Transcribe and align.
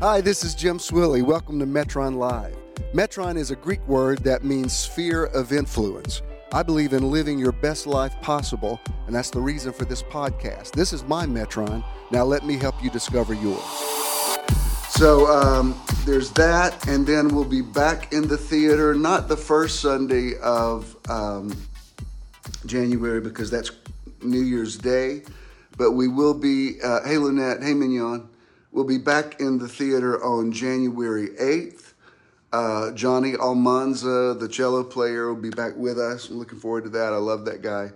Hi, 0.00 0.22
this 0.22 0.44
is 0.44 0.54
Jim 0.54 0.78
Swilley. 0.78 1.22
Welcome 1.22 1.58
to 1.58 1.66
Metron 1.66 2.16
Live. 2.16 2.56
Metron 2.94 3.36
is 3.36 3.50
a 3.50 3.56
Greek 3.56 3.86
word 3.86 4.24
that 4.24 4.42
means 4.42 4.72
sphere 4.72 5.26
of 5.26 5.52
influence. 5.52 6.22
I 6.54 6.62
believe 6.62 6.94
in 6.94 7.10
living 7.10 7.38
your 7.38 7.52
best 7.52 7.86
life 7.86 8.18
possible, 8.22 8.80
and 9.06 9.14
that's 9.14 9.28
the 9.28 9.42
reason 9.42 9.74
for 9.74 9.84
this 9.84 10.02
podcast. 10.02 10.70
This 10.70 10.94
is 10.94 11.04
my 11.04 11.26
Metron. 11.26 11.84
Now 12.10 12.24
let 12.24 12.46
me 12.46 12.56
help 12.56 12.82
you 12.82 12.88
discover 12.88 13.34
yours. 13.34 13.62
So 14.88 15.26
um, 15.26 15.78
there's 16.06 16.30
that, 16.30 16.88
and 16.88 17.06
then 17.06 17.28
we'll 17.28 17.44
be 17.44 17.60
back 17.60 18.10
in 18.10 18.26
the 18.26 18.38
theater, 18.38 18.94
not 18.94 19.28
the 19.28 19.36
first 19.36 19.80
Sunday 19.80 20.32
of 20.38 20.96
um, 21.10 21.54
January 22.64 23.20
because 23.20 23.50
that's 23.50 23.70
New 24.22 24.40
Year's 24.40 24.78
Day, 24.78 25.24
but 25.76 25.92
we 25.92 26.08
will 26.08 26.32
be, 26.32 26.80
uh, 26.82 27.06
hey 27.06 27.18
Lynette, 27.18 27.62
hey 27.62 27.74
Mignon, 27.74 28.30
we'll 28.72 28.84
be 28.84 28.98
back 28.98 29.40
in 29.40 29.58
the 29.58 29.68
theater 29.68 30.22
on 30.22 30.52
January 30.52 31.28
8th. 31.28 31.92
Uh, 32.52 32.90
Johnny 32.92 33.36
Almanza, 33.36 34.34
the 34.38 34.48
cello 34.48 34.82
player, 34.82 35.32
will 35.32 35.40
be 35.40 35.50
back 35.50 35.76
with 35.76 35.98
us. 35.98 36.28
I'm 36.28 36.38
looking 36.38 36.58
forward 36.58 36.84
to 36.84 36.90
that. 36.90 37.12
I 37.12 37.16
love 37.16 37.44
that 37.44 37.62
guy. 37.62 37.90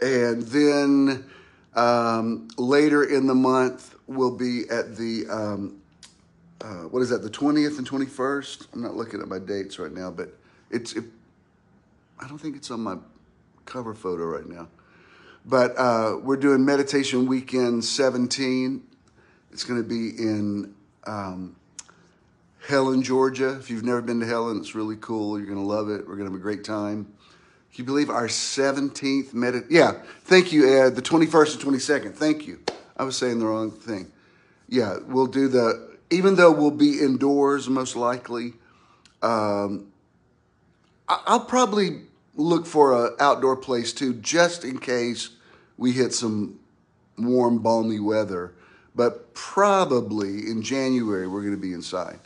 And 0.00 0.42
then 0.42 1.24
um, 1.74 2.48
later 2.56 3.04
in 3.04 3.26
the 3.26 3.34
month, 3.34 3.94
we'll 4.06 4.36
be 4.36 4.62
at 4.70 4.96
the, 4.96 5.26
um, 5.28 5.80
uh, 6.60 6.84
what 6.84 7.02
is 7.02 7.10
that, 7.10 7.22
the 7.22 7.30
20th 7.30 7.78
and 7.78 7.88
21st? 7.88 8.68
I'm 8.72 8.82
not 8.82 8.96
looking 8.96 9.20
at 9.20 9.28
my 9.28 9.38
dates 9.38 9.78
right 9.78 9.92
now, 9.92 10.10
but 10.10 10.36
it's, 10.70 10.94
it, 10.94 11.04
I 12.18 12.28
don't 12.28 12.38
think 12.38 12.56
it's 12.56 12.70
on 12.70 12.80
my 12.80 12.96
cover 13.66 13.94
photo 13.94 14.24
right 14.24 14.46
now. 14.46 14.68
But 15.44 15.76
uh, 15.76 16.18
we're 16.22 16.36
doing 16.36 16.64
Meditation 16.64 17.26
Weekend 17.26 17.84
17. 17.84 18.82
It's 19.52 19.64
going 19.64 19.82
to 19.82 19.88
be 19.88 20.08
in 20.18 20.74
um, 21.04 21.56
Helen, 22.66 23.02
Georgia. 23.02 23.56
If 23.58 23.70
you've 23.70 23.84
never 23.84 24.00
been 24.00 24.20
to 24.20 24.26
Helen, 24.26 24.58
it's 24.58 24.74
really 24.74 24.96
cool. 24.96 25.38
You're 25.38 25.46
going 25.46 25.60
to 25.60 25.66
love 25.66 25.90
it. 25.90 26.08
We're 26.08 26.16
going 26.16 26.26
to 26.26 26.32
have 26.32 26.34
a 26.34 26.42
great 26.42 26.64
time. 26.64 27.04
Can 27.74 27.82
you 27.82 27.84
believe 27.84 28.10
our 28.10 28.28
17th 28.28 29.32
medit? 29.32 29.66
Yeah, 29.70 29.92
thank 30.24 30.52
you, 30.52 30.68
Ed. 30.68 30.94
The 30.94 31.02
21st 31.02 31.64
and 31.64 31.74
22nd. 31.74 32.14
Thank 32.14 32.46
you. 32.46 32.60
I 32.96 33.04
was 33.04 33.16
saying 33.16 33.38
the 33.38 33.46
wrong 33.46 33.70
thing. 33.70 34.10
Yeah, 34.68 34.98
we'll 35.06 35.26
do 35.26 35.48
the, 35.48 35.96
even 36.10 36.36
though 36.36 36.52
we'll 36.52 36.70
be 36.70 37.00
indoors 37.00 37.68
most 37.68 37.96
likely, 37.96 38.54
um, 39.22 39.92
I'll 41.08 41.44
probably 41.44 42.02
look 42.34 42.66
for 42.66 43.06
an 43.06 43.16
outdoor 43.20 43.56
place 43.56 43.92
too, 43.92 44.14
just 44.14 44.64
in 44.64 44.78
case 44.78 45.30
we 45.76 45.92
hit 45.92 46.14
some 46.14 46.58
warm, 47.18 47.58
balmy 47.58 48.00
weather. 48.00 48.54
But 48.94 49.32
probably 49.34 50.50
in 50.50 50.62
January, 50.62 51.26
we're 51.26 51.42
going 51.42 51.54
to 51.54 51.60
be 51.60 51.72
inside. 51.72 52.18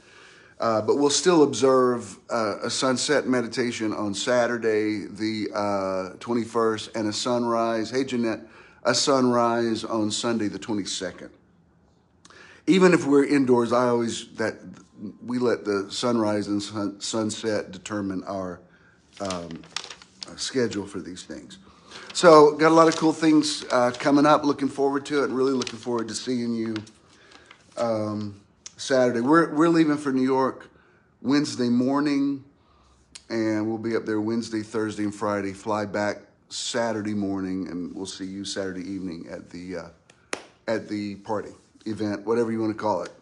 Uh, 0.58 0.80
but 0.80 0.96
we'll 0.96 1.10
still 1.10 1.42
observe 1.42 2.18
uh, 2.30 2.56
a 2.62 2.70
sunset 2.70 3.26
meditation 3.26 3.92
on 3.92 4.14
Saturday, 4.14 5.06
the 5.06 5.48
uh, 5.54 6.16
21st, 6.16 6.96
and 6.96 7.08
a 7.08 7.12
sunrise. 7.12 7.90
Hey, 7.90 8.04
Jeanette, 8.04 8.40
a 8.82 8.94
sunrise 8.94 9.84
on 9.84 10.10
Sunday, 10.10 10.48
the 10.48 10.58
22nd. 10.58 11.28
Even 12.66 12.94
if 12.94 13.06
we're 13.06 13.24
indoors, 13.24 13.72
I 13.72 13.88
always 13.88 14.28
that 14.36 14.54
we 15.24 15.38
let 15.38 15.64
the 15.64 15.88
sunrise 15.90 16.48
and 16.48 16.62
sun, 16.62 17.00
sunset 17.00 17.70
determine 17.70 18.24
our 18.24 18.60
um, 19.20 19.62
schedule 20.36 20.86
for 20.86 21.00
these 21.00 21.22
things. 21.22 21.58
So, 22.16 22.52
got 22.52 22.72
a 22.72 22.74
lot 22.74 22.88
of 22.88 22.96
cool 22.96 23.12
things 23.12 23.62
uh, 23.70 23.90
coming 23.90 24.24
up. 24.24 24.42
Looking 24.42 24.70
forward 24.70 25.04
to 25.04 25.24
it, 25.24 25.28
really 25.28 25.52
looking 25.52 25.78
forward 25.78 26.08
to 26.08 26.14
seeing 26.14 26.54
you. 26.54 26.74
Um, 27.76 28.40
Saturday. 28.78 29.20
We're, 29.20 29.54
we're 29.54 29.68
leaving 29.68 29.98
for 29.98 30.12
New 30.12 30.22
York 30.22 30.70
Wednesday 31.20 31.68
morning, 31.68 32.42
and 33.28 33.68
we'll 33.68 33.76
be 33.76 33.94
up 33.94 34.06
there 34.06 34.18
Wednesday, 34.18 34.62
Thursday, 34.62 35.02
and 35.02 35.14
Friday. 35.14 35.52
Fly 35.52 35.84
back 35.84 36.22
Saturday 36.48 37.12
morning, 37.12 37.68
and 37.68 37.94
we'll 37.94 38.06
see 38.06 38.24
you 38.24 38.46
Saturday 38.46 38.90
evening 38.90 39.26
at 39.30 39.50
the 39.50 39.76
uh, 39.76 40.38
at 40.68 40.88
the 40.88 41.16
party 41.16 41.52
event, 41.84 42.24
whatever 42.24 42.50
you 42.50 42.62
want 42.62 42.74
to 42.74 42.82
call 42.82 43.02
it. 43.02 43.12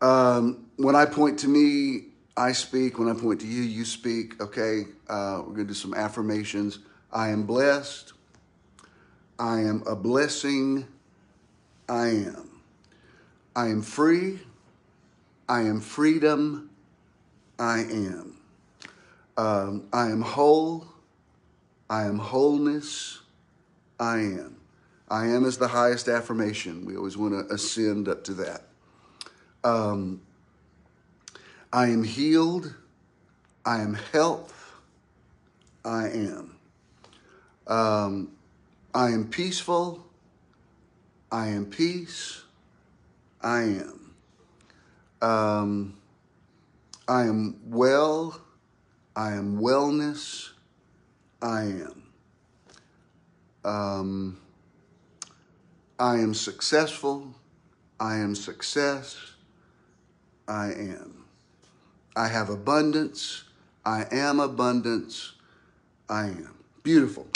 Um, 0.00 0.70
when 0.76 0.96
I 0.96 1.04
point 1.04 1.38
to 1.40 1.48
me, 1.48 2.04
I 2.34 2.52
speak. 2.52 2.98
When 2.98 3.10
I 3.10 3.12
point 3.12 3.42
to 3.42 3.46
you, 3.46 3.60
you 3.60 3.84
speak. 3.84 4.40
Okay, 4.40 4.86
uh, 5.06 5.40
we're 5.40 5.52
going 5.52 5.66
to 5.66 5.74
do 5.74 5.74
some 5.74 5.92
affirmations. 5.92 6.78
I 7.12 7.30
am 7.30 7.44
blessed. 7.44 8.12
I 9.38 9.60
am 9.60 9.82
a 9.86 9.96
blessing. 9.96 10.86
I 11.88 12.08
am. 12.08 12.60
I 13.56 13.66
am 13.66 13.82
free. 13.82 14.38
I 15.48 15.62
am 15.62 15.80
freedom. 15.80 16.70
I 17.58 17.80
am. 17.80 18.36
Um, 19.36 19.88
I 19.92 20.10
am 20.10 20.20
whole. 20.20 20.86
I 21.88 22.04
am 22.04 22.18
wholeness. 22.18 23.20
I 23.98 24.18
am. 24.18 24.56
I 25.08 25.26
am 25.26 25.44
is 25.44 25.58
the 25.58 25.68
highest 25.68 26.06
affirmation. 26.06 26.84
We 26.84 26.96
always 26.96 27.16
want 27.16 27.32
to 27.32 27.52
ascend 27.52 28.06
up 28.08 28.22
to 28.24 28.34
that. 28.34 28.62
Um, 29.64 30.20
I 31.72 31.88
am 31.88 32.04
healed. 32.04 32.74
I 33.64 33.80
am 33.80 33.94
health. 34.12 34.74
I 35.84 36.08
am. 36.08 36.59
Um, 37.70 38.32
I 38.92 39.10
am 39.10 39.28
peaceful. 39.28 40.04
I 41.30 41.48
am 41.48 41.66
peace. 41.66 42.42
I 43.40 43.60
am. 43.62 44.14
Um, 45.22 45.94
I 47.06 47.22
am 47.22 47.60
well. 47.64 48.40
I 49.14 49.32
am 49.34 49.60
wellness. 49.60 50.50
I 51.40 51.62
am. 51.62 52.02
Um, 53.64 54.40
I 55.98 56.14
am 56.16 56.34
successful. 56.34 57.36
I 58.00 58.16
am 58.16 58.34
success. 58.34 59.16
I 60.48 60.72
am. 60.72 61.24
I 62.16 62.26
have 62.26 62.50
abundance. 62.50 63.44
I 63.84 64.06
am 64.10 64.40
abundance. 64.40 65.34
I 66.08 66.24
am. 66.24 66.56
Beautiful. 66.82 67.28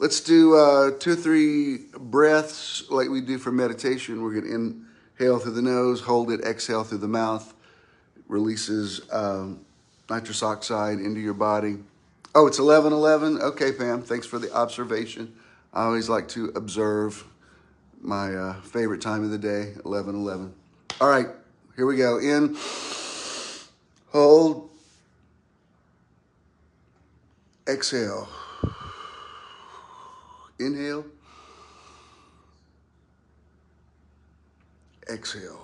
Let's 0.00 0.20
do 0.20 0.54
uh, 0.54 0.92
two 0.92 1.12
or 1.12 1.16
three 1.16 1.78
breaths 1.98 2.88
like 2.88 3.08
we 3.08 3.20
do 3.20 3.36
for 3.36 3.50
meditation. 3.50 4.22
We're 4.22 4.40
going 4.40 4.44
to 4.44 4.54
inhale 5.18 5.40
through 5.40 5.54
the 5.54 5.62
nose, 5.62 6.00
hold 6.00 6.30
it, 6.30 6.42
exhale 6.42 6.84
through 6.84 6.98
the 6.98 7.08
mouth. 7.08 7.52
Releases 8.28 9.00
um, 9.10 9.64
nitrous 10.08 10.40
oxide 10.44 11.00
into 11.00 11.18
your 11.18 11.34
body. 11.34 11.78
Oh, 12.32 12.46
it's 12.46 12.60
11 12.60 12.92
11. 12.92 13.40
Okay, 13.40 13.72
Pam, 13.72 14.02
thanks 14.02 14.24
for 14.24 14.38
the 14.38 14.52
observation. 14.52 15.34
I 15.74 15.82
always 15.84 16.08
like 16.08 16.28
to 16.28 16.52
observe 16.54 17.24
my 18.00 18.32
uh, 18.32 18.60
favorite 18.60 19.00
time 19.00 19.24
of 19.24 19.30
the 19.30 19.38
day, 19.38 19.72
11 19.84 20.14
11. 20.14 20.54
All 21.00 21.08
right, 21.08 21.26
here 21.74 21.86
we 21.86 21.96
go. 21.96 22.18
In, 22.18 22.56
hold, 24.12 24.70
exhale. 27.66 28.28
Inhale. 30.58 31.04
Exhale. 35.08 35.60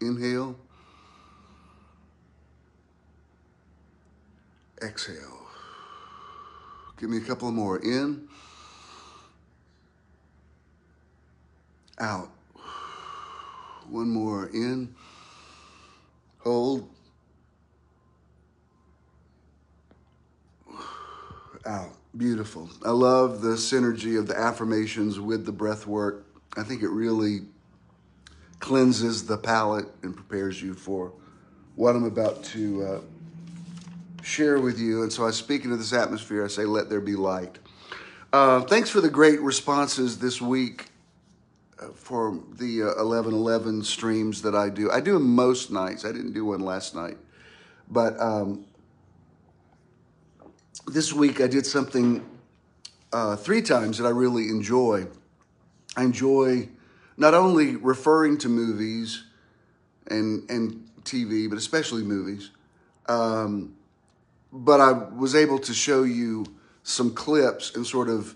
Inhale. 0.00 0.56
Exhale. 4.80 5.46
Give 6.98 7.10
me 7.10 7.18
a 7.18 7.20
couple 7.20 7.50
more. 7.50 7.78
In. 7.78 8.28
Out. 11.98 12.30
One 13.90 14.08
more. 14.08 14.46
In. 14.46 14.94
Hold. 16.38 16.88
Out. 21.66 21.90
Beautiful. 22.16 22.70
I 22.84 22.90
love 22.90 23.42
the 23.42 23.56
synergy 23.56 24.18
of 24.18 24.26
the 24.26 24.38
affirmations 24.38 25.20
with 25.20 25.44
the 25.44 25.52
breath 25.52 25.86
work. 25.86 26.24
I 26.56 26.62
think 26.62 26.82
it 26.82 26.88
really 26.88 27.40
cleanses 28.60 29.26
the 29.26 29.36
palate 29.36 29.86
and 30.02 30.14
prepares 30.14 30.62
you 30.62 30.72
for 30.74 31.12
what 31.74 31.94
I'm 31.94 32.04
about 32.04 32.42
to 32.44 32.84
uh, 32.84 33.00
share 34.22 34.58
with 34.60 34.78
you. 34.78 35.02
And 35.02 35.12
so 35.12 35.26
I 35.26 35.30
speak 35.30 35.64
into 35.64 35.76
this 35.76 35.92
atmosphere. 35.92 36.44
I 36.44 36.48
say, 36.48 36.64
let 36.64 36.88
there 36.88 37.02
be 37.02 37.16
light. 37.16 37.58
Uh, 38.32 38.62
thanks 38.62 38.90
for 38.90 39.00
the 39.00 39.10
great 39.10 39.40
responses 39.40 40.18
this 40.18 40.40
week 40.40 40.86
uh, 41.80 41.88
for 41.94 42.38
the 42.58 42.82
uh, 42.82 43.04
1111 43.04 43.84
streams 43.84 44.42
that 44.42 44.54
I 44.54 44.70
do. 44.70 44.90
I 44.90 45.00
do 45.00 45.12
them 45.12 45.34
most 45.34 45.70
nights. 45.70 46.04
I 46.04 46.12
didn't 46.12 46.32
do 46.32 46.46
one 46.46 46.60
last 46.60 46.94
night. 46.94 47.18
But 47.90 48.18
um, 48.20 48.64
this 50.86 51.12
week 51.12 51.40
I 51.40 51.46
did 51.46 51.66
something 51.66 52.24
uh, 53.12 53.36
three 53.36 53.62
times 53.62 53.98
that 53.98 54.06
I 54.06 54.10
really 54.10 54.48
enjoy. 54.48 55.06
I 55.96 56.04
enjoy 56.04 56.68
not 57.16 57.34
only 57.34 57.76
referring 57.76 58.38
to 58.38 58.48
movies 58.48 59.24
and 60.08 60.48
and 60.50 60.88
TV, 61.02 61.48
but 61.48 61.56
especially 61.58 62.02
movies. 62.02 62.50
Um, 63.08 63.74
but 64.52 64.80
I 64.80 64.92
was 64.92 65.34
able 65.34 65.58
to 65.60 65.74
show 65.74 66.02
you 66.02 66.46
some 66.82 67.14
clips 67.14 67.74
and 67.74 67.86
sort 67.86 68.08
of 68.08 68.34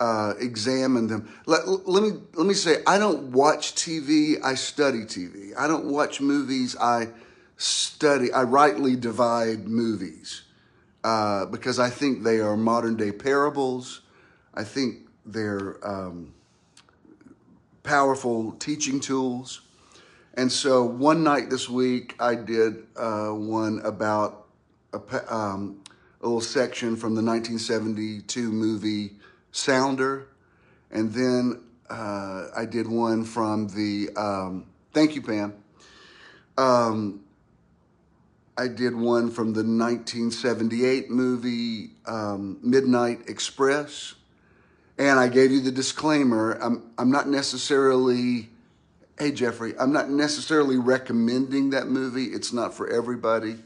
uh, 0.00 0.34
examine 0.38 1.06
them. 1.06 1.28
Let, 1.46 1.66
let 1.68 2.02
me 2.02 2.20
let 2.34 2.46
me 2.46 2.54
say, 2.54 2.82
I 2.86 2.98
don't 2.98 3.32
watch 3.32 3.74
TV. 3.74 4.42
I 4.42 4.54
study 4.54 5.00
TV. 5.00 5.52
I 5.56 5.66
don't 5.66 5.86
watch 5.86 6.20
movies. 6.20 6.76
I 6.76 7.08
study. 7.56 8.32
I 8.32 8.42
rightly 8.42 8.96
divide 8.96 9.66
movies 9.68 10.42
uh, 11.04 11.46
because 11.46 11.78
I 11.78 11.90
think 11.90 12.22
they 12.22 12.40
are 12.40 12.56
modern 12.56 12.96
day 12.96 13.12
parables. 13.12 14.02
I 14.54 14.64
think 14.64 15.08
they're 15.24 15.76
um, 15.86 16.34
powerful 17.82 18.52
teaching 18.52 19.00
tools. 19.00 19.62
And 20.34 20.50
so 20.50 20.84
one 20.84 21.24
night 21.24 21.50
this 21.50 21.68
week, 21.68 22.14
I 22.20 22.34
did 22.34 22.86
uh, 22.96 23.30
one 23.30 23.80
about 23.84 24.46
a, 24.92 25.34
um, 25.34 25.82
a 26.20 26.26
little 26.26 26.40
section 26.40 26.96
from 26.96 27.14
the 27.14 27.22
1972 27.22 28.52
movie 28.52 29.12
Sounder. 29.52 30.28
And 30.90 31.12
then 31.12 31.62
uh, 31.88 32.48
I 32.56 32.64
did 32.64 32.86
one 32.86 33.24
from 33.24 33.68
the, 33.68 34.10
um, 34.16 34.66
thank 34.92 35.14
you, 35.14 35.22
Pam. 35.22 35.54
Um, 36.56 37.20
I 38.60 38.68
did 38.68 38.94
one 38.94 39.30
from 39.30 39.54
the 39.54 39.62
1978 39.62 41.08
movie 41.08 41.92
um, 42.04 42.58
Midnight 42.62 43.20
Express. 43.26 44.16
And 44.98 45.18
I 45.18 45.28
gave 45.28 45.50
you 45.50 45.62
the 45.62 45.72
disclaimer. 45.72 46.58
I'm, 46.60 46.90
I'm 46.98 47.10
not 47.10 47.26
necessarily, 47.26 48.50
hey, 49.18 49.32
Jeffrey, 49.32 49.72
I'm 49.78 49.94
not 49.94 50.10
necessarily 50.10 50.76
recommending 50.76 51.70
that 51.70 51.86
movie. 51.86 52.24
It's 52.24 52.52
not 52.52 52.74
for 52.74 52.86
everybody. 52.86 53.56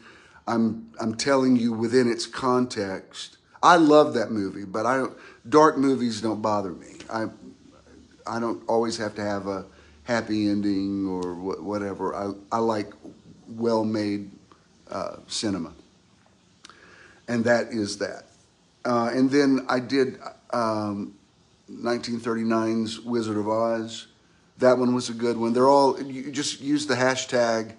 I'm, 0.46 0.92
I'm 1.00 1.16
telling 1.16 1.56
you 1.56 1.72
within 1.72 2.08
its 2.08 2.24
context. 2.26 3.38
I 3.64 3.78
love 3.78 4.14
that 4.14 4.30
movie, 4.30 4.64
but 4.64 4.86
I 4.86 4.98
don't, 4.98 5.18
dark 5.48 5.76
movies 5.76 6.20
don't 6.20 6.40
bother 6.40 6.70
me. 6.70 6.98
I, 7.10 7.26
I 8.28 8.38
don't 8.38 8.62
always 8.68 8.96
have 8.98 9.16
to 9.16 9.22
have 9.22 9.48
a 9.48 9.66
happy 10.04 10.48
ending 10.48 11.08
or 11.08 11.34
whatever. 11.34 12.14
I, 12.14 12.30
I 12.52 12.58
like 12.58 12.92
well 13.48 13.84
made 13.84 14.30
uh, 14.90 15.16
cinema. 15.26 15.72
And 17.28 17.44
that 17.44 17.68
is 17.68 17.98
that. 17.98 18.24
Uh, 18.84 19.10
and 19.12 19.30
then 19.30 19.64
I 19.68 19.80
did 19.80 20.18
um, 20.52 21.14
1939's 21.70 23.00
Wizard 23.00 23.36
of 23.36 23.48
Oz. 23.48 24.06
That 24.58 24.78
one 24.78 24.94
was 24.94 25.08
a 25.08 25.14
good 25.14 25.36
one. 25.36 25.52
They're 25.52 25.68
all, 25.68 26.00
you 26.00 26.30
just 26.30 26.60
use 26.60 26.86
the 26.86 26.94
hashtag 26.94 27.74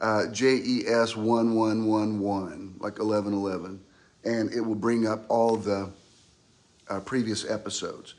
uh, 0.00 0.24
JES1111, 0.28 2.80
like 2.80 2.98
1111, 2.98 3.80
and 4.24 4.52
it 4.52 4.60
will 4.60 4.74
bring 4.74 5.06
up 5.06 5.24
all 5.28 5.56
the 5.56 5.90
uh, 6.88 7.00
previous 7.00 7.48
episodes. 7.48 8.14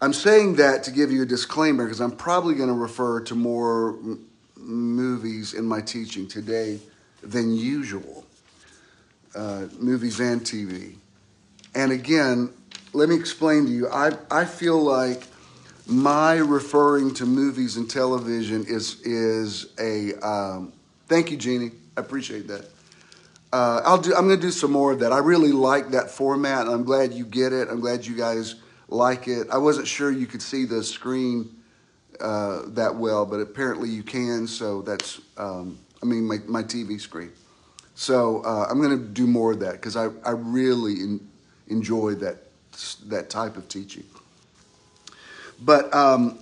I'm 0.00 0.12
saying 0.12 0.56
that 0.56 0.82
to 0.84 0.90
give 0.90 1.10
you 1.10 1.22
a 1.22 1.26
disclaimer 1.26 1.84
because 1.84 2.00
I'm 2.00 2.16
probably 2.16 2.54
going 2.54 2.68
to 2.68 2.74
refer 2.74 3.20
to 3.22 3.34
more 3.34 3.98
movies 4.56 5.54
in 5.54 5.64
my 5.64 5.80
teaching 5.80 6.28
today 6.28 6.80
than 7.22 7.54
usual, 7.54 8.24
uh, 9.34 9.66
movies 9.78 10.20
and 10.20 10.40
TV. 10.42 10.96
And 11.74 11.92
again, 11.92 12.52
let 12.92 13.08
me 13.08 13.16
explain 13.16 13.66
to 13.66 13.72
you. 13.72 13.88
I, 13.88 14.12
I 14.30 14.44
feel 14.44 14.80
like 14.80 15.24
my 15.86 16.36
referring 16.36 17.14
to 17.14 17.26
movies 17.26 17.76
and 17.76 17.88
television 17.88 18.64
is 18.66 19.00
is 19.02 19.72
a 19.78 20.14
um, 20.26 20.72
thank 21.06 21.30
you, 21.30 21.36
Jeannie. 21.36 21.72
I 21.96 22.00
appreciate 22.00 22.48
that. 22.48 22.68
Uh, 23.52 23.80
I'll 23.84 23.98
do. 23.98 24.14
I'm 24.14 24.26
going 24.26 24.40
to 24.40 24.46
do 24.46 24.50
some 24.50 24.72
more 24.72 24.92
of 24.92 24.98
that. 25.00 25.12
I 25.12 25.18
really 25.18 25.52
like 25.52 25.90
that 25.90 26.10
format, 26.10 26.66
I'm 26.66 26.84
glad 26.84 27.12
you 27.12 27.24
get 27.24 27.52
it. 27.52 27.68
I'm 27.68 27.80
glad 27.80 28.04
you 28.04 28.16
guys 28.16 28.56
like 28.88 29.28
it. 29.28 29.48
I 29.50 29.58
wasn't 29.58 29.86
sure 29.86 30.10
you 30.10 30.26
could 30.26 30.42
see 30.42 30.64
the 30.64 30.82
screen 30.82 31.54
uh, 32.20 32.62
that 32.68 32.94
well, 32.94 33.26
but 33.26 33.40
apparently 33.40 33.88
you 33.88 34.02
can. 34.02 34.46
So 34.46 34.82
that's, 34.82 35.20
um, 35.36 35.78
I 36.02 36.06
mean, 36.06 36.26
my, 36.26 36.38
my 36.46 36.62
TV 36.62 37.00
screen. 37.00 37.32
So 37.94 38.42
uh, 38.42 38.66
I'm 38.70 38.80
going 38.80 38.96
to 38.96 39.04
do 39.04 39.26
more 39.26 39.52
of 39.52 39.60
that 39.60 39.72
because 39.72 39.96
I, 39.96 40.08
I 40.24 40.32
really 40.32 40.94
in, 40.94 41.28
enjoy 41.68 42.14
that 42.16 42.42
that 43.06 43.30
type 43.30 43.56
of 43.56 43.68
teaching. 43.68 44.04
But 45.60 45.92
um, 45.94 46.38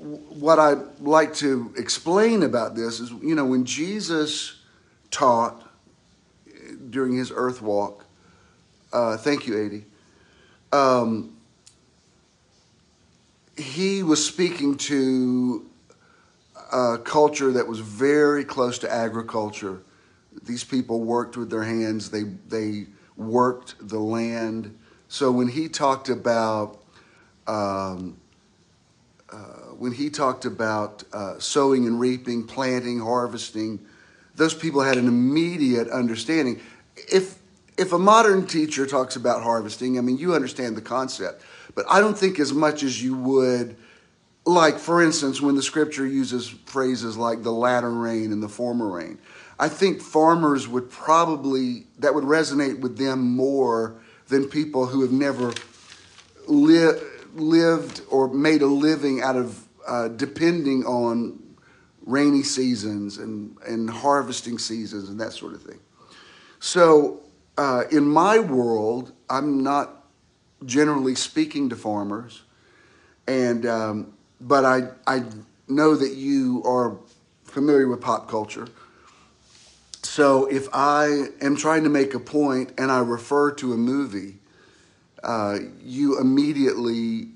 what 0.00 0.58
I 0.58 0.74
like 1.00 1.34
to 1.36 1.72
explain 1.76 2.42
about 2.42 2.74
this 2.74 3.00
is, 3.00 3.10
you 3.10 3.34
know, 3.34 3.44
when 3.44 3.64
Jesus 3.64 4.60
taught 5.10 5.66
during 6.90 7.14
his 7.14 7.32
earth 7.34 7.62
walk, 7.62 8.04
uh, 8.92 9.16
thank 9.16 9.46
you, 9.46 9.64
Adi. 9.64 9.84
Um, 10.72 11.36
he 13.56 14.02
was 14.02 14.24
speaking 14.24 14.76
to 14.76 15.69
a 16.72 16.98
culture 16.98 17.52
that 17.52 17.66
was 17.66 17.80
very 17.80 18.44
close 18.44 18.78
to 18.78 18.92
agriculture. 18.92 19.82
These 20.44 20.64
people 20.64 21.00
worked 21.00 21.36
with 21.36 21.50
their 21.50 21.64
hands. 21.64 22.10
They 22.10 22.22
they 22.22 22.86
worked 23.16 23.76
the 23.80 23.98
land. 23.98 24.76
So 25.08 25.30
when 25.30 25.48
he 25.48 25.68
talked 25.68 26.08
about 26.08 26.80
um, 27.46 28.16
uh, 29.32 29.36
when 29.78 29.92
he 29.92 30.10
talked 30.10 30.44
about 30.44 31.04
uh, 31.12 31.38
sowing 31.38 31.86
and 31.86 32.00
reaping, 32.00 32.46
planting, 32.46 33.00
harvesting, 33.00 33.80
those 34.34 34.54
people 34.54 34.82
had 34.82 34.96
an 34.96 35.06
immediate 35.06 35.88
understanding. 35.88 36.60
If 36.96 37.38
if 37.76 37.92
a 37.92 37.98
modern 37.98 38.46
teacher 38.46 38.86
talks 38.86 39.16
about 39.16 39.42
harvesting, 39.42 39.98
I 39.98 40.00
mean 40.00 40.18
you 40.18 40.34
understand 40.34 40.76
the 40.76 40.82
concept, 40.82 41.42
but 41.74 41.84
I 41.88 42.00
don't 42.00 42.16
think 42.16 42.38
as 42.38 42.52
much 42.52 42.82
as 42.82 43.02
you 43.02 43.16
would. 43.16 43.76
Like, 44.46 44.78
for 44.78 45.02
instance, 45.02 45.40
when 45.40 45.54
the 45.54 45.62
scripture 45.62 46.06
uses 46.06 46.48
phrases 46.48 47.16
like 47.16 47.42
the 47.42 47.52
latter 47.52 47.92
rain 47.92 48.32
and 48.32 48.42
the 48.42 48.48
former 48.48 48.90
rain, 48.90 49.18
I 49.58 49.68
think 49.68 50.00
farmers 50.00 50.66
would 50.66 50.90
probably, 50.90 51.86
that 51.98 52.14
would 52.14 52.24
resonate 52.24 52.80
with 52.80 52.96
them 52.96 53.20
more 53.20 53.96
than 54.28 54.48
people 54.48 54.86
who 54.86 55.02
have 55.02 55.12
never 55.12 55.52
li- 56.46 56.98
lived 57.34 58.02
or 58.08 58.28
made 58.28 58.62
a 58.62 58.66
living 58.66 59.20
out 59.20 59.36
of 59.36 59.66
uh, 59.86 60.08
depending 60.08 60.84
on 60.84 61.38
rainy 62.06 62.42
seasons 62.42 63.18
and, 63.18 63.56
and 63.66 63.90
harvesting 63.90 64.58
seasons 64.58 65.08
and 65.08 65.20
that 65.20 65.32
sort 65.32 65.52
of 65.52 65.62
thing. 65.62 65.78
So, 66.58 67.20
uh, 67.58 67.84
in 67.90 68.06
my 68.06 68.38
world, 68.38 69.12
I'm 69.28 69.62
not 69.62 70.06
generally 70.64 71.14
speaking 71.14 71.68
to 71.70 71.76
farmers, 71.76 72.42
and 73.26 73.66
um, 73.66 74.12
but 74.40 74.64
I 74.64 74.88
I 75.06 75.24
know 75.68 75.94
that 75.94 76.14
you 76.14 76.62
are 76.64 76.96
familiar 77.44 77.88
with 77.88 78.00
pop 78.00 78.28
culture. 78.28 78.68
So 80.02 80.46
if 80.46 80.68
I 80.72 81.26
am 81.40 81.56
trying 81.56 81.84
to 81.84 81.90
make 81.90 82.14
a 82.14 82.20
point 82.20 82.72
and 82.78 82.90
I 82.90 83.00
refer 83.00 83.52
to 83.52 83.72
a 83.72 83.76
movie, 83.76 84.38
uh, 85.22 85.58
you 85.82 86.18
immediately 86.18 87.28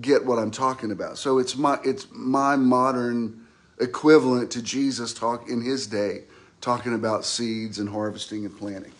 get 0.00 0.24
what 0.24 0.38
I'm 0.38 0.50
talking 0.50 0.90
about. 0.90 1.18
So 1.18 1.38
it's 1.38 1.56
my 1.56 1.78
it's 1.84 2.06
my 2.10 2.56
modern 2.56 3.46
equivalent 3.80 4.50
to 4.52 4.62
Jesus 4.62 5.12
talk 5.12 5.48
in 5.48 5.60
his 5.60 5.86
day, 5.86 6.22
talking 6.60 6.94
about 6.94 7.24
seeds 7.24 7.78
and 7.78 7.88
harvesting 7.88 8.44
and 8.44 8.56
planting. 8.56 8.92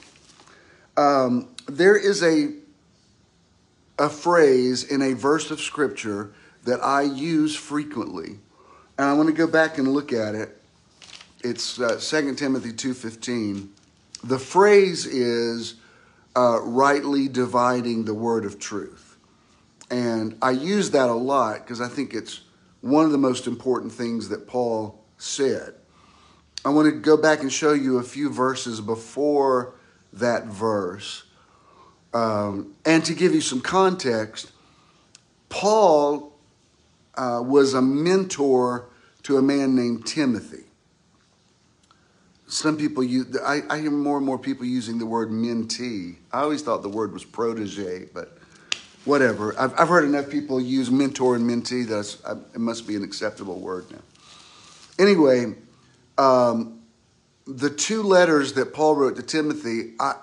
Um, 0.97 1.49
there 1.67 1.97
is 1.97 2.23
a 2.23 2.53
a 3.99 4.11
phrase 4.11 4.83
in 4.83 5.01
a 5.03 5.15
verse 5.15 5.51
of 5.51 5.61
scripture 5.61 6.33
that 6.65 6.83
I 6.83 7.03
use 7.03 7.55
frequently, 7.55 8.39
and 8.99 9.07
I 9.07 9.13
want 9.13 9.29
to 9.29 9.35
go 9.35 9.47
back 9.47 9.79
and 9.79 9.89
look 9.89 10.13
at 10.13 10.35
it 10.35 10.61
it's 11.45 11.79
uh, 11.79 12.01
2 12.01 12.35
Timothy 12.37 12.73
2.15. 12.73 13.69
The 14.25 14.39
phrase 14.39 15.05
is 15.05 15.75
uh, 16.35 16.61
rightly 16.63 17.29
dividing 17.29 18.07
the 18.07 18.15
word 18.15 18.47
of 18.47 18.59
truth. 18.59 19.19
And 19.91 20.39
I 20.41 20.53
use 20.53 20.91
that 20.93 21.11
a 21.11 21.15
lot 21.15 21.59
because 21.59 21.83
I 21.83 21.89
think 21.89 22.15
it's 22.15 22.41
one 22.81 23.05
of 23.05 23.13
the 23.13 23.19
most 23.19 23.47
important 23.47 23.93
things 23.93 24.31
that 24.31 24.47
Paul 24.47 25.05
said. 25.19 25.75
I 26.65 26.71
want 26.71 26.87
to 26.87 26.99
go 26.99 27.19
back 27.19 27.41
and 27.41 27.53
show 27.53 27.75
you 27.75 27.99
a 27.99 28.03
few 28.03 28.33
verses 28.33 28.81
before 28.81 29.75
that 30.15 30.47
verse. 30.47 31.25
Um, 32.15 32.75
and 32.87 33.05
to 33.05 33.13
give 33.13 33.35
you 33.35 33.43
some 33.43 33.61
context, 33.61 34.51
Paul 35.51 36.34
uh, 37.17 37.43
was 37.45 37.75
a 37.75 37.83
mentor 37.83 38.87
to 39.23 39.37
a 39.37 39.43
man 39.43 39.75
named 39.75 40.07
Timothy 40.07 40.65
some 42.55 42.77
people 42.77 43.03
use, 43.03 43.37
I, 43.45 43.63
I, 43.69 43.81
hear 43.81 43.91
more 43.91 44.19
and 44.19 44.27
more 44.27 44.39
people 44.39 44.65
using 44.65 44.99
the 44.99 45.07
word 45.07 45.31
mentee. 45.31 46.17
I 46.33 46.43
always 46.43 46.63
thought 46.63 46.83
the 46.83 46.89
word 46.89 47.13
was 47.13 47.25
protege, 47.25 48.07
but 48.13 48.39
whatever. 49.05 49.59
I've, 49.59 49.79
I've 49.79 49.89
heard 49.89 50.05
enough 50.05 50.31
people 50.31 50.61
use 50.61 50.91
mentor 50.91 51.37
and 51.37 51.49
mentee 51.49 51.87
that 51.89 52.17
uh, 52.25 52.37
it 52.55 52.61
must 52.61 52.87
be 52.87 52.97
an 52.97 53.03
acceptable 53.03 53.59
word 53.59 53.91
now. 53.91 53.99
Anyway, 54.99 55.55
um, 56.17 56.83
the 57.47 57.71
two 57.71 58.03
letters 58.03 58.53
that 58.53 58.73
Paul 58.73 58.95
wrote 58.95 59.17
to 59.17 59.23
Timothy, 59.23 59.95
I, 59.99 60.15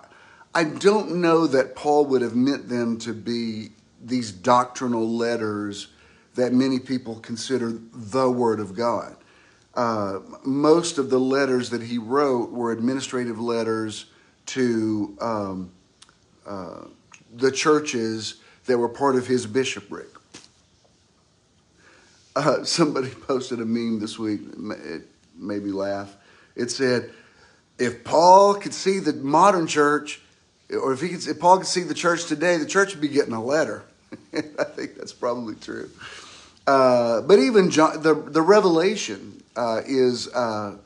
I 0.56 0.64
don't 0.64 1.16
know 1.16 1.48
that 1.48 1.76
Paul 1.76 2.06
would 2.06 2.22
have 2.22 2.36
meant 2.36 2.70
them 2.70 2.98
to 3.00 3.14
be 3.14 3.72
these 4.02 4.32
doctrinal 4.32 5.08
letters 5.08 5.88
that 6.36 6.54
many 6.54 6.80
people 6.80 7.16
consider 7.16 7.74
the 7.94 8.30
Word 8.30 8.60
of 8.60 8.76
God. 8.76 9.16
Uh, 9.74 10.20
most 10.44 10.98
of 10.98 11.10
the 11.10 11.20
letters 11.20 11.70
that 11.70 11.82
he 11.82 11.98
wrote 11.98 12.52
were 12.52 12.72
administrative 12.72 13.40
letters 13.40 14.06
to 14.48 15.18
um, 15.22 15.72
uh, 16.46 16.86
the 17.34 17.52
churches 17.52 18.36
that 18.66 18.78
were 18.78 18.90
part 18.90 19.16
of 19.16 19.28
his 19.28 19.46
bishopric. 19.46 20.08
Uh, 22.36 22.64
somebody 22.64 23.10
posted 23.28 23.60
a 23.60 23.66
meme 23.66 24.00
this 24.00 24.20
week. 24.20 24.42
It 24.44 25.04
made 25.36 25.64
me 25.64 25.72
laugh. 25.72 26.16
It 26.56 26.72
said, 26.72 27.12
"If 27.78 28.04
Paul 28.04 28.56
could 28.56 28.74
see 28.74 29.00
the 29.00 29.14
modern 29.14 29.68
church, 29.68 30.22
or 30.70 30.94
if 30.94 31.02
he 31.02 31.10
could, 31.10 31.26
if 31.28 31.40
Paul 31.40 31.60
could 31.60 31.68
see 31.68 31.84
the 31.84 31.94
church 31.94 32.26
today, 32.26 32.58
the 32.58 32.66
church 32.66 32.94
would 32.94 33.02
be 33.02 33.10
getting 33.10 33.34
a 33.34 33.44
letter." 33.44 33.84
I 34.34 34.64
think 34.64 34.96
that's 34.96 35.14
probably 35.14 35.56
true. 35.56 35.90
Uh, 36.68 37.22
but 37.22 37.40
even 37.40 37.70
John, 37.70 38.02
the 38.02 38.14
the 38.14 38.42
Revelation 38.42 39.44
uh, 39.56 39.82
is. 39.86 40.28
Uh, 40.30 40.78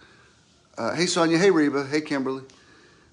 uh, 0.77 0.94
hey 0.94 1.05
Sonia, 1.05 1.38
hey 1.38 1.51
Reba, 1.51 1.86
hey 1.86 2.01
Kimberly. 2.01 2.44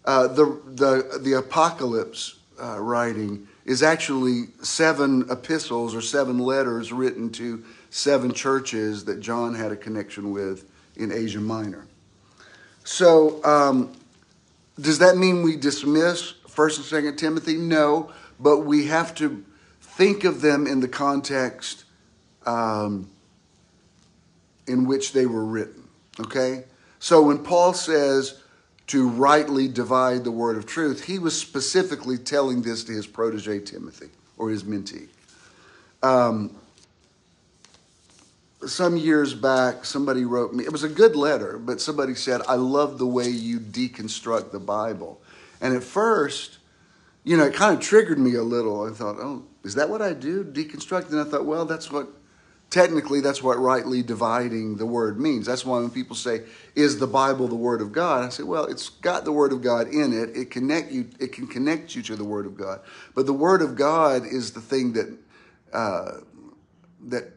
The 0.05 0.61
the 0.67 1.21
the 1.23 1.39
Apocalypse 1.39 2.37
writing 2.59 3.47
is 3.65 3.83
actually 3.83 4.47
seven 4.63 5.31
epistles 5.31 5.95
or 5.95 6.01
seven 6.01 6.39
letters 6.39 6.93
written 6.93 7.31
to 7.31 7.63
seven 7.91 8.33
churches 8.33 9.05
that 9.05 9.21
John 9.21 9.55
had 9.55 9.71
a 9.71 9.77
connection 9.77 10.33
with 10.33 10.69
in 10.97 11.13
Asia 11.13 11.41
Minor. 11.41 11.87
So, 12.85 13.45
um, 13.45 13.93
does 14.81 14.99
that 14.99 15.17
mean 15.17 15.43
we 15.43 15.57
dismiss 15.57 16.33
First 16.49 16.79
and 16.79 16.87
Second 16.87 17.17
Timothy? 17.17 17.57
No, 17.57 18.11
but 18.41 18.61
we 18.61 18.87
have 18.87 19.15
to 19.17 19.45
think 19.81 20.25
of 20.25 20.41
them 20.41 20.67
in 20.67 20.81
the 20.81 20.89
context 20.89 21.82
um, 22.47 23.09
in 24.67 24.87
which 24.87 25.13
they 25.13 25.27
were 25.27 25.45
written. 25.45 25.89
Okay, 26.21 26.65
so 26.99 27.23
when 27.23 27.39
Paul 27.39 27.73
says 27.73 28.41
to 28.89 29.09
rightly 29.09 29.69
divide 29.69 30.25
the 30.25 30.31
word 30.31 30.57
of 30.57 30.67
truth, 30.67 31.05
he 31.05 31.19
was 31.19 31.39
specifically 31.39 32.19
telling 32.19 32.63
this 32.63 32.85
to 32.85 32.93
his 32.93 33.07
protege 33.07 33.61
Timothy 33.61 34.11
or 34.37 34.51
his 34.51 34.65
mentee. 34.65 35.09
Um, 36.03 36.55
some 38.67 38.97
years 38.97 39.35
back, 39.35 39.85
somebody 39.85 40.25
wrote 40.25 40.53
me, 40.53 40.65
it 40.65 40.73
was 40.73 40.85
a 40.85 40.89
good 40.89 41.17
letter, 41.17 41.59
but 41.59 41.81
somebody 41.81 42.15
said, 42.15 42.43
I 42.49 42.55
love 42.55 42.99
the 42.99 43.07
way 43.07 43.29
you 43.29 43.59
deconstruct 43.59 44.53
the 44.53 44.61
Bible. 44.61 45.21
And 45.61 45.75
at 45.75 45.83
first, 45.83 46.59
you 47.25 47.37
know, 47.37 47.45
it 47.45 47.55
kind 47.55 47.77
of 47.77 47.83
triggered 47.83 48.19
me 48.19 48.35
a 48.35 48.43
little. 48.43 48.89
I 48.89 48.93
thought, 48.93 49.17
oh, 49.19 49.45
is 49.65 49.75
that 49.77 49.89
what 49.89 50.03
I 50.03 50.13
do? 50.13 50.45
Deconstruct? 50.45 51.11
And 51.11 51.21
I 51.21 51.25
thought, 51.25 51.45
well, 51.45 51.65
that's 51.65 51.91
what 51.91 52.09
technically 52.73 53.21
that's 53.21 53.43
what 53.43 53.59
rightly 53.59 54.03
dividing 54.03 54.77
the 54.77 54.87
word 54.87 55.21
means. 55.21 55.47
That's 55.47 55.65
why 55.65 55.79
when 55.79 55.91
people 55.91 56.17
say, 56.17 56.43
"Is 56.75 56.99
the 56.99 57.07
Bible 57.07 57.47
the 57.47 57.55
Word 57.55 57.83
of 57.83 57.93
God?" 57.93 58.25
I 58.25 58.31
say, 58.31 58.43
"Well, 58.43 58.65
it's 58.65 58.89
got 58.89 59.25
the 59.25 59.31
Word 59.31 59.53
of 59.53 59.61
God 59.61 59.89
in 59.89 60.13
it. 60.13 60.35
It 60.35 60.51
connect 60.51 60.91
you. 60.91 61.07
It 61.21 61.33
can 61.33 61.47
connect 61.47 61.95
you 61.95 62.03
to 62.03 62.17
the 62.17 62.25
Word 62.25 62.47
of 62.47 62.57
God. 62.57 62.81
But 63.15 63.27
the 63.27 63.35
Word 63.35 63.61
of 63.61 63.77
God 63.77 64.25
is 64.27 64.53
the 64.53 64.61
thing 64.61 64.95
that 64.95 65.17
uh, 65.73 66.13
that." 67.09 67.33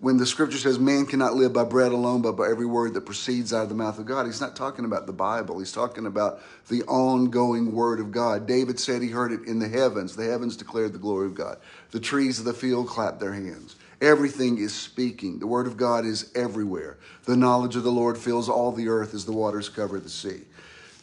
When 0.00 0.16
the 0.16 0.24
scripture 0.24 0.56
says 0.56 0.78
man 0.78 1.04
cannot 1.04 1.34
live 1.34 1.52
by 1.52 1.64
bread 1.64 1.92
alone, 1.92 2.22
but 2.22 2.32
by 2.32 2.48
every 2.48 2.64
word 2.64 2.94
that 2.94 3.02
proceeds 3.02 3.52
out 3.52 3.64
of 3.64 3.68
the 3.68 3.74
mouth 3.74 3.98
of 3.98 4.06
God, 4.06 4.24
he's 4.24 4.40
not 4.40 4.56
talking 4.56 4.86
about 4.86 5.06
the 5.06 5.12
Bible. 5.12 5.58
He's 5.58 5.72
talking 5.72 6.06
about 6.06 6.40
the 6.70 6.82
ongoing 6.84 7.72
word 7.74 8.00
of 8.00 8.10
God. 8.10 8.46
David 8.46 8.80
said 8.80 9.02
he 9.02 9.08
heard 9.08 9.30
it 9.30 9.42
in 9.46 9.58
the 9.58 9.68
heavens. 9.68 10.16
The 10.16 10.24
heavens 10.24 10.56
declared 10.56 10.94
the 10.94 10.98
glory 10.98 11.26
of 11.26 11.34
God. 11.34 11.58
The 11.90 12.00
trees 12.00 12.38
of 12.38 12.46
the 12.46 12.54
field 12.54 12.88
clapped 12.88 13.20
their 13.20 13.34
hands. 13.34 13.76
Everything 14.00 14.58
is 14.58 14.74
speaking. 14.74 15.38
The 15.38 15.46
word 15.46 15.66
of 15.66 15.76
God 15.76 16.06
is 16.06 16.32
everywhere. 16.34 16.98
The 17.24 17.36
knowledge 17.36 17.76
of 17.76 17.82
the 17.82 17.92
Lord 17.92 18.16
fills 18.16 18.48
all 18.48 18.72
the 18.72 18.88
earth 18.88 19.14
as 19.14 19.26
the 19.26 19.32
waters 19.32 19.68
cover 19.68 20.00
the 20.00 20.08
sea. 20.08 20.42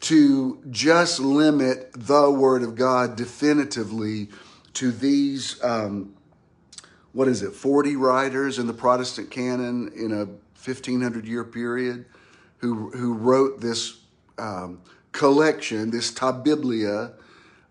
To 0.02 0.60
just 0.72 1.20
limit 1.20 1.92
the 1.94 2.32
word 2.32 2.64
of 2.64 2.76
God 2.76 3.16
definitively 3.16 4.30
to 4.74 4.92
these, 4.92 5.64
um, 5.64 6.16
what 7.14 7.28
is 7.28 7.44
it, 7.44 7.54
40 7.54 7.96
writers 7.96 8.60
in 8.60 8.68
the 8.68 8.74
Protestant 8.74 9.30
canon 9.30 9.92
in 9.96 10.12
a 10.12 10.26
1500 10.26 11.26
year 11.26 11.44
period 11.44 12.06
who, 12.58 12.90
who 12.92 13.14
wrote 13.14 13.62
this 13.62 14.00
um, 14.38 14.82
collection, 15.12 15.92
this 15.92 16.12
ta 16.12 16.32
biblia 16.32 17.14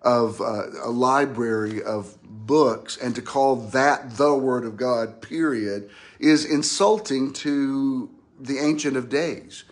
of 0.06 0.40
uh, 0.40 0.70
a 0.84 0.90
library 0.90 1.82
of 1.82 2.16
books 2.22 2.96
and 2.96 3.16
to 3.16 3.20
call 3.20 3.56
that 3.56 4.16
the 4.16 4.32
Word 4.32 4.64
of 4.64 4.76
God, 4.76 5.20
period, 5.20 5.90
is 6.20 6.44
insulting 6.44 7.32
to 7.32 8.08
the 8.38 8.58
Ancient 8.58 8.96
of 8.96 9.08
Days. 9.08 9.64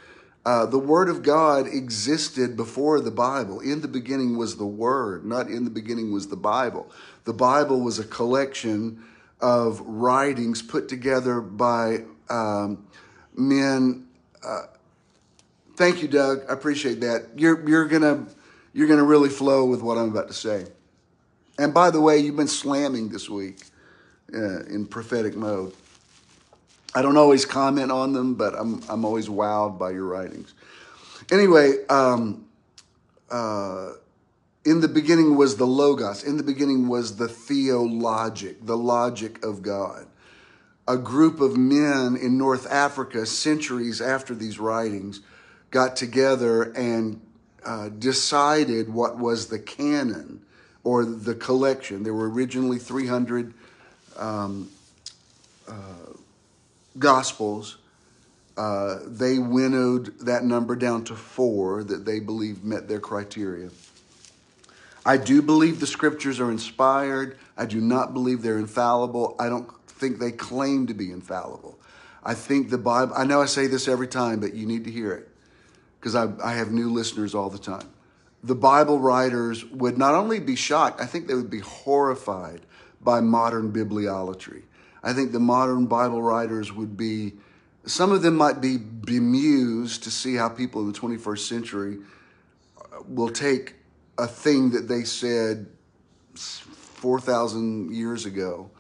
Uh, 0.45 0.67
the 0.67 0.79
Word 0.79 1.09
of 1.09 1.23
God 1.23 1.69
existed 1.69 2.57
before 2.57 3.01
the 3.01 3.13
Bible. 3.13 3.61
In 3.61 3.81
the 3.81 3.89
beginning 3.89 4.37
was 4.37 4.57
the 4.57 4.67
Word, 4.67 5.25
not 5.25 5.47
in 5.47 5.63
the 5.63 5.71
beginning 5.71 6.13
was 6.13 6.27
the 6.27 6.37
Bible. 6.37 6.91
The 7.25 7.33
Bible 7.33 7.81
was 7.81 8.01
a 8.01 8.05
collection 8.05 9.05
of 9.41 9.81
writings 9.83 10.63
put 10.63 10.89
together 10.89 11.41
by 11.41 12.01
um, 12.29 12.85
men. 13.37 14.09
Uh, 14.45 14.63
thank 15.77 16.03
you, 16.03 16.09
Doug. 16.09 16.41
I 16.49 16.53
appreciate 16.53 17.01
that. 17.03 17.29
You're, 17.37 17.67
you're 17.69 17.89
to 18.03 18.27
you're 18.75 18.89
going 18.89 18.99
to 18.99 19.05
really 19.05 19.31
flow 19.31 19.65
with 19.65 19.81
what 19.81 19.97
I'm 19.97 20.11
about 20.11 20.29
to 20.29 20.35
say. 20.35 20.67
And 21.59 21.73
by 21.73 21.91
the 21.91 22.01
way, 22.01 22.19
you've 22.19 22.37
been 22.37 22.49
slamming 22.49 23.09
this 23.09 23.31
week 23.31 23.61
uh, 24.35 24.65
in 24.65 24.87
prophetic 24.87 25.37
mode. 25.37 25.73
I 26.95 27.03
don't 27.03 27.17
always 27.17 27.47
comment 27.47 27.91
on 27.91 28.13
them, 28.13 28.35
but 28.35 28.55
I'm, 28.55 28.83
I'm 28.89 29.05
always 29.05 29.29
wowed 29.29 29.79
by 29.79 29.93
your 29.93 30.05
writings. 30.05 30.55
Anyway, 31.31 31.87
um, 31.89 32.47
uh, 33.31 33.93
in 34.65 34.81
the 34.81 34.89
beginning 34.89 35.37
was 35.37 35.57
the 35.57 35.67
Logos. 35.67 36.25
In 36.25 36.37
the 36.37 36.43
beginning 36.43 36.89
was 36.89 37.17
the 37.17 37.29
theologic, 37.29 38.65
the 38.65 38.77
logic 38.77 39.45
of 39.45 39.63
God. 39.63 40.07
A 40.87 40.99
group 40.99 41.41
of 41.41 41.57
men 41.57 42.17
in 42.17 42.37
North 42.37 42.71
Africa, 42.71 43.25
centuries 43.25 44.01
after 44.01 44.35
these 44.35 44.59
writings, 44.59 45.21
got 45.71 45.97
together 45.97 46.73
and 46.73 47.21
uh, 47.65 47.89
decided 47.89 48.93
what 48.93 49.19
was 49.19 49.49
the 49.49 49.59
canon 49.59 50.43
or 50.83 51.05
the 51.05 51.35
collection. 51.35 52.03
There 52.03 52.15
were 52.15 52.29
originally 52.29 52.79
300 52.79 53.55
um, 54.17 54.71
uh, 55.67 55.73
gospels. 56.99 57.79
Uh, 58.57 58.99
they 59.07 59.39
winnowed 59.39 60.19
that 60.21 60.45
number 60.45 60.77
down 60.77 61.05
to 61.05 61.17
four 61.17 61.83
that 61.85 62.05
they 62.05 62.21
believed 62.21 62.65
met 62.65 62.87
their 62.87 63.01
criteria. 63.01 63.71
I 65.07 65.17
do 65.17 65.43
believe 65.43 65.81
the 65.81 65.87
scriptures 65.87 66.41
are 66.41 66.51
inspired. 66.51 67.37
I 67.57 67.67
do 67.67 67.81
not 67.81 68.15
believe 68.15 68.43
they're 68.43 68.59
infallible. 68.59 69.37
I 69.39 69.49
don't 69.49 69.69
think 69.89 70.19
they 70.19 70.33
claim 70.33 70.87
to 70.87 70.95
be 70.95 71.11
infallible. 71.11 71.79
I 72.23 72.35
think 72.35 72.71
the 72.71 72.79
Bible, 72.79 73.13
I 73.15 73.25
know 73.25 73.43
I 73.43 73.47
say 73.47 73.67
this 73.67 73.87
every 73.87 74.09
time, 74.09 74.41
but 74.41 74.55
you 74.55 74.67
need 74.67 74.85
to 74.85 74.91
hear 74.91 75.13
it 75.13 75.29
because 76.05 76.15
I, 76.15 76.29
I 76.45 76.53
have 76.53 76.71
new 76.71 76.91
listeners 76.91 77.35
all 77.35 77.49
the 77.49 77.59
time. 77.59 77.89
The 78.43 78.55
Bible 78.55 78.99
writers 78.99 79.65
would 79.65 79.97
not 79.97 80.15
only 80.15 80.39
be 80.39 80.55
shocked, 80.55 81.01
I 81.01 81.07
think 81.07 81.29
they 81.29 81.35
would 81.35 81.49
be 81.49 81.61
horrified 81.61 82.61
by 83.01 83.23
modern 83.23 83.73
bibliolatry. 83.73 84.65
I 85.03 85.15
think 85.15 85.33
the 85.33 85.41
modern 85.41 85.87
Bible 85.87 86.21
writers 86.21 86.71
would 86.75 86.95
be, 86.95 87.33
some 87.87 88.13
of 88.13 88.21
them 88.21 88.37
might 88.37 88.61
be 88.61 88.77
bemused 88.77 90.03
to 90.03 90.11
see 90.11 90.35
how 90.35 90.51
people 90.51 90.83
in 90.83 90.93
the 90.93 90.99
21st 90.99 91.39
century 91.39 91.97
uh, 92.79 92.99
will 93.09 93.31
take 93.31 93.77
a 94.19 94.27
thing 94.27 94.73
that 94.73 94.89
they 94.89 95.05
said 95.05 95.69
4,000 96.35 97.95
years 97.95 98.27
ago 98.27 98.71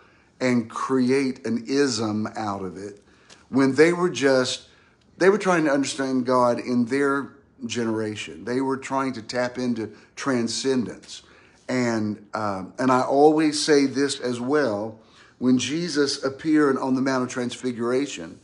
and 0.43 0.69
create 0.69 1.47
an 1.47 1.65
ism 1.69 2.27
out 2.37 2.63
of 2.63 2.77
it 2.77 3.03
when 3.49 3.77
they 3.77 3.95
were 3.95 4.11
just 4.11 4.69
they 5.19 5.29
were 5.29 5.39
trying 5.39 5.65
to 5.65 5.71
understand 5.71 6.27
God 6.27 6.59
in 6.59 6.87
their 6.87 7.33
generation. 7.67 8.45
They 8.45 8.61
were 8.61 8.77
trying 8.77 9.13
to 9.15 9.23
tap 9.23 9.59
into 9.59 9.91
transcendence. 10.17 11.23
And, 11.69 12.27
um, 12.35 12.75
and 12.79 12.91
I 12.91 13.03
always 13.03 13.63
say 13.63 13.87
this 13.87 14.21
as 14.21 14.41
well 14.41 15.01
when 15.39 15.59
Jesus 15.59 16.23
appeared 16.23 16.77
on 16.79 16.95
the 16.95 17.01
Mount 17.01 17.25
of 17.25 17.29
Transfiguration, 17.29 18.39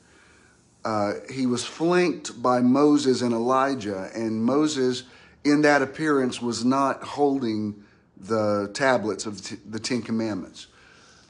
uh, 0.84 1.12
he 1.30 1.46
was 1.46 1.64
flanked 1.64 2.42
by 2.42 2.60
Moses 2.60 3.22
and 3.22 3.32
Elijah, 3.32 4.10
and 4.14 4.42
Moses, 4.42 5.04
in 5.44 5.62
that 5.62 5.82
appearance, 5.82 6.40
was 6.40 6.64
not 6.64 7.02
holding 7.02 7.84
the 8.16 8.70
tablets 8.74 9.26
of 9.26 9.40
the 9.70 9.78
Ten 9.78 10.02
Commandments. 10.02 10.66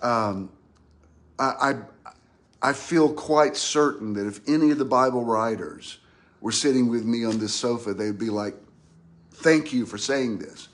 um, 0.02 0.50
I, 1.38 1.44
I, 1.70 1.74
I 2.62 2.72
feel 2.72 3.12
quite 3.12 3.56
certain 3.56 4.12
that 4.14 4.26
if 4.26 4.46
any 4.48 4.70
of 4.70 4.78
the 4.78 4.84
Bible 4.84 5.24
writers 5.24 5.98
were 6.40 6.52
sitting 6.52 6.88
with 6.88 7.04
me 7.04 7.24
on 7.24 7.38
this 7.38 7.54
sofa, 7.54 7.94
they'd 7.94 8.18
be 8.18 8.30
like, 8.30 8.54
"Thank 9.32 9.72
you 9.72 9.86
for 9.86 9.98
saying 9.98 10.38
this," 10.38 10.68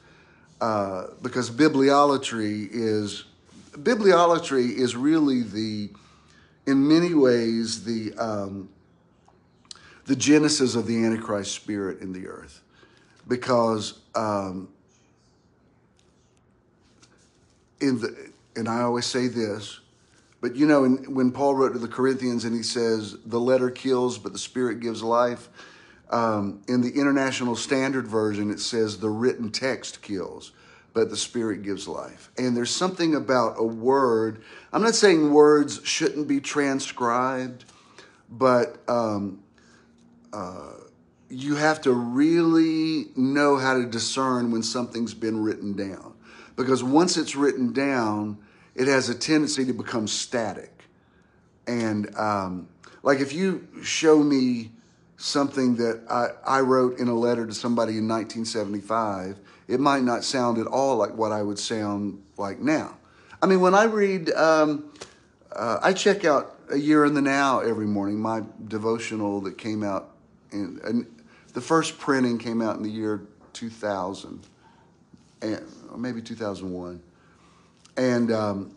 uh, 0.60 1.08
because 1.22 1.50
bibliolatry 1.50 2.68
is 2.72 3.24
bibliolatry 3.72 4.74
is 4.76 4.96
really 4.96 5.42
the, 5.42 5.90
in 6.66 6.88
many 6.88 7.14
ways, 7.14 7.84
the 7.84 8.12
um, 8.14 8.68
the 10.06 10.16
genesis 10.16 10.74
of 10.74 10.86
the 10.86 11.04
Antichrist 11.04 11.54
spirit 11.54 12.00
in 12.00 12.12
the 12.12 12.26
earth, 12.26 12.62
because 13.28 14.00
um, 14.14 14.68
in 17.80 18.00
the 18.00 18.30
and 18.56 18.68
I 18.68 18.82
always 18.82 19.06
say 19.06 19.28
this, 19.28 19.80
but 20.40 20.56
you 20.56 20.66
know, 20.66 20.84
in, 20.84 21.14
when 21.14 21.32
Paul 21.32 21.54
wrote 21.54 21.72
to 21.72 21.78
the 21.78 21.88
Corinthians 21.88 22.44
and 22.44 22.54
he 22.54 22.62
says 22.62 23.16
the 23.24 23.40
letter 23.40 23.70
kills, 23.70 24.18
but 24.18 24.32
the 24.32 24.38
spirit 24.38 24.80
gives 24.80 25.02
life. 25.02 25.48
Um, 26.10 26.62
in 26.68 26.82
the 26.82 26.90
International 26.90 27.56
Standard 27.56 28.06
Version, 28.06 28.50
it 28.50 28.60
says 28.60 28.98
the 28.98 29.10
written 29.10 29.50
text 29.50 30.02
kills, 30.02 30.52
but 30.92 31.10
the 31.10 31.16
Spirit 31.16 31.62
gives 31.62 31.88
life. 31.88 32.30
And 32.38 32.56
there's 32.56 32.70
something 32.70 33.16
about 33.16 33.56
a 33.58 33.64
word. 33.64 34.42
I'm 34.72 34.82
not 34.82 34.94
saying 34.94 35.32
words 35.32 35.80
shouldn't 35.84 36.28
be 36.28 36.40
transcribed, 36.40 37.64
but 38.30 38.78
um, 38.88 39.42
uh, 40.32 40.74
you 41.28 41.56
have 41.56 41.80
to 41.82 41.92
really 41.92 43.06
know 43.16 43.56
how 43.56 43.74
to 43.74 43.84
discern 43.84 44.52
when 44.52 44.62
something's 44.62 45.14
been 45.14 45.42
written 45.42 45.74
down. 45.74 46.14
Because 46.54 46.84
once 46.84 47.16
it's 47.16 47.34
written 47.34 47.72
down, 47.72 48.38
it 48.76 48.88
has 48.88 49.08
a 49.08 49.14
tendency 49.14 49.64
to 49.64 49.72
become 49.72 50.06
static. 50.06 50.84
And 51.66 52.14
um, 52.14 52.68
like 53.02 53.20
if 53.20 53.32
you 53.32 53.66
show 53.82 54.22
me 54.22 54.70
something 55.16 55.76
that 55.76 56.02
I, 56.10 56.58
I 56.58 56.60
wrote 56.60 56.98
in 56.98 57.08
a 57.08 57.14
letter 57.14 57.46
to 57.46 57.54
somebody 57.54 57.92
in 57.92 58.06
1975, 58.06 59.40
it 59.66 59.80
might 59.80 60.02
not 60.02 60.22
sound 60.22 60.58
at 60.58 60.66
all 60.66 60.96
like 60.96 61.14
what 61.14 61.32
I 61.32 61.42
would 61.42 61.58
sound 61.58 62.22
like 62.36 62.60
now. 62.60 62.98
I 63.42 63.46
mean, 63.46 63.60
when 63.60 63.74
I 63.74 63.84
read, 63.84 64.30
um, 64.32 64.92
uh, 65.52 65.78
I 65.82 65.94
check 65.94 66.24
out 66.24 66.58
A 66.70 66.76
Year 66.76 67.06
in 67.06 67.14
the 67.14 67.22
Now 67.22 67.60
every 67.60 67.86
morning, 67.86 68.20
my 68.20 68.42
devotional 68.68 69.40
that 69.42 69.56
came 69.56 69.82
out, 69.82 70.10
in, 70.52 71.06
the 71.54 71.60
first 71.62 71.98
printing 71.98 72.36
came 72.36 72.60
out 72.60 72.76
in 72.76 72.82
the 72.82 72.90
year 72.90 73.22
2000, 73.54 74.46
and 75.40 75.66
maybe 75.96 76.20
2001 76.20 77.00
and 77.96 78.32
um, 78.32 78.76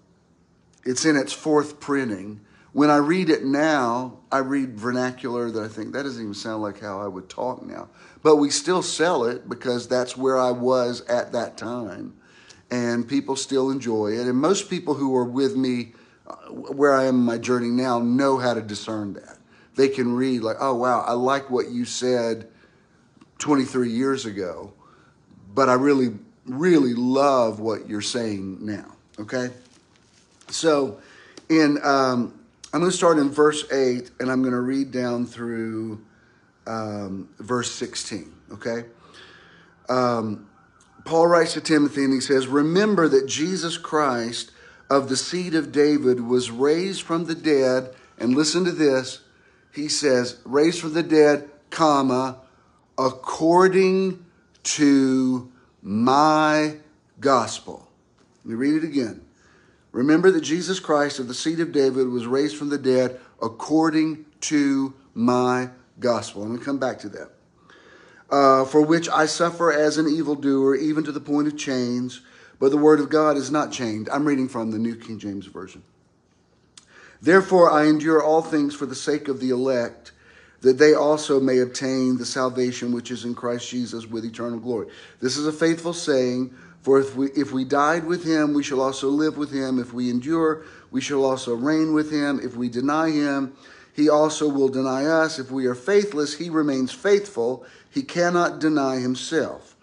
it's 0.84 1.06
in 1.06 1.16
its 1.16 1.34
fourth 1.34 1.80
printing. 1.80 2.42
When 2.72 2.90
I 2.90 2.98
read 2.98 3.30
it 3.30 3.44
now, 3.44 4.20
I 4.32 4.40
read 4.40 4.80
vernacular 4.80 5.50
that 5.52 5.64
I 5.64 5.68
think 5.68 5.94
that 5.94 6.04
doesn't 6.04 6.22
even 6.22 6.34
sound 6.34 6.62
like 6.62 6.80
how 6.80 7.02
I 7.02 7.08
would 7.08 7.30
talk 7.30 7.66
now. 7.66 7.90
But 8.22 8.38
we 8.38 8.50
still 8.50 8.82
sell 8.82 9.26
it 9.26 9.50
because 9.50 9.88
that's 9.88 10.16
where 10.16 10.38
I 10.38 10.52
was 10.52 11.02
at 11.02 11.32
that 11.32 11.58
time. 11.58 12.16
And 12.72 13.08
people 13.08 13.36
still 13.36 13.72
enjoy 13.72 14.14
it. 14.14 14.28
And 14.28 14.38
most 14.38 14.70
people 14.70 14.94
who 14.94 15.16
are 15.16 15.26
with 15.26 15.56
me 15.56 15.94
uh, 16.28 16.36
where 16.52 16.94
I 16.94 17.06
am 17.06 17.16
in 17.16 17.22
my 17.22 17.40
journey 17.40 17.70
now 17.70 18.00
know 18.00 18.38
how 18.38 18.54
to 18.54 18.62
discern 18.62 19.14
that. 19.14 19.38
They 19.76 19.90
can 19.90 20.14
read, 20.14 20.42
like, 20.42 20.58
oh, 20.60 20.76
wow, 20.76 21.02
I 21.02 21.14
like 21.14 21.50
what 21.50 21.70
you 21.70 21.86
said 21.86 22.50
23 23.40 23.90
years 23.90 24.26
ago, 24.26 24.74
but 25.54 25.70
I 25.70 25.74
really, 25.74 26.16
really 26.46 26.94
love 26.94 27.60
what 27.60 27.88
you're 27.88 28.02
saying 28.02 28.64
now. 28.64 28.98
Okay? 29.20 29.50
So, 30.50 31.00
in 31.50 31.78
um, 31.84 32.40
I'm 32.74 32.80
going 32.80 32.92
to 32.92 32.98
start 32.98 33.18
in 33.18 33.30
verse 33.30 33.66
8 33.72 34.12
and 34.20 34.32
I'm 34.32 34.42
going 34.42 34.54
to 34.54 34.62
read 34.62 34.92
down 34.92 35.26
through 35.26 36.02
um, 36.68 37.30
verse 37.40 37.72
16. 37.72 38.32
Okay? 38.54 38.86
Um, 39.90 40.48
Paul 41.06 41.28
writes 41.28 41.54
to 41.54 41.62
Timothy 41.62 42.04
and 42.04 42.14
he 42.14 42.20
says, 42.20 42.48
Remember 42.48 43.08
that 43.08 43.26
Jesus 43.26 43.78
Christ 43.78 44.52
of 44.90 45.10
the 45.10 45.18
seed 45.18 45.56
of 45.56 45.72
David 45.72 46.22
was 46.22 46.52
raised 46.52 47.02
from 47.02 47.26
the 47.26 47.36
dead. 47.36 47.94
And 48.18 48.36
listen 48.36 48.66
to 48.66 48.72
this. 48.72 49.22
He 49.74 49.88
says, 49.88 50.40
raised 50.44 50.82
from 50.82 50.94
the 50.94 51.04
dead, 51.04 51.50
comma, 51.70 52.38
according 52.98 54.26
to 54.64 55.52
my 55.82 56.78
gospel. 57.20 57.89
Let 58.44 58.52
me 58.52 58.56
read 58.56 58.76
it 58.76 58.84
again. 58.84 59.22
Remember 59.92 60.32
that 60.32 60.42
Jesus 60.42 60.80
Christ 60.80 61.20
of 61.20 61.28
the 61.28 61.34
seed 61.34 61.60
of 61.60 61.72
David 61.72 62.08
was 62.08 62.28
raised 62.28 62.58
from 62.58 62.70
the 62.70 62.78
dead 62.78 63.20
according 63.42 64.26
to 64.42 64.94
my 65.14 65.70
gospel. 66.00 66.44
I'm 66.44 66.50
going 66.50 66.60
to 66.60 66.66
come 66.66 66.80
back 66.80 67.00
to 67.00 67.10
that. 67.10 67.32
Uh, 68.30 68.66
for 68.66 68.82
which 68.82 69.10
I 69.10 69.26
suffer 69.26 69.72
as 69.72 69.98
an 69.98 70.08
evildoer, 70.08 70.76
even 70.76 71.04
to 71.04 71.12
the 71.12 71.20
point 71.20 71.48
of 71.48 71.58
chains, 71.58 72.22
but 72.60 72.70
the 72.70 72.78
word 72.78 73.00
of 73.00 73.10
God 73.10 73.38
is 73.38 73.50
not 73.50 73.72
chained. 73.72 74.08
I'm 74.10 74.26
reading 74.26 74.48
from 74.48 74.70
the 74.70 74.78
New 74.78 74.96
King 74.96 75.18
James 75.18 75.48
Version. 75.48 75.82
Therefore, 77.22 77.72
I 77.72 77.88
endure 77.88 78.22
all 78.24 78.42
things 78.42 78.76
for 78.76 78.86
the 78.86 78.96
sake 78.96 79.28
of 79.28 79.40
the 79.40 79.50
elect, 79.50 80.12
that 80.62 80.78
they 80.78 80.94
also 80.94 81.40
may 81.40 81.60
obtain 81.60 82.18
the 82.18 82.26
salvation 82.26 82.92
which 82.92 83.12
is 83.12 83.26
in 83.26 83.34
Christ 83.34 83.70
Jesus 83.70 84.06
with 84.06 84.26
eternal 84.26 84.60
glory. 84.60 84.88
This 85.22 85.38
is 85.38 85.48
a 85.48 85.52
faithful 85.52 85.94
saying 85.94 86.54
for 86.82 87.00
if 87.00 87.16
we, 87.16 87.28
if 87.32 87.52
we 87.52 87.66
died 87.66 88.06
with 88.06 88.24
him, 88.24 88.54
we 88.54 88.64
shall 88.64 88.82
also 88.82 89.10
live 89.10 89.38
with 89.38 89.52
him. 89.52 89.80
If 89.80 89.94
we 89.94 90.10
endure, 90.10 90.64
we 90.92 91.02
shall 91.02 91.26
also 91.26 91.56
reign 91.56 91.94
with 91.94 92.12
him. 92.12 92.40
If 92.42 92.56
we 92.56 92.70
deny 92.70 93.12
him, 93.12 93.54
he 93.94 94.08
also 94.10 94.48
will 94.48 94.70
deny 94.70 95.06
us. 95.06 95.40
If 95.40 95.52
we 95.52 95.66
are 95.66 95.76
faithless, 95.76 96.38
he 96.38 96.50
remains 96.50 96.92
faithful. 96.92 97.66
He 97.90 98.02
cannot 98.02 98.60
deny 98.60 98.98
himself. 98.98 99.76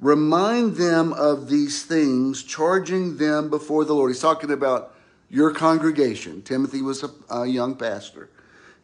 Remind 0.00 0.76
them 0.76 1.12
of 1.12 1.50
these 1.50 1.84
things, 1.84 2.42
charging 2.42 3.16
them 3.16 3.50
before 3.50 3.84
the 3.84 3.94
Lord. 3.94 4.10
He's 4.10 4.20
talking 4.20 4.50
about 4.50 4.94
your 5.28 5.52
congregation. 5.52 6.40
Timothy 6.42 6.80
was 6.80 7.02
a, 7.02 7.10
a 7.30 7.46
young 7.46 7.74
pastor. 7.74 8.30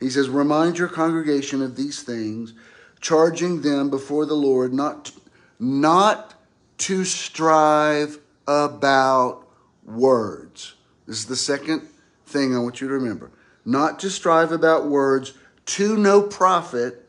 He 0.00 0.10
says, 0.10 0.28
Remind 0.28 0.76
your 0.76 0.88
congregation 0.88 1.62
of 1.62 1.76
these 1.76 2.02
things, 2.02 2.52
charging 3.00 3.62
them 3.62 3.90
before 3.90 4.26
the 4.26 4.34
Lord, 4.34 4.74
not, 4.74 5.12
not 5.58 6.33
to 6.78 7.04
strive 7.04 8.18
about 8.46 9.46
words. 9.84 10.74
This 11.06 11.18
is 11.18 11.26
the 11.26 11.36
second 11.36 11.88
thing 12.26 12.54
I 12.54 12.58
want 12.58 12.80
you 12.80 12.88
to 12.88 12.94
remember. 12.94 13.30
Not 13.64 13.98
to 14.00 14.10
strive 14.10 14.52
about 14.52 14.86
words 14.86 15.34
to 15.66 15.96
no 15.96 16.22
profit, 16.22 17.08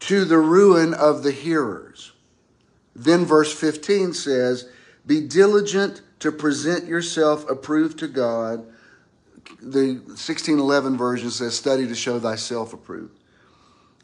to 0.00 0.24
the 0.24 0.38
ruin 0.38 0.94
of 0.94 1.22
the 1.22 1.32
hearers. 1.32 2.12
Then 2.94 3.24
verse 3.24 3.52
15 3.52 4.12
says, 4.12 4.68
Be 5.06 5.20
diligent 5.20 6.02
to 6.20 6.32
present 6.32 6.86
yourself 6.86 7.48
approved 7.48 7.98
to 8.00 8.08
God. 8.08 8.66
The 9.62 9.94
1611 9.94 10.96
version 10.96 11.30
says, 11.30 11.56
Study 11.56 11.86
to 11.86 11.94
show 11.94 12.18
thyself 12.18 12.72
approved. 12.72 13.18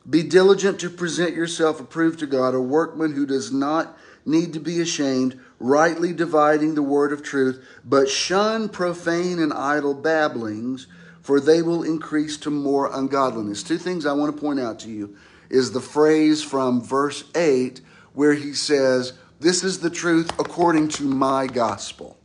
Be 0.08 0.22
diligent 0.22 0.80
to 0.80 0.90
present 0.90 1.34
yourself 1.34 1.80
approved 1.80 2.18
to 2.20 2.26
God, 2.26 2.54
a 2.54 2.60
workman 2.60 3.14
who 3.14 3.26
does 3.26 3.52
not 3.52 3.96
need 4.26 4.52
to 4.52 4.60
be 4.60 4.80
ashamed, 4.80 5.38
rightly 5.58 6.12
dividing 6.12 6.74
the 6.74 6.82
word 6.82 7.12
of 7.12 7.22
truth, 7.22 7.64
but 7.84 8.08
shun 8.08 8.68
profane 8.68 9.38
and 9.38 9.52
idle 9.52 9.94
babblings, 9.94 10.86
for 11.20 11.40
they 11.40 11.62
will 11.62 11.82
increase 11.82 12.36
to 12.38 12.50
more 12.50 12.90
ungodliness. 12.92 13.62
Two 13.62 13.78
things 13.78 14.06
I 14.06 14.12
want 14.12 14.34
to 14.34 14.40
point 14.40 14.60
out 14.60 14.78
to 14.80 14.90
you 14.90 15.16
is 15.50 15.72
the 15.72 15.80
phrase 15.80 16.42
from 16.42 16.82
verse 16.82 17.24
8 17.34 17.80
where 18.12 18.34
he 18.34 18.52
says, 18.52 19.14
This 19.40 19.64
is 19.64 19.80
the 19.80 19.90
truth 19.90 20.30
according 20.38 20.88
to 20.90 21.04
my 21.04 21.46
gospel, 21.46 22.18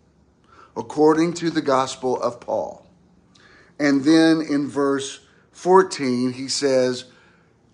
according 0.76 1.34
to 1.36 1.50
the 1.50 1.62
gospel 1.62 2.22
of 2.22 2.40
Paul. 2.40 2.86
And 3.80 4.04
then 4.04 4.42
in 4.42 4.68
verse 4.68 5.22
14, 5.52 6.34
he 6.34 6.48
says, 6.48 7.06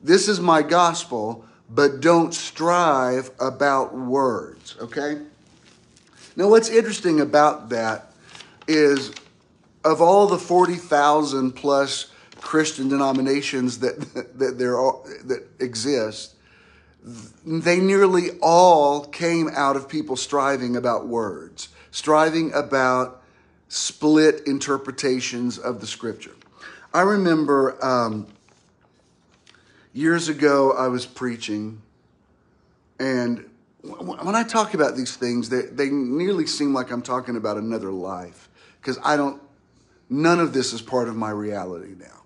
This 0.02 0.28
is 0.28 0.40
my 0.40 0.62
gospel 0.62 1.46
but 1.69 2.01
don't 2.01 2.34
strive 2.34 3.32
about 3.39 3.95
words, 3.95 4.75
okay? 4.80 5.21
Now, 6.36 6.49
what's 6.49 6.69
interesting 6.69 7.21
about 7.21 7.69
that 7.69 8.12
is 8.67 9.13
of 9.84 10.01
all 10.01 10.28
the 10.28 10.38
40,000 10.38 11.51
plus 11.54 12.12
Christian 12.41 12.89
denominations 12.89 13.80
that, 13.80 13.99
that, 14.38 14.58
there 14.58 14.80
are, 14.80 14.99
that 15.25 15.47
exist, 15.60 16.36
they 17.45 17.80
nearly 17.80 18.32
all 18.41 19.06
came 19.06 19.49
out 19.54 19.75
of 19.75 19.88
people 19.88 20.15
striving 20.15 20.75
about 20.75 21.08
words, 21.08 21.69
striving 21.91 22.51
about 22.54 23.21
split 23.67 24.41
interpretations 24.47 25.58
of 25.58 25.82
the 25.82 25.88
scripture. 25.88 26.36
I 26.93 27.01
remember 27.01 27.84
um, 27.84 28.28
years 29.95 30.27
ago, 30.27 30.73
I 30.73 30.89
was 30.89 31.05
preaching, 31.05 31.81
and 32.99 33.49
when 33.81 34.36
I 34.36 34.43
talk 34.43 34.73
about 34.73 34.95
these 34.95 35.15
things, 35.15 35.49
they, 35.49 35.62
they 35.62 35.89
nearly 35.89 36.45
seem 36.45 36.73
like 36.73 36.91
I'm 36.91 37.01
talking 37.01 37.38
about 37.38 37.58
another 37.58 37.91
life. 37.91 38.49
because 38.81 38.99
I 39.03 39.15
don't, 39.15 39.41
none 40.10 40.39
of 40.39 40.53
this 40.53 40.73
is 40.73 40.81
part 40.81 41.08
of 41.08 41.15
my 41.15 41.29
reality 41.29 41.93
now. 41.97 42.23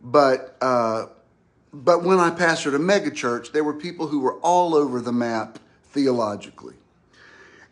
But, 0.00 0.56
uh, 0.60 1.06
but 1.72 2.04
when 2.04 2.18
I 2.18 2.30
pastored 2.30 2.74
a 2.74 2.78
megachurch, 2.78 3.52
there 3.52 3.64
were 3.64 3.74
people 3.74 4.08
who 4.08 4.20
were 4.20 4.34
all 4.40 4.74
over 4.74 5.00
the 5.00 5.12
map 5.12 5.58
theologically. 5.90 6.74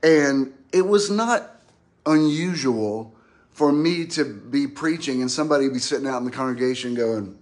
And 0.02 0.54
it 0.72 0.82
was 0.82 1.10
not 1.10 1.60
unusual 2.06 3.14
for 3.50 3.72
me 3.72 4.06
to 4.06 4.24
be 4.24 4.66
preaching 4.66 5.22
and 5.22 5.30
somebody 5.30 5.68
be 5.68 5.78
sitting 5.78 6.06
out 6.06 6.18
in 6.18 6.24
the 6.24 6.30
congregation 6.30 6.94
going, 6.94 7.38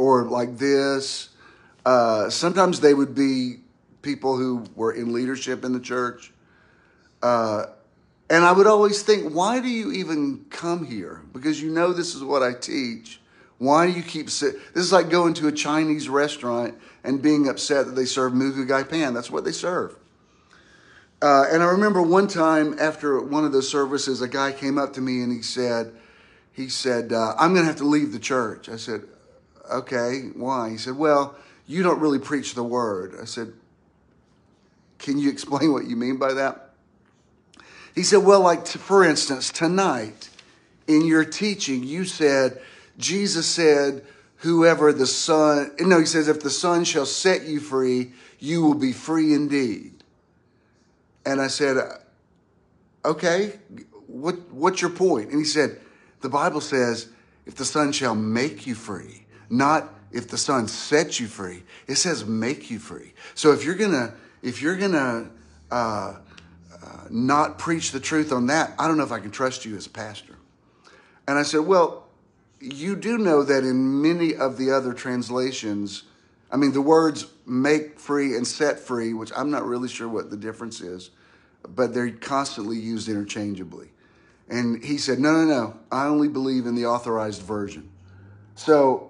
or 0.00 0.24
like 0.24 0.56
this. 0.56 1.28
Uh, 1.84 2.30
sometimes 2.30 2.80
they 2.80 2.94
would 2.94 3.14
be 3.14 3.56
people 4.02 4.36
who 4.36 4.64
were 4.74 4.92
in 4.92 5.12
leadership 5.12 5.64
in 5.64 5.72
the 5.72 5.80
church. 5.80 6.32
Uh, 7.22 7.66
and 8.30 8.44
I 8.44 8.52
would 8.52 8.66
always 8.66 9.02
think, 9.02 9.34
why 9.34 9.60
do 9.60 9.68
you 9.68 9.92
even 9.92 10.46
come 10.50 10.86
here? 10.86 11.20
Because 11.32 11.60
you 11.60 11.70
know 11.70 11.92
this 11.92 12.14
is 12.14 12.24
what 12.24 12.42
I 12.42 12.54
teach. 12.54 13.20
Why 13.58 13.86
do 13.86 13.92
you 13.92 14.02
keep 14.02 14.30
sit? 14.30 14.54
This 14.72 14.84
is 14.84 14.92
like 14.92 15.10
going 15.10 15.34
to 15.34 15.48
a 15.48 15.52
Chinese 15.52 16.08
restaurant 16.08 16.78
and 17.04 17.20
being 17.20 17.48
upset 17.48 17.86
that 17.86 17.92
they 17.92 18.06
serve 18.06 18.32
moo 18.32 18.52
goo 18.52 18.64
gai 18.64 18.84
pan. 18.84 19.12
That's 19.12 19.30
what 19.30 19.44
they 19.44 19.52
serve. 19.52 19.96
Uh, 21.20 21.44
and 21.50 21.62
I 21.62 21.66
remember 21.66 22.00
one 22.00 22.26
time 22.26 22.78
after 22.80 23.20
one 23.20 23.44
of 23.44 23.52
those 23.52 23.68
services, 23.68 24.22
a 24.22 24.28
guy 24.28 24.52
came 24.52 24.78
up 24.78 24.94
to 24.94 25.02
me 25.02 25.20
and 25.22 25.30
he 25.30 25.42
said, 25.42 25.92
he 26.52 26.70
said, 26.70 27.12
uh, 27.12 27.34
I'm 27.38 27.52
going 27.52 27.64
to 27.64 27.68
have 27.68 27.76
to 27.76 27.84
leave 27.84 28.12
the 28.12 28.18
church. 28.18 28.70
I 28.70 28.76
said, 28.76 29.02
okay, 29.70 30.30
why? 30.34 30.70
He 30.70 30.76
said, 30.76 30.96
well, 30.96 31.36
you 31.66 31.82
don't 31.82 32.00
really 32.00 32.18
preach 32.18 32.54
the 32.54 32.62
word. 32.62 33.14
I 33.20 33.24
said, 33.24 33.52
can 34.98 35.18
you 35.18 35.30
explain 35.30 35.72
what 35.72 35.86
you 35.86 35.96
mean 35.96 36.16
by 36.16 36.34
that? 36.34 36.70
He 37.94 38.02
said, 38.02 38.18
well, 38.18 38.40
like, 38.40 38.64
t- 38.64 38.78
for 38.78 39.04
instance, 39.04 39.50
tonight 39.50 40.28
in 40.86 41.04
your 41.04 41.24
teaching, 41.24 41.82
you 41.84 42.04
said, 42.04 42.60
Jesus 42.98 43.46
said, 43.46 44.04
whoever 44.36 44.92
the 44.92 45.06
Son, 45.06 45.70
no, 45.80 45.98
he 45.98 46.06
says, 46.06 46.28
if 46.28 46.40
the 46.40 46.50
Son 46.50 46.84
shall 46.84 47.06
set 47.06 47.46
you 47.46 47.60
free, 47.60 48.12
you 48.38 48.62
will 48.62 48.74
be 48.74 48.92
free 48.92 49.34
indeed. 49.34 50.02
And 51.24 51.40
I 51.40 51.48
said, 51.48 51.76
okay, 53.04 53.58
what, 54.06 54.50
what's 54.50 54.80
your 54.80 54.90
point? 54.90 55.30
And 55.30 55.38
he 55.38 55.44
said, 55.44 55.80
the 56.20 56.28
Bible 56.28 56.60
says, 56.60 57.08
if 57.46 57.54
the 57.54 57.64
Son 57.64 57.92
shall 57.92 58.14
make 58.14 58.66
you 58.66 58.74
free, 58.74 59.19
not 59.50 59.92
if 60.12 60.28
the 60.28 60.38
Son 60.38 60.68
sets 60.68 61.20
you 61.20 61.26
free. 61.26 61.62
It 61.86 61.96
says 61.96 62.24
make 62.24 62.70
you 62.70 62.78
free. 62.78 63.12
So 63.34 63.52
if 63.52 63.64
you're 63.64 63.74
gonna, 63.74 64.14
if 64.42 64.62
you're 64.62 64.76
gonna 64.76 65.30
uh, 65.70 66.16
uh, 66.82 67.04
not 67.10 67.58
preach 67.58 67.92
the 67.92 68.00
truth 68.00 68.32
on 68.32 68.46
that, 68.46 68.72
I 68.78 68.88
don't 68.88 68.96
know 68.96 69.04
if 69.04 69.12
I 69.12 69.20
can 69.20 69.30
trust 69.30 69.64
you 69.64 69.76
as 69.76 69.86
a 69.86 69.90
pastor. 69.90 70.36
And 71.28 71.38
I 71.38 71.42
said, 71.42 71.60
well, 71.60 72.06
you 72.60 72.96
do 72.96 73.18
know 73.18 73.42
that 73.42 73.64
in 73.64 74.02
many 74.02 74.34
of 74.34 74.56
the 74.56 74.70
other 74.70 74.92
translations, 74.92 76.04
I 76.50 76.56
mean, 76.56 76.72
the 76.72 76.82
words 76.82 77.26
make 77.46 77.98
free 77.98 78.36
and 78.36 78.46
set 78.46 78.78
free, 78.78 79.14
which 79.14 79.30
I'm 79.36 79.50
not 79.50 79.64
really 79.64 79.88
sure 79.88 80.08
what 80.08 80.30
the 80.30 80.36
difference 80.36 80.80
is, 80.80 81.10
but 81.68 81.94
they're 81.94 82.10
constantly 82.10 82.78
used 82.78 83.08
interchangeably. 83.08 83.90
And 84.48 84.82
he 84.82 84.98
said, 84.98 85.20
No, 85.20 85.32
no, 85.32 85.44
no. 85.44 85.78
I 85.92 86.06
only 86.06 86.28
believe 86.28 86.66
in 86.66 86.74
the 86.74 86.86
authorized 86.86 87.42
version. 87.42 87.88
So 88.56 89.09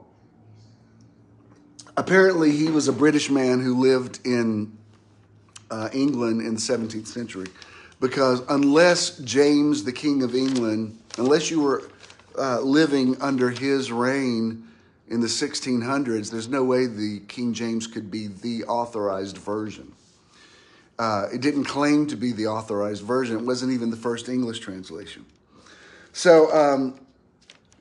apparently, 2.00 2.50
he 2.50 2.68
was 2.68 2.88
a 2.88 2.92
British 2.92 3.30
man 3.30 3.60
who 3.60 3.78
lived 3.78 4.26
in 4.26 4.76
uh, 5.70 5.90
England 5.92 6.40
in 6.40 6.54
the 6.54 6.60
17th 6.60 7.06
century. 7.06 7.46
Because 8.00 8.42
unless 8.48 9.18
James, 9.18 9.84
the 9.84 9.92
King 9.92 10.22
of 10.22 10.34
England, 10.34 10.98
unless 11.18 11.50
you 11.50 11.60
were 11.60 11.82
uh, 12.38 12.60
living 12.60 13.20
under 13.20 13.50
his 13.50 13.92
reign 13.92 14.66
in 15.08 15.20
the 15.20 15.26
1600s, 15.26 16.30
there's 16.30 16.48
no 16.48 16.64
way 16.64 16.86
the 16.86 17.20
King 17.28 17.52
James 17.52 17.86
could 17.86 18.10
be 18.10 18.28
the 18.28 18.64
authorized 18.64 19.36
version. 19.36 19.92
Uh, 20.98 21.26
it 21.32 21.42
didn't 21.42 21.64
claim 21.64 22.06
to 22.06 22.16
be 22.16 22.32
the 22.32 22.46
authorized 22.46 23.02
version. 23.02 23.36
It 23.36 23.44
wasn't 23.44 23.72
even 23.72 23.90
the 23.90 23.96
first 23.96 24.28
English 24.28 24.60
translation. 24.60 25.26
So 26.12 26.50
um, 26.54 26.98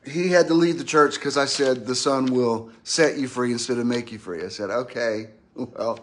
he 0.06 0.30
had 0.30 0.48
to 0.48 0.54
leave 0.54 0.78
the 0.78 0.84
church 0.84 1.16
because 1.16 1.38
I 1.38 1.46
said 1.46 1.86
the 1.86 1.96
Son 1.96 2.28
will 2.28 2.72
set 2.84 3.18
you 3.18 3.28
free 3.28 3.52
instead 3.52 3.78
of 3.78 3.86
make 3.86 4.12
you 4.12 4.20
free. 4.20 4.44
I 4.44 4.50
said, 4.50 4.70
okay, 4.70 5.30
well, 5.56 6.00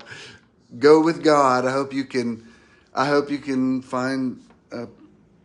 go 0.78 1.00
with 1.00 1.22
God. 1.22 1.64
I 1.64 1.72
hope 1.72 1.92
you 1.92 2.04
can. 2.04 2.46
I 2.94 3.06
hope 3.06 3.30
you 3.30 3.38
can 3.38 3.82
find 3.82 4.42
a 4.72 4.86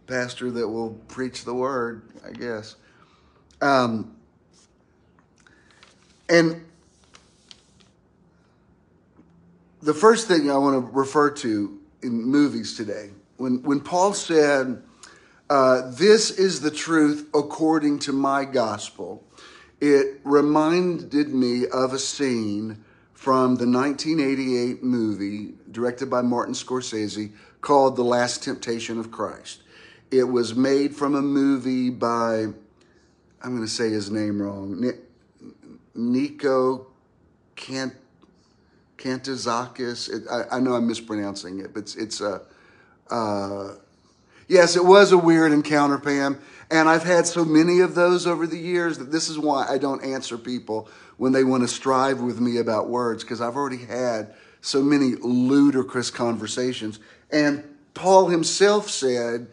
pastor 0.08 0.52
that 0.52 0.68
will 0.68 0.92
preach 1.08 1.44
the 1.44 1.54
word. 1.54 2.04
I 2.26 2.32
guess. 2.32 2.76
Um, 3.62 4.16
and 6.30 6.66
the 9.82 9.94
first 9.94 10.28
thing 10.28 10.50
I 10.50 10.58
want 10.58 10.86
to 10.86 10.92
refer 10.92 11.30
to 11.30 11.80
in 12.02 12.24
movies 12.24 12.76
today, 12.76 13.12
when, 13.38 13.62
when 13.64 13.80
Paul 13.80 14.14
said, 14.14 14.82
uh, 15.52 15.92
This 15.92 16.32
is 16.32 16.62
the 16.62 16.72
truth 16.72 17.28
according 17.34 18.00
to 18.00 18.14
my 18.14 18.46
gospel, 18.46 19.22
it 19.82 20.22
reminded 20.24 21.34
me 21.34 21.68
of 21.68 21.94
a 21.94 22.00
scene 22.00 22.86
from 23.14 23.56
the 23.56 23.68
1988 23.68 24.82
movie 24.82 25.54
directed 25.70 26.10
by 26.10 26.22
Martin 26.22 26.54
Scorsese 26.54 27.34
called 27.60 27.98
The 27.98 28.04
Last 28.04 28.44
Temptation 28.44 28.98
of 28.98 29.12
Christ. 29.12 29.62
It 30.10 30.24
was 30.24 30.56
made 30.56 30.96
from 30.96 31.16
a 31.16 31.22
movie 31.22 31.90
by, 31.90 32.46
I'm 33.44 33.56
going 33.56 33.62
to 33.62 33.68
say 33.68 33.90
his 33.90 34.10
name 34.10 34.42
wrong, 34.42 34.82
Nico. 35.94 36.88
It, 40.08 40.24
I, 40.32 40.44
I, 40.58 40.60
know 40.62 40.76
I'm 40.76 40.88
mispronouncing 40.88 41.60
it, 41.60 41.74
but 41.74 41.82
it's, 41.82 41.96
it's 41.96 42.22
a. 42.22 42.42
Uh, 43.10 43.76
yes, 44.52 44.76
it 44.76 44.84
was 44.84 45.14
a 45.14 45.18
weird 45.18 45.54
encounter, 45.54 45.98
Pam. 45.98 46.40
And 46.70 46.88
I've 46.88 47.04
had 47.04 47.26
so 47.26 47.44
many 47.44 47.80
of 47.80 47.96
those 47.96 48.28
over 48.28 48.46
the 48.46 48.58
years 48.58 48.98
that 48.98 49.12
this 49.12 49.30
is 49.30 49.40
why 49.40 49.66
I 49.68 49.78
don't 49.78 50.04
answer 50.04 50.38
people 50.38 50.90
when 51.18 51.32
they 51.32 51.44
want 51.44 51.64
to 51.64 51.68
strive 51.68 52.20
with 52.20 52.40
me 52.40 52.58
about 52.58 52.90
words, 52.90 53.24
because 53.24 53.42
I've 53.42 53.56
already 53.56 53.86
had 53.86 54.34
so 54.62 54.82
many 54.82 55.16
ludicrous 55.16 56.12
conversations. 56.12 57.00
And 57.32 57.64
Paul 57.94 58.28
himself 58.28 58.90
said, 58.90 59.48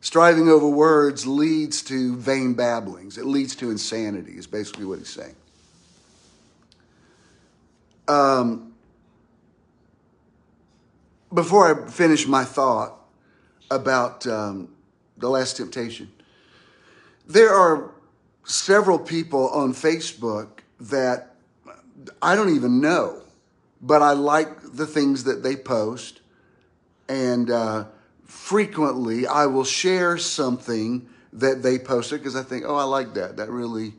striving 0.00 0.48
over 0.48 0.68
words 0.68 1.26
leads 1.26 1.82
to 1.82 2.16
vain 2.16 2.54
babblings. 2.54 3.18
It 3.18 3.26
leads 3.26 3.56
to 3.56 3.70
insanity, 3.70 4.32
is 4.32 4.46
basically 4.46 4.84
what 4.84 4.98
he's 4.98 5.08
saying. 5.08 5.36
Um, 8.08 8.74
before 11.34 11.86
I 11.86 11.90
finish 11.90 12.26
my 12.26 12.44
thought 12.44 12.96
about 13.70 14.26
um, 14.26 14.68
the 15.16 15.28
last 15.28 15.56
temptation, 15.56 16.10
there 17.26 17.52
are 17.52 17.90
several 18.44 18.98
people 18.98 19.48
on 19.48 19.74
Facebook 19.74 20.48
that 20.80 21.34
I 22.22 22.36
don't 22.36 22.54
even 22.54 22.80
know, 22.80 23.20
but 23.80 24.02
I 24.02 24.12
like 24.12 24.48
the 24.62 24.86
things 24.86 25.24
that 25.24 25.42
they 25.42 25.56
post. 25.56 26.20
And 27.08 27.50
uh, 27.50 27.86
frequently 28.24 29.26
I 29.26 29.46
will 29.46 29.64
share 29.64 30.18
something 30.18 31.08
that 31.32 31.62
they 31.62 31.78
posted 31.78 32.20
because 32.20 32.36
I 32.36 32.42
think, 32.42 32.64
oh, 32.66 32.76
I 32.76 32.84
like 32.84 33.14
that. 33.14 33.36
That 33.36 33.50
really, 33.50 33.94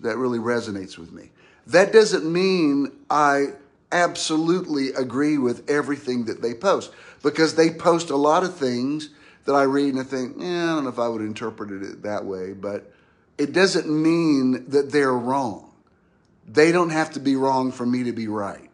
that 0.00 0.16
really 0.16 0.38
resonates 0.38 0.96
with 0.98 1.12
me. 1.12 1.30
That 1.66 1.92
doesn't 1.92 2.30
mean 2.30 2.92
I 3.08 3.48
absolutely 3.92 4.88
agree 4.90 5.38
with 5.38 5.68
everything 5.68 6.26
that 6.26 6.42
they 6.42 6.54
post 6.54 6.92
because 7.22 7.54
they 7.54 7.70
post 7.70 8.10
a 8.10 8.16
lot 8.16 8.44
of 8.44 8.54
things 8.54 9.10
that 9.44 9.54
I 9.54 9.62
read 9.62 9.94
and 9.94 10.00
I 10.00 10.04
think, 10.04 10.36
yeah, 10.38 10.72
I 10.72 10.74
don't 10.74 10.84
know 10.84 10.90
if 10.90 10.98
I 10.98 11.08
would 11.08 11.22
interpret 11.22 11.70
it 11.70 12.02
that 12.02 12.24
way, 12.24 12.52
but 12.52 12.92
it 13.38 13.52
doesn't 13.52 13.88
mean 13.88 14.68
that 14.68 14.92
they're 14.92 15.12
wrong. 15.12 15.72
They 16.46 16.72
don't 16.72 16.90
have 16.90 17.12
to 17.12 17.20
be 17.20 17.36
wrong 17.36 17.72
for 17.72 17.86
me 17.86 18.04
to 18.04 18.12
be 18.12 18.28
right. 18.28 18.70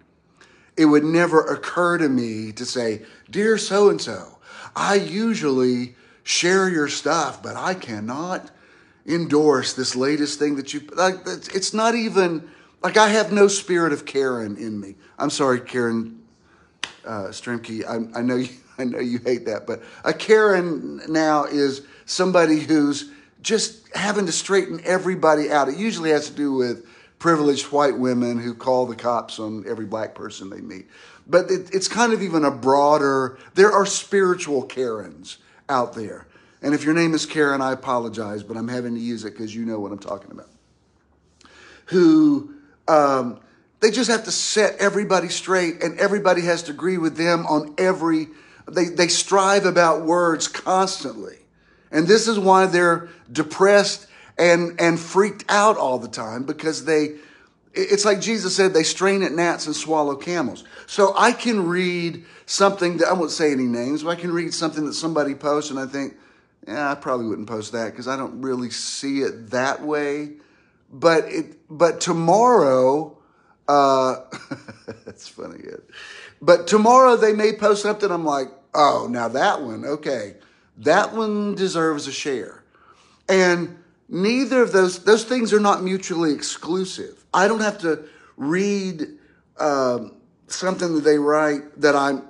It 0.76 0.86
would 0.86 1.04
never 1.04 1.40
occur 1.40 1.98
to 1.98 2.08
me 2.08 2.52
to 2.52 2.66
say, 2.66 3.02
Dear 3.30 3.58
so 3.58 3.88
and 3.88 4.00
so, 4.00 4.38
I 4.74 4.96
usually 4.96 5.94
share 6.22 6.68
your 6.68 6.88
stuff, 6.88 7.42
but 7.42 7.56
I 7.56 7.74
cannot 7.74 8.50
endorse 9.06 9.72
this 9.72 9.94
latest 9.94 10.38
thing 10.38 10.56
that 10.56 10.74
you 10.74 10.80
like. 10.94 11.20
It's 11.26 11.72
not 11.72 11.94
even 11.94 12.50
like 12.82 12.96
I 12.96 13.08
have 13.08 13.32
no 13.32 13.48
spirit 13.48 13.92
of 13.92 14.04
Karen 14.04 14.56
in 14.56 14.78
me. 14.80 14.96
I'm 15.18 15.30
sorry, 15.30 15.60
Karen 15.60 16.22
uh, 17.04 17.28
Strimke. 17.28 17.84
I, 17.84 18.18
I 18.18 18.22
know 18.22 18.36
you. 18.36 18.48
I 18.78 18.84
know 18.84 18.98
you 18.98 19.20
hate 19.24 19.46
that, 19.46 19.66
but 19.66 19.82
a 20.04 20.12
Karen 20.12 21.00
now 21.08 21.44
is 21.44 21.86
somebody 22.04 22.60
who's 22.60 23.10
just 23.40 23.88
having 23.96 24.26
to 24.26 24.32
straighten 24.32 24.82
everybody 24.84 25.50
out. 25.50 25.68
It 25.68 25.78
usually 25.78 26.10
has 26.10 26.28
to 26.28 26.34
do 26.34 26.52
with 26.52 26.86
privileged 27.18 27.72
white 27.72 27.98
women 27.98 28.38
who 28.38 28.54
call 28.54 28.84
the 28.84 28.94
cops 28.94 29.38
on 29.38 29.64
every 29.66 29.86
black 29.86 30.14
person 30.14 30.50
they 30.50 30.60
meet. 30.60 30.88
But 31.26 31.50
it, 31.50 31.74
it's 31.74 31.88
kind 31.88 32.12
of 32.12 32.22
even 32.22 32.44
a 32.44 32.50
broader. 32.50 33.38
There 33.54 33.72
are 33.72 33.86
spiritual 33.86 34.62
Karens 34.64 35.38
out 35.68 35.94
there. 35.94 36.26
And 36.62 36.74
if 36.74 36.84
your 36.84 36.94
name 36.94 37.14
is 37.14 37.26
Karen, 37.26 37.62
I 37.62 37.72
apologize, 37.72 38.42
but 38.42 38.56
I'm 38.56 38.68
having 38.68 38.94
to 38.94 39.00
use 39.00 39.24
it 39.24 39.32
because 39.32 39.54
you 39.54 39.64
know 39.64 39.80
what 39.80 39.92
I'm 39.92 39.98
talking 39.98 40.30
about. 40.30 40.50
Who 41.86 42.55
um, 42.88 43.40
they 43.80 43.90
just 43.90 44.10
have 44.10 44.24
to 44.24 44.30
set 44.30 44.76
everybody 44.78 45.28
straight, 45.28 45.82
and 45.82 45.98
everybody 45.98 46.42
has 46.42 46.64
to 46.64 46.72
agree 46.72 46.98
with 46.98 47.16
them 47.16 47.46
on 47.46 47.74
every. 47.78 48.28
They 48.70 48.86
they 48.86 49.08
strive 49.08 49.64
about 49.66 50.04
words 50.04 50.48
constantly, 50.48 51.36
and 51.90 52.06
this 52.06 52.26
is 52.26 52.38
why 52.38 52.66
they're 52.66 53.08
depressed 53.30 54.06
and 54.38 54.80
and 54.80 54.98
freaked 54.98 55.44
out 55.48 55.76
all 55.76 55.98
the 55.98 56.08
time 56.08 56.44
because 56.44 56.84
they. 56.84 57.16
It's 57.78 58.06
like 58.06 58.22
Jesus 58.22 58.56
said, 58.56 58.72
they 58.72 58.82
strain 58.82 59.22
at 59.22 59.32
gnats 59.32 59.66
and 59.66 59.76
swallow 59.76 60.16
camels. 60.16 60.64
So 60.86 61.12
I 61.14 61.32
can 61.32 61.66
read 61.66 62.24
something 62.46 62.96
that 62.96 63.08
I 63.08 63.12
won't 63.12 63.30
say 63.30 63.52
any 63.52 63.64
names, 63.64 64.02
but 64.02 64.08
I 64.08 64.14
can 64.14 64.32
read 64.32 64.54
something 64.54 64.86
that 64.86 64.94
somebody 64.94 65.34
posts, 65.34 65.70
and 65.70 65.78
I 65.78 65.84
think, 65.84 66.16
yeah, 66.66 66.90
I 66.90 66.94
probably 66.94 67.26
wouldn't 67.26 67.48
post 67.48 67.72
that 67.72 67.90
because 67.90 68.08
I 68.08 68.16
don't 68.16 68.40
really 68.40 68.70
see 68.70 69.20
it 69.20 69.50
that 69.50 69.82
way. 69.82 70.36
But 70.98 71.26
it, 71.26 71.56
but 71.68 72.00
tomorrow, 72.00 73.18
uh, 73.68 74.16
that's 75.04 75.28
funny. 75.28 75.62
But 76.40 76.66
tomorrow 76.66 77.16
they 77.16 77.34
may 77.34 77.52
post 77.52 77.82
something. 77.82 78.10
I'm 78.10 78.24
like, 78.24 78.48
oh, 78.74 79.06
now 79.10 79.28
that 79.28 79.60
one, 79.62 79.84
okay, 79.84 80.36
that 80.78 81.14
one 81.14 81.54
deserves 81.54 82.06
a 82.06 82.12
share, 82.12 82.64
and 83.28 83.76
neither 84.08 84.62
of 84.62 84.72
those 84.72 85.04
those 85.04 85.24
things 85.24 85.52
are 85.52 85.60
not 85.60 85.82
mutually 85.82 86.32
exclusive. 86.32 87.26
I 87.34 87.46
don't 87.46 87.60
have 87.60 87.78
to 87.80 88.04
read 88.38 89.06
um, 89.58 90.16
something 90.46 90.94
that 90.94 91.04
they 91.04 91.18
write 91.18 91.78
that 91.82 91.94
I'm 91.94 92.22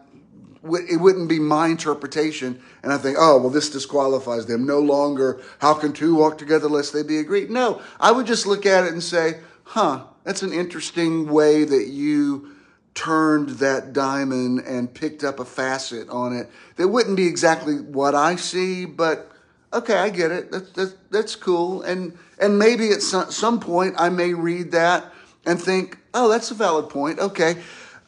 it 0.89 1.01
wouldn't 1.01 1.29
be 1.29 1.39
my 1.39 1.69
interpretation. 1.69 2.61
And 2.83 2.93
I 2.93 2.99
think, 2.99 3.17
oh, 3.19 3.41
well, 3.41 3.51
this 3.51 3.71
disqualifies 3.71 4.47
them. 4.47 4.67
No 4.67 4.81
longer, 4.81 5.41
how 5.59 5.75
can 5.75 5.93
two 5.93 6.15
walk 6.15 6.39
together 6.39 6.69
lest 6.69 6.93
they 6.93 7.03
be 7.03 7.19
agreed? 7.19 7.51
No, 7.51 7.81
I 8.01 8.13
would 8.13 8.27
just 8.27 8.47
look 8.47 8.67
at 8.67 8.85
it 8.85 8.93
and 8.93 9.03
say, 9.03 9.41
huh, 9.65 10.05
that's 10.25 10.43
an 10.43 10.53
interesting 10.53 11.29
way 11.31 11.65
that 11.65 11.89
you 11.89 12.53
turned 12.95 13.51
that 13.51 13.93
diamond 13.93 14.61
and 14.61 14.93
picked 14.93 15.23
up 15.23 15.39
a 15.39 15.45
facet 15.45 16.09
on 16.09 16.35
it 16.35 16.51
that 16.77 16.89
wouldn't 16.89 17.17
be 17.17 17.27
exactly 17.27 17.75
what 17.75 18.15
I 18.15 18.37
see, 18.37 18.87
but 18.87 19.31
okay, 19.73 19.97
I 19.97 20.09
get 20.09 20.31
it. 20.31 20.51
That's, 20.51 20.71
that's, 20.71 20.95
that's 21.11 21.37
cool. 21.37 21.83
And, 21.83 22.17
and 22.41 22.59
maybe 22.59 22.91
at 22.91 23.03
some, 23.03 23.31
some 23.31 23.61
point 23.61 23.95
I 23.99 24.09
may 24.09 24.33
read 24.33 24.73
that 24.73 25.13
and 25.45 25.61
think, 25.61 25.99
oh, 26.15 26.29
that's 26.29 26.51
a 26.51 26.55
valid 26.55 26.89
point. 26.89 27.19
Okay. 27.19 27.57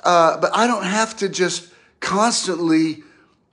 Uh, 0.03 0.41
but 0.41 0.51
I 0.57 0.67
don't 0.67 0.85
have 0.85 1.17
to 1.19 1.29
just 1.29 1.73
constantly 2.01 3.03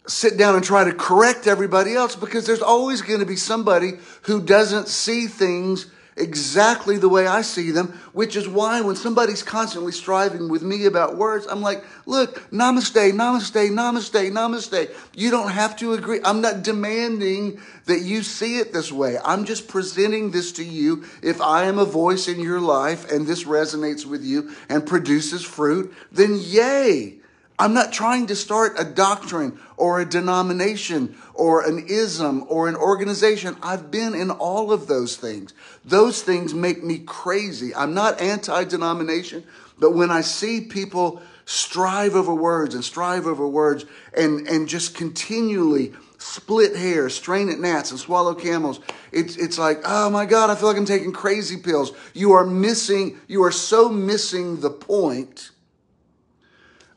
sit 0.08 0.38
down 0.38 0.56
and 0.56 0.64
try 0.64 0.84
to 0.84 0.94
correct 0.94 1.48
everybody 1.48 1.96
else 1.96 2.16
because 2.16 2.46
there's 2.46 2.62
always 2.62 3.02
going 3.02 3.20
to 3.20 3.26
be 3.26 3.36
somebody 3.36 3.94
who 4.24 4.42
doesn't 4.42 4.88
see 4.88 5.28
things 5.28 5.88
exactly 6.18 6.98
the 6.98 7.10
way 7.10 7.28
I 7.28 7.42
see 7.42 7.72
them, 7.72 7.88
which 8.14 8.36
is 8.36 8.48
why 8.48 8.82
when 8.82 8.96
somebody's 8.96 9.44
constantly 9.44 9.92
striving 9.92 10.48
with 10.48 10.64
me 10.64 10.86
about 10.86 11.18
words, 11.18 11.46
I'm 11.50 11.62
like, 11.62 11.84
look, 12.06 12.50
namaste, 12.52 13.12
namaste, 13.12 13.70
namaste, 13.70 14.32
namaste. 14.32 14.96
You 15.14 15.32
don't 15.32 15.52
have 15.52 15.76
to 15.78 15.94
agree. 15.94 16.20
I'm 16.24 16.42
not 16.42 16.64
demanding 16.64 17.60
that 17.86 18.02
you 18.02 18.24
see 18.24 18.60
it 18.60 18.72
this 18.72 18.92
way. 18.92 19.18
I'm 19.24 19.46
just 19.46 19.68
presenting 19.68 20.32
this 20.32 20.54
to 20.54 20.64
you. 20.64 21.04
If 21.22 21.42
I 21.42 21.66
am 21.66 21.80
a 21.80 21.86
voice 21.86 22.28
in 22.28 22.40
your 22.40 22.62
life 22.62 23.12
and 23.12 23.28
this 23.28 23.44
resonates 23.44 24.06
with 24.06 24.24
you 24.24 24.56
and 24.70 24.88
produces 24.88 25.44
fruit, 25.44 25.94
then 26.12 26.38
yay. 26.40 27.16
I'm 27.58 27.74
not 27.74 27.94
trying 27.94 28.28
to 28.28 28.36
start 28.36 28.76
a 28.78 28.84
doctrine 28.84 29.60
or 29.78 30.02
a 30.02 30.06
denomination 30.06 31.16
or 31.34 31.66
an 31.66 31.86
ism 31.88 32.46
or 32.50 32.68
an 32.68 32.76
organization. 32.76 33.56
I've 33.62 33.90
been 33.90 34.14
in 34.14 34.30
all 34.30 34.74
of 34.74 34.88
those 34.88 35.16
things. 35.16 35.54
Those 35.86 36.22
things 36.22 36.54
make 36.54 36.84
me 36.84 37.00
crazy. 37.00 37.74
I'm 37.74 37.94
not 37.94 38.20
anti 38.20 38.66
denomination, 38.66 39.46
but 39.80 39.94
when 39.94 40.12
I 40.12 40.22
see 40.22 40.62
people 40.62 41.22
strive 41.46 42.16
over 42.16 42.34
words 42.34 42.76
and 42.76 42.84
strive 42.84 43.28
over 43.28 43.48
words 43.48 43.86
and, 44.18 44.48
and 44.48 44.68
just 44.68 44.96
continually 44.96 45.94
split 46.18 46.76
hairs, 46.76 47.16
strain 47.16 47.50
at 47.50 47.60
gnats, 47.60 47.92
and 47.92 48.00
swallow 48.00 48.34
camels. 48.34 48.80
It's, 49.12 49.38
it's 49.38 49.60
like, 49.60 49.82
oh 49.86 50.10
my 50.10 50.26
God, 50.26 50.50
I 50.50 50.56
feel 50.56 50.68
like 50.68 50.78
I'm 50.78 50.86
taking 50.86 51.14
crazy 51.14 51.58
pills. 51.58 51.92
You 52.14 52.32
are 52.34 52.46
missing, 52.46 53.20
you 53.28 53.44
are 53.44 53.52
so 53.52 53.90
missing 53.90 54.60
the 54.60 54.72
point 54.72 55.52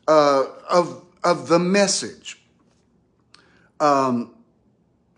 uh, 0.09 0.45
of, 0.67 1.05
of 1.23 1.47
the 1.47 1.59
message. 1.59 2.41
Um, 3.79 4.33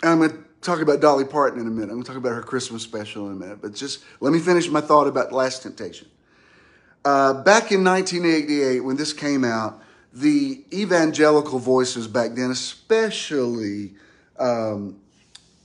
I'm 0.04 0.18
going 0.18 0.32
to 0.32 0.38
talk 0.60 0.82
about 0.82 1.00
Dolly 1.00 1.24
Parton 1.24 1.62
in 1.62 1.68
a 1.68 1.70
minute. 1.70 1.84
I'm 1.86 1.92
going 1.92 2.04
to 2.04 2.08
talk 2.08 2.18
about 2.18 2.34
her 2.34 2.42
Christmas 2.42 2.84
special 2.84 3.28
in 3.28 3.34
a 3.34 3.36
minute. 3.36 3.60
But 3.62 3.74
just 3.74 4.04
let 4.20 4.34
me 4.34 4.40
finish 4.40 4.68
my 4.70 4.82
thought 4.82 5.08
about 5.08 5.32
Last 5.32 5.64
Temptation. 5.64 6.10
Uh, 7.06 7.42
back 7.42 7.72
in 7.72 7.86
1988, 7.86 8.82
when 8.82 8.98
this 8.98 9.14
came 9.14 9.46
out, 9.46 9.82
the 10.14 10.62
evangelical 10.74 11.58
voices 11.58 12.08
back 12.08 12.32
then, 12.34 12.52
especially 12.52 13.94
um, 14.38 15.00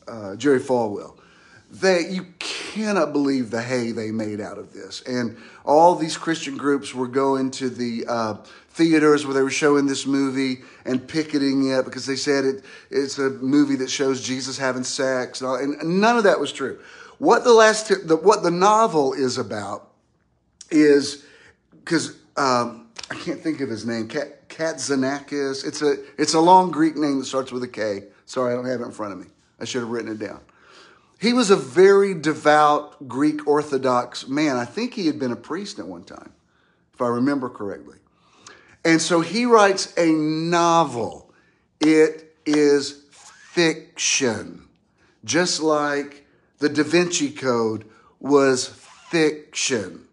uh, 0.07 0.37
Jerry 0.37 0.61
Falwell, 0.61 1.19
they 1.69 2.09
you 2.09 2.27
cannot 2.39 3.13
believe 3.13 3.51
the 3.51 3.61
hay 3.61 3.91
they 3.91 4.13
made 4.13 4.41
out 4.41 4.57
of 4.57 4.73
this. 4.73 5.03
And 5.03 5.37
all 5.65 5.97
these 5.97 6.17
Christian 6.17 6.57
groups 6.57 6.95
were 6.95 7.09
going 7.09 7.51
to 7.53 7.69
the 7.69 8.05
uh, 8.07 8.37
theaters 8.77 9.25
where 9.25 9.35
they 9.35 9.43
were 9.43 9.51
showing 9.51 9.87
this 9.87 10.07
movie 10.07 10.63
and 10.85 11.09
picketing 11.09 11.71
it 11.71 11.85
because 11.87 12.05
they 12.05 12.15
said 12.15 12.45
it, 12.45 12.65
it's 12.91 13.19
a 13.19 13.31
movie 13.31 13.77
that 13.77 13.91
shows 13.91 14.23
Jesus 14.23 14.59
having 14.59 14.85
sex. 14.85 15.41
And, 15.41 15.49
all, 15.49 15.57
and 15.57 16.01
none 16.01 16.19
of 16.19 16.25
that 16.25 16.39
was 16.39 16.53
true. 16.53 16.79
What 17.19 17.45
the 17.45 17.55
last, 17.55 17.89
the, 17.89 18.17
what 18.17 18.43
the 18.43 18.51
novel 18.51 19.15
is 19.15 19.39
about 19.39 19.89
is 20.71 21.25
because 21.71 22.17
um, 22.37 22.89
I 23.11 23.15
can't 23.15 23.41
think 23.41 23.63
of 23.63 23.71
his 23.71 23.87
name. 23.87 24.09
Kat, 24.09 24.49
Katsanakis. 24.51 25.67
It's 25.67 25.81
a 25.81 25.97
it's 26.19 26.35
a 26.35 26.41
long 26.41 26.71
Greek 26.71 26.97
name 26.97 27.19
that 27.19 27.25
starts 27.25 27.53
with 27.53 27.63
a 27.63 27.69
K. 27.69 28.05
Sorry, 28.27 28.53
I 28.53 28.57
don't 28.57 28.67
have 28.67 28.81
it 28.81 28.85
in 28.85 28.91
front 28.91 29.13
of 29.13 29.19
me. 29.19 29.27
I 29.59 29.65
should 29.65 29.81
have 29.81 29.91
written 29.91 30.13
it 30.13 30.19
down. 30.19 30.41
He 31.19 31.33
was 31.33 31.51
a 31.51 31.57
very 31.57 32.13
devout 32.13 33.09
Greek 33.09 33.47
Orthodox 33.47 34.29
man. 34.29 34.57
I 34.57 34.67
think 34.67 34.93
he 34.93 35.07
had 35.07 35.19
been 35.19 35.33
a 35.33 35.37
priest 35.37 35.79
at 35.79 35.87
one 35.87 36.05
time, 36.05 36.33
if 36.93 37.01
I 37.01 37.09
remember 37.09 37.49
correctly. 37.49 37.97
And 38.87 39.03
so 39.03 39.21
he 39.21 39.47
writes 39.47 39.93
a 39.99 40.07
novel. 40.13 41.35
It 41.81 42.37
is 42.47 43.03
fiction, 43.11 44.69
just 45.25 45.61
like 45.61 46.25
the 46.61 46.69
Da 46.69 46.85
Vinci 46.85 47.33
Code 47.33 47.85
was 48.21 48.69
fiction. 48.69 50.07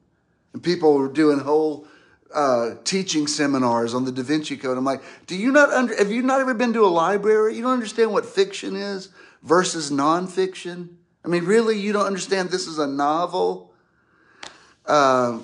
And 0.53 0.63
people 0.63 0.95
were 0.95 1.07
doing 1.07 1.37
whole 1.37 1.85
uh, 2.33 2.71
teaching 2.83 3.27
seminars 3.27 3.93
on 3.93 4.05
the 4.05 4.11
Da 4.11 4.23
Vinci 4.23 4.57
Code. 4.57 4.75
I'm 4.75 4.83
like, 4.83 5.03
do 5.27 5.37
you 5.37 5.51
not 5.51 5.69
under, 5.69 5.95
have 5.95 6.11
you 6.11 6.23
not 6.23 6.41
ever 6.41 6.55
been 6.55 6.73
to 6.73 6.83
a 6.83 6.87
library? 6.87 7.55
You 7.55 7.61
don't 7.61 7.73
understand 7.73 8.11
what 8.11 8.25
fiction 8.25 8.75
is 8.75 9.09
versus 9.43 9.91
nonfiction? 9.91 10.95
I 11.23 11.27
mean, 11.27 11.45
really, 11.45 11.77
you 11.77 11.93
don't 11.93 12.07
understand 12.07 12.49
this 12.49 12.65
is 12.65 12.79
a 12.79 12.87
novel? 12.87 13.71
Uh, 14.83 15.41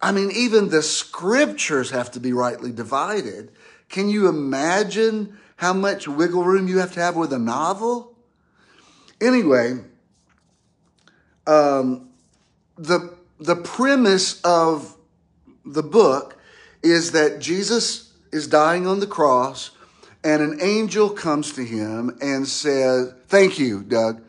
I 0.00 0.12
mean, 0.12 0.30
even 0.30 0.68
the 0.68 0.82
scriptures 0.82 1.90
have 1.90 2.10
to 2.12 2.20
be 2.20 2.32
rightly 2.32 2.70
divided. 2.70 3.50
Can 3.88 4.08
you 4.08 4.28
imagine 4.28 5.38
how 5.56 5.72
much 5.72 6.06
wiggle 6.06 6.44
room 6.44 6.68
you 6.68 6.78
have 6.78 6.92
to 6.94 7.00
have 7.00 7.16
with 7.16 7.32
a 7.32 7.38
novel? 7.38 8.14
Anyway, 9.20 9.78
um, 11.46 12.10
the, 12.76 13.14
the 13.40 13.56
premise 13.56 14.40
of 14.42 14.96
the 15.64 15.82
book 15.82 16.36
is 16.82 17.12
that 17.12 17.40
Jesus 17.40 18.12
is 18.32 18.46
dying 18.46 18.86
on 18.86 19.00
the 19.00 19.06
cross, 19.06 19.70
and 20.22 20.42
an 20.42 20.58
angel 20.60 21.08
comes 21.08 21.52
to 21.52 21.64
him 21.64 22.16
and 22.20 22.46
says, 22.46 23.14
Thank 23.28 23.58
you, 23.58 23.82
Doug. 23.82 24.22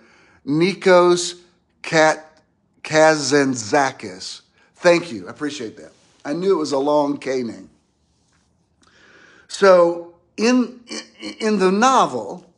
Nikos 0.46 1.40
Kat 1.82 2.42
Kazantzakis 2.84 4.42
Thank 4.78 5.12
you. 5.12 5.28
I 5.28 5.32
appreciate 5.32 5.76
that. 5.78 5.92
I 6.24 6.34
knew 6.34 6.54
it 6.54 6.60
was 6.60 6.72
a 6.72 6.78
long 6.78 7.18
K 7.18 7.42
name. 7.42 7.70
So 9.48 10.16
in 10.38 10.82
in 11.40 11.58
the 11.58 11.72
novel, 11.72 12.54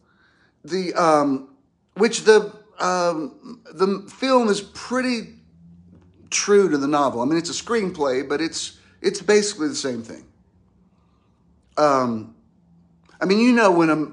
the 0.65 0.93
um, 0.95 1.49
which 1.95 2.23
the 2.23 2.53
um, 2.79 3.62
the 3.73 4.05
film 4.10 4.49
is 4.49 4.60
pretty 4.62 5.36
true 6.29 6.69
to 6.69 6.77
the 6.77 6.88
novel. 6.88 7.21
I 7.21 7.25
mean, 7.25 7.38
it's 7.38 7.49
a 7.49 7.63
screenplay, 7.63 8.27
but 8.27 8.41
it's 8.41 8.77
it's 9.01 9.21
basically 9.21 9.69
the 9.69 9.75
same 9.75 10.03
thing. 10.03 10.25
Um, 11.77 12.36
I 13.21 13.25
mean, 13.25 13.39
you 13.39 13.53
know, 13.53 13.71
when 13.71 13.89
a 13.89 14.12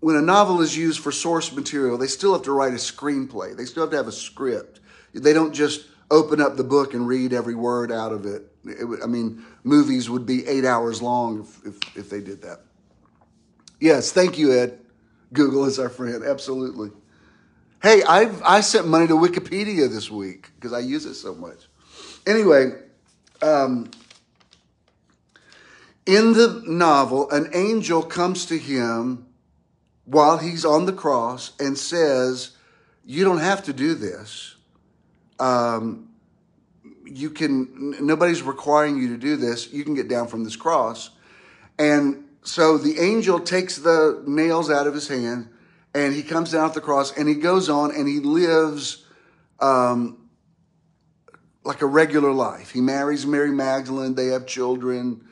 when 0.00 0.16
a 0.16 0.22
novel 0.22 0.62
is 0.62 0.74
used 0.74 1.00
for 1.00 1.12
source 1.12 1.52
material, 1.52 1.98
they 1.98 2.06
still 2.06 2.32
have 2.32 2.42
to 2.42 2.52
write 2.52 2.72
a 2.72 2.76
screenplay. 2.76 3.54
They 3.54 3.66
still 3.66 3.82
have 3.82 3.90
to 3.90 3.96
have 3.96 4.08
a 4.08 4.12
script. 4.12 4.80
They 5.12 5.34
don't 5.34 5.52
just 5.52 5.86
open 6.12 6.40
up 6.40 6.56
the 6.56 6.64
book 6.64 6.92
and 6.94 7.08
read 7.08 7.32
every 7.32 7.54
word 7.54 7.90
out 7.90 8.12
of 8.12 8.26
it. 8.26 8.42
it 8.64 9.00
I 9.02 9.06
mean, 9.06 9.44
movies 9.64 10.10
would 10.10 10.26
be 10.26 10.46
eight 10.46 10.64
hours 10.64 11.00
long 11.00 11.40
if, 11.40 11.66
if, 11.66 11.96
if 11.96 12.10
they 12.10 12.20
did 12.20 12.42
that. 12.42 12.60
Yes, 13.80 14.12
thank 14.12 14.38
you, 14.38 14.52
Ed. 14.52 14.78
Google 15.32 15.64
is 15.64 15.78
our 15.78 15.88
friend. 15.88 16.22
Absolutely. 16.22 16.90
Hey, 17.82 18.02
I've 18.04 18.40
I 18.42 18.60
sent 18.60 18.86
money 18.86 19.08
to 19.08 19.14
Wikipedia 19.14 19.90
this 19.90 20.10
week 20.10 20.50
because 20.54 20.72
I 20.72 20.80
use 20.80 21.06
it 21.06 21.14
so 21.14 21.34
much. 21.34 21.66
Anyway, 22.26 22.74
um, 23.40 23.90
in 26.06 26.34
the 26.34 26.62
novel, 26.66 27.28
an 27.30 27.50
angel 27.54 28.02
comes 28.02 28.46
to 28.46 28.58
him 28.58 29.26
while 30.04 30.38
he's 30.38 30.64
on 30.64 30.86
the 30.86 30.92
cross 30.92 31.52
and 31.58 31.76
says, 31.76 32.52
"You 33.04 33.24
don't 33.24 33.38
have 33.38 33.64
to 33.64 33.72
do 33.72 33.94
this. 33.94 34.51
Um, 35.38 36.08
you 37.04 37.30
can. 37.30 37.96
Nobody's 38.04 38.42
requiring 38.42 38.98
you 38.98 39.08
to 39.08 39.18
do 39.18 39.36
this. 39.36 39.72
You 39.72 39.84
can 39.84 39.94
get 39.94 40.08
down 40.08 40.28
from 40.28 40.44
this 40.44 40.56
cross." 40.56 41.10
And 41.78 42.24
so 42.42 42.76
the 42.76 42.98
angel 42.98 43.40
takes 43.40 43.76
the 43.76 44.22
nails 44.26 44.70
out 44.70 44.86
of 44.86 44.94
his 44.94 45.08
hand 45.08 45.48
and 45.94 46.14
he 46.14 46.22
comes 46.22 46.52
down 46.52 46.64
off 46.64 46.74
the 46.74 46.80
cross 46.80 47.16
and 47.16 47.28
he 47.28 47.34
goes 47.34 47.68
on 47.68 47.94
and 47.94 48.08
he 48.08 48.18
lives 48.20 49.04
um, 49.60 50.28
like 51.64 51.82
a 51.82 51.86
regular 51.86 52.32
life. 52.32 52.70
He 52.70 52.80
marries 52.80 53.26
Mary 53.26 53.52
Magdalene, 53.52 54.14
they 54.14 54.26
have 54.28 54.46
children. 54.46 55.24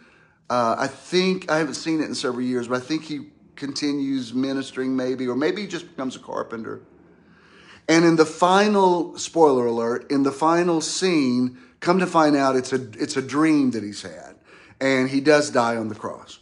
Uh, 0.48 0.76
I 0.78 0.86
think, 0.86 1.50
I 1.50 1.58
haven't 1.58 1.74
seen 1.74 2.00
it 2.00 2.06
in 2.06 2.14
several 2.14 2.44
years, 2.44 2.68
but 2.68 2.82
I 2.82 2.84
think 2.84 3.04
he 3.04 3.30
continues 3.56 4.32
ministering 4.32 4.96
maybe, 4.96 5.26
or 5.28 5.36
maybe 5.36 5.62
he 5.62 5.68
just 5.68 5.88
becomes 5.88 6.16
a 6.16 6.20
carpenter. 6.20 6.82
And 7.90 8.06
in 8.06 8.16
the 8.16 8.24
final, 8.24 9.18
spoiler 9.18 9.66
alert, 9.66 10.10
in 10.10 10.22
the 10.22 10.32
final 10.32 10.80
scene, 10.80 11.58
come 11.80 11.98
to 11.98 12.06
find 12.06 12.36
out 12.36 12.56
it's 12.56 12.72
a, 12.72 12.80
it's 12.92 13.18
a 13.18 13.22
dream 13.22 13.72
that 13.72 13.82
he's 13.82 14.00
had. 14.00 14.36
And 14.80 15.10
he 15.10 15.20
does 15.20 15.50
die 15.50 15.76
on 15.76 15.88
the 15.88 15.94
cross. 15.94 16.38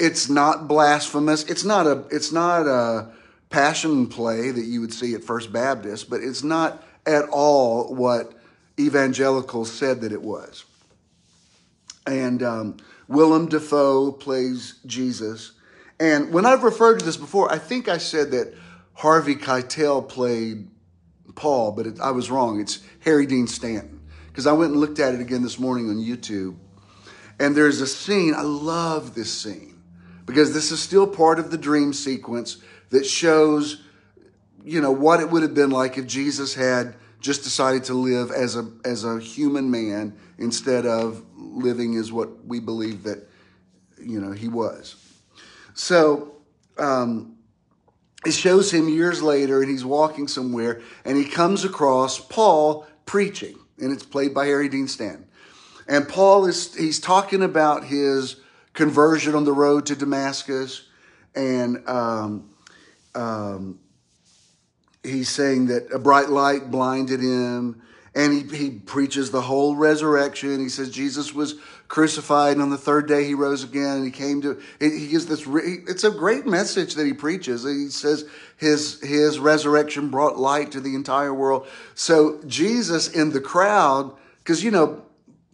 It's 0.00 0.28
not 0.28 0.66
blasphemous. 0.66 1.44
It's 1.44 1.62
not 1.62 1.86
a, 1.86 2.04
it's 2.10 2.32
not 2.32 2.66
a, 2.66 3.12
passion 3.52 4.06
play 4.08 4.50
that 4.50 4.64
you 4.64 4.80
would 4.80 4.92
see 4.92 5.14
at 5.14 5.22
First 5.22 5.52
Baptist, 5.52 6.10
but 6.10 6.22
it's 6.22 6.42
not 6.42 6.82
at 7.06 7.28
all 7.28 7.94
what 7.94 8.32
evangelicals 8.80 9.70
said 9.70 10.00
that 10.00 10.10
it 10.10 10.22
was. 10.22 10.64
And 12.06 12.42
um, 12.42 12.78
Willem 13.06 13.46
Dafoe 13.46 14.10
plays 14.10 14.80
Jesus. 14.86 15.52
And 16.00 16.32
when 16.32 16.46
I've 16.46 16.64
referred 16.64 16.98
to 16.98 17.04
this 17.04 17.16
before, 17.16 17.52
I 17.52 17.58
think 17.58 17.88
I 17.88 17.98
said 17.98 18.32
that 18.32 18.54
Harvey 18.94 19.34
Keitel 19.34 20.08
played 20.08 20.68
Paul, 21.34 21.72
but 21.72 21.86
it, 21.86 22.00
I 22.00 22.10
was 22.10 22.30
wrong. 22.30 22.60
It's 22.60 22.80
Harry 23.00 23.26
Dean 23.26 23.46
Stanton. 23.46 24.00
Because 24.28 24.46
I 24.46 24.52
went 24.52 24.72
and 24.72 24.80
looked 24.80 24.98
at 24.98 25.14
it 25.14 25.20
again 25.20 25.42
this 25.42 25.58
morning 25.58 25.90
on 25.90 25.96
YouTube. 25.96 26.56
And 27.38 27.56
there's 27.56 27.80
a 27.80 27.86
scene, 27.86 28.34
I 28.34 28.42
love 28.42 29.14
this 29.14 29.32
scene, 29.32 29.82
because 30.26 30.54
this 30.54 30.70
is 30.70 30.80
still 30.80 31.06
part 31.06 31.38
of 31.38 31.50
the 31.50 31.58
dream 31.58 31.92
sequence 31.92 32.58
that 32.90 33.04
shows, 33.04 33.82
you 34.64 34.80
know, 34.80 34.92
what 34.92 35.20
it 35.20 35.30
would 35.30 35.42
have 35.42 35.54
been 35.54 35.70
like 35.70 35.98
if 35.98 36.06
Jesus 36.06 36.54
had 36.54 36.94
just 37.20 37.44
decided 37.44 37.84
to 37.84 37.94
live 37.94 38.30
as 38.30 38.56
a 38.56 38.68
as 38.84 39.04
a 39.04 39.20
human 39.20 39.70
man 39.70 40.12
instead 40.38 40.84
of 40.84 41.24
living 41.36 41.94
as 41.96 42.12
what 42.12 42.44
we 42.44 42.58
believe 42.58 43.04
that 43.04 43.28
you 43.98 44.20
know 44.20 44.32
he 44.32 44.48
was. 44.48 44.96
So 45.74 46.34
um, 46.78 47.31
it 48.24 48.32
shows 48.32 48.72
him 48.72 48.88
years 48.88 49.22
later, 49.22 49.60
and 49.60 49.70
he's 49.70 49.84
walking 49.84 50.28
somewhere, 50.28 50.80
and 51.04 51.16
he 51.16 51.24
comes 51.24 51.64
across 51.64 52.20
Paul 52.20 52.86
preaching, 53.04 53.56
and 53.78 53.92
it's 53.92 54.04
played 54.04 54.32
by 54.32 54.46
Harry 54.46 54.68
Dean 54.68 54.88
Stanton. 54.88 55.26
And 55.88 56.08
Paul 56.08 56.46
is 56.46 56.74
he's 56.74 57.00
talking 57.00 57.42
about 57.42 57.84
his 57.84 58.36
conversion 58.72 59.34
on 59.34 59.44
the 59.44 59.52
road 59.52 59.86
to 59.86 59.96
Damascus, 59.96 60.86
and 61.34 61.86
um, 61.88 62.50
um, 63.14 63.80
he's 65.02 65.28
saying 65.28 65.66
that 65.66 65.90
a 65.92 65.98
bright 65.98 66.28
light 66.28 66.70
blinded 66.70 67.20
him 67.20 67.82
and 68.14 68.32
he, 68.32 68.56
he 68.56 68.70
preaches 68.70 69.30
the 69.30 69.40
whole 69.40 69.74
resurrection 69.74 70.60
he 70.60 70.68
says 70.68 70.90
jesus 70.90 71.32
was 71.32 71.54
crucified 71.92 72.54
and 72.54 72.62
on 72.62 72.70
the 72.70 72.78
third 72.78 73.06
day 73.06 73.24
he 73.24 73.34
rose 73.34 73.62
again 73.62 73.98
and 73.98 74.04
he 74.04 74.10
came 74.10 74.40
to 74.40 74.58
he 74.80 75.08
gives 75.08 75.26
this 75.26 75.46
it's 75.46 76.04
a 76.04 76.10
great 76.10 76.46
message 76.46 76.94
that 76.94 77.04
he 77.04 77.12
preaches 77.12 77.64
he 77.64 77.88
says 77.88 78.24
his 78.56 78.98
his 79.02 79.38
resurrection 79.38 80.08
brought 80.08 80.38
light 80.38 80.72
to 80.72 80.80
the 80.80 80.94
entire 80.94 81.34
world 81.34 81.66
so 81.94 82.40
jesus 82.46 83.08
in 83.08 83.30
the 83.30 83.40
crowd 83.40 84.10
because 84.38 84.64
you 84.64 84.70
know 84.70 85.04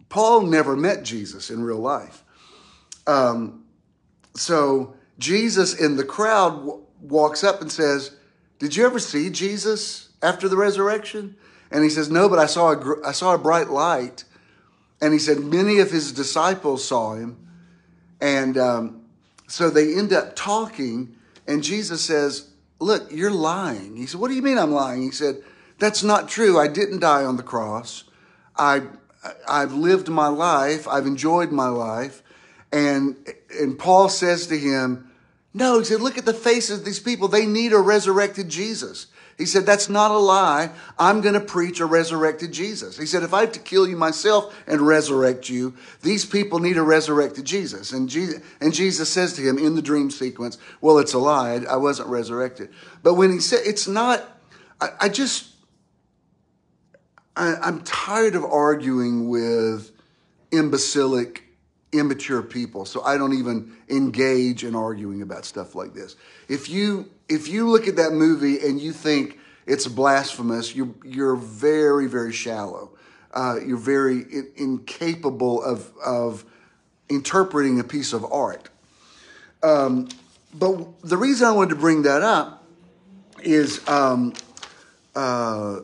paul 0.07 0.41
never 0.41 0.77
met 0.77 1.03
jesus 1.03 1.49
in 1.49 1.61
real 1.61 1.77
life 1.77 2.23
um, 3.05 3.65
so 4.33 4.95
jesus 5.17 5.73
in 5.73 5.97
the 5.97 6.05
crowd 6.05 6.85
walks 7.01 7.43
up 7.43 7.61
and 7.61 7.71
says, 7.71 8.15
Did 8.59 8.75
you 8.75 8.85
ever 8.85 8.99
see 8.99 9.29
Jesus 9.29 10.09
after 10.21 10.47
the 10.47 10.57
resurrection? 10.57 11.35
And 11.71 11.83
he 11.83 11.89
says, 11.89 12.09
No, 12.09 12.29
but 12.29 12.39
I 12.39 12.45
saw 12.45 12.73
a, 12.73 13.07
I 13.07 13.11
saw 13.11 13.33
a 13.33 13.37
bright 13.37 13.69
light. 13.69 14.23
And 15.01 15.13
he 15.13 15.19
said, 15.19 15.39
Many 15.39 15.79
of 15.79 15.91
his 15.91 16.11
disciples 16.11 16.85
saw 16.85 17.13
him. 17.13 17.37
And 18.21 18.57
um, 18.57 19.01
so 19.47 19.69
they 19.69 19.95
end 19.95 20.13
up 20.13 20.35
talking. 20.35 21.15
And 21.47 21.63
Jesus 21.63 22.01
says, 22.01 22.49
Look, 22.79 23.11
you're 23.11 23.31
lying. 23.31 23.95
He 23.95 24.05
said, 24.05 24.19
What 24.19 24.29
do 24.29 24.35
you 24.35 24.41
mean 24.41 24.57
I'm 24.57 24.71
lying? 24.71 25.01
He 25.01 25.11
said, 25.11 25.43
That's 25.77 26.03
not 26.03 26.29
true. 26.29 26.59
I 26.59 26.67
didn't 26.67 26.99
die 26.99 27.23
on 27.23 27.37
the 27.37 27.43
cross. 27.43 28.03
I, 28.57 28.81
I've 29.47 29.73
lived 29.73 30.09
my 30.09 30.27
life. 30.27 30.87
I've 30.87 31.05
enjoyed 31.05 31.51
my 31.51 31.69
life. 31.69 32.23
And, 32.71 33.15
and 33.59 33.79
Paul 33.79 34.09
says 34.09 34.47
to 34.47 34.57
him, 34.57 35.09
no, 35.53 35.79
he 35.79 35.85
said, 35.85 36.01
look 36.01 36.17
at 36.17 36.25
the 36.25 36.33
faces 36.33 36.79
of 36.79 36.85
these 36.85 36.99
people. 36.99 37.27
They 37.27 37.45
need 37.45 37.73
a 37.73 37.79
resurrected 37.79 38.49
Jesus. 38.49 39.07
He 39.39 39.45
said, 39.45 39.65
that's 39.65 39.87
not 39.87 40.11
a 40.11 40.17
lie. 40.17 40.69
I'm 40.99 41.21
going 41.21 41.33
to 41.33 41.39
preach 41.39 41.79
a 41.79 41.85
resurrected 41.85 42.51
Jesus. 42.51 42.97
He 42.97 43.05
said, 43.05 43.23
if 43.23 43.33
I 43.33 43.39
have 43.39 43.53
to 43.53 43.59
kill 43.59 43.87
you 43.87 43.95
myself 43.95 44.53
and 44.67 44.81
resurrect 44.81 45.49
you, 45.49 45.75
these 46.01 46.25
people 46.25 46.59
need 46.59 46.75
a 46.75 46.83
resurrected 46.83 47.45
Jesus. 47.45 47.93
And 47.93 48.09
Jesus, 48.09 48.43
and 48.59 48.73
Jesus 48.73 49.09
says 49.09 49.33
to 49.35 49.41
him 49.41 49.57
in 49.57 49.75
the 49.75 49.81
dream 49.81 50.11
sequence, 50.11 50.57
well, 50.81 50.97
it's 50.97 51.13
a 51.13 51.19
lie. 51.19 51.61
I 51.69 51.77
wasn't 51.77 52.09
resurrected. 52.09 52.69
But 53.01 53.13
when 53.13 53.31
he 53.31 53.39
said, 53.39 53.61
it's 53.65 53.87
not, 53.87 54.25
I, 54.81 54.89
I 54.99 55.09
just, 55.09 55.47
I, 57.37 57.55
I'm 57.61 57.81
tired 57.83 58.35
of 58.35 58.43
arguing 58.43 59.29
with 59.29 59.89
imbecilic 60.51 61.45
immature 61.93 62.43
people. 62.43 62.83
So 62.83 63.01
I 63.03 63.17
don't 63.17 63.33
even 63.33 63.71
engage 63.87 64.65
in 64.65 64.75
arguing 64.75 65.21
about 65.21 65.45
stuff 65.45 65.75
like 65.75 65.93
this. 65.93 66.17
If 66.49 66.69
you 66.69 67.09
if 67.29 67.47
you 67.47 67.69
look 67.69 67.87
at 67.87 67.95
that 67.97 68.11
movie 68.11 68.59
and 68.59 68.81
you 68.81 68.91
think 68.91 69.37
it's 69.65 69.87
blasphemous, 69.87 70.75
you're 70.75 70.93
you're 71.03 71.35
very 71.35 72.07
very 72.07 72.33
shallow. 72.33 72.91
Uh, 73.31 73.57
you're 73.65 73.77
very 73.77 74.21
in, 74.21 74.51
incapable 74.55 75.63
of 75.63 75.91
of 76.03 76.45
interpreting 77.09 77.79
a 77.79 77.83
piece 77.83 78.13
of 78.13 78.25
art. 78.31 78.69
Um, 79.61 80.09
but 80.53 81.01
the 81.01 81.17
reason 81.17 81.47
I 81.47 81.51
wanted 81.51 81.69
to 81.69 81.75
bring 81.75 82.03
that 82.03 82.21
up 82.21 82.63
is 83.43 83.87
um, 83.87 84.33
uh, 85.15 85.81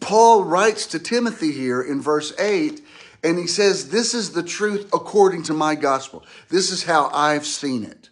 Paul 0.00 0.44
writes 0.44 0.86
to 0.88 0.98
Timothy 0.98 1.52
here 1.52 1.82
in 1.82 2.00
verse 2.00 2.32
8 2.38 2.82
and 3.22 3.38
he 3.38 3.46
says, 3.46 3.90
This 3.90 4.14
is 4.14 4.32
the 4.32 4.42
truth 4.42 4.88
according 4.92 5.44
to 5.44 5.54
my 5.54 5.74
gospel. 5.74 6.24
This 6.48 6.70
is 6.70 6.84
how 6.84 7.10
I've 7.12 7.46
seen 7.46 7.84
it. 7.84 8.10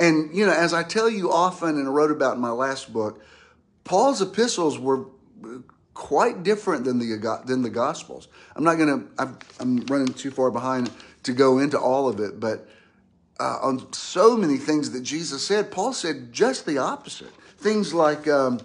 And, 0.00 0.34
you 0.34 0.46
know, 0.46 0.52
as 0.52 0.72
I 0.72 0.82
tell 0.82 1.10
you 1.10 1.30
often 1.30 1.76
and 1.76 1.94
wrote 1.94 2.10
about 2.10 2.36
in 2.36 2.40
my 2.40 2.50
last 2.50 2.90
book, 2.90 3.22
Paul's 3.84 4.22
epistles 4.22 4.78
were 4.78 5.04
quite 5.92 6.42
different 6.42 6.84
than 6.84 6.98
the, 6.98 7.42
than 7.44 7.60
the 7.60 7.68
gospels. 7.70 8.28
I'm 8.56 8.64
not 8.64 8.76
going 8.76 9.06
to, 9.18 9.36
I'm 9.60 9.80
running 9.86 10.14
too 10.14 10.30
far 10.30 10.50
behind 10.50 10.90
to 11.24 11.32
go 11.32 11.58
into 11.58 11.78
all 11.78 12.08
of 12.08 12.18
it, 12.18 12.40
but 12.40 12.66
uh, 13.38 13.58
on 13.62 13.92
so 13.92 14.36
many 14.36 14.56
things 14.56 14.90
that 14.92 15.02
Jesus 15.02 15.46
said, 15.46 15.70
Paul 15.70 15.92
said 15.92 16.32
just 16.32 16.64
the 16.64 16.78
opposite. 16.78 17.32
Things 17.58 17.92
like, 17.92 18.26
um, 18.26 18.60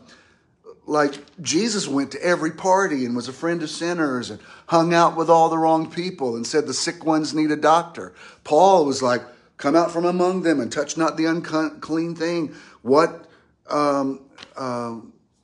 like 0.86 1.16
Jesus 1.41 1.86
went 1.86 2.12
to 2.12 2.24
every 2.24 2.51
party 2.51 3.05
and 3.05 3.14
was 3.14 3.28
a 3.28 3.34
friend 3.34 3.62
of 3.62 3.70
sinners 3.70 4.30
and 4.30 4.39
hung 4.68 4.93
out 4.93 5.18
with 5.18 5.30
all 5.30 5.49
the 5.49 5.57
wrong 5.57 5.91
people 5.91 6.38
and 6.38 6.47
said 6.47 6.66
the 6.66 6.74
sick 6.74 7.05
ones 7.05 7.34
need 7.34 7.51
a 7.51 7.57
doctor. 7.57 8.14
Paul 8.45 8.86
was 8.86 9.01
like, 9.01 9.22
come 9.58 9.76
out 9.76 9.91
from 9.91 10.06
among 10.06 10.41
them 10.41 10.60
and 10.60 10.72
touch 10.72 10.97
not 10.97 11.18
the 11.18 11.26
unclean 11.26 12.16
thing. 12.16 12.53
What 12.82 13.26
um, 13.70 14.22
uh, 14.56 14.97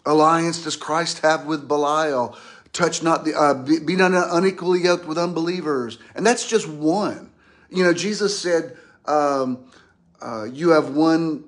alliance 0.06 0.64
does 0.64 0.76
Christ 0.76 1.20
have 1.20 1.46
with 1.46 1.68
Belial? 1.68 2.38
Touch 2.74 3.04
not 3.04 3.26
the, 3.26 3.34
uh, 3.34 3.54
be, 3.54 3.80
be 3.80 3.96
not 3.96 4.12
unequally 4.14 4.82
yoked 4.82 5.06
with 5.06 5.18
unbelievers. 5.18 5.98
And 6.16 6.26
that's 6.26 6.48
just 6.48 6.68
one. 6.68 7.32
You 7.70 7.84
know, 7.84 7.94
Jesus 7.94 8.38
said, 8.38 8.78
um, 9.06 9.66
uh, 10.22 10.44
you 10.44 10.70
have 10.70 10.90
one, 10.96 11.46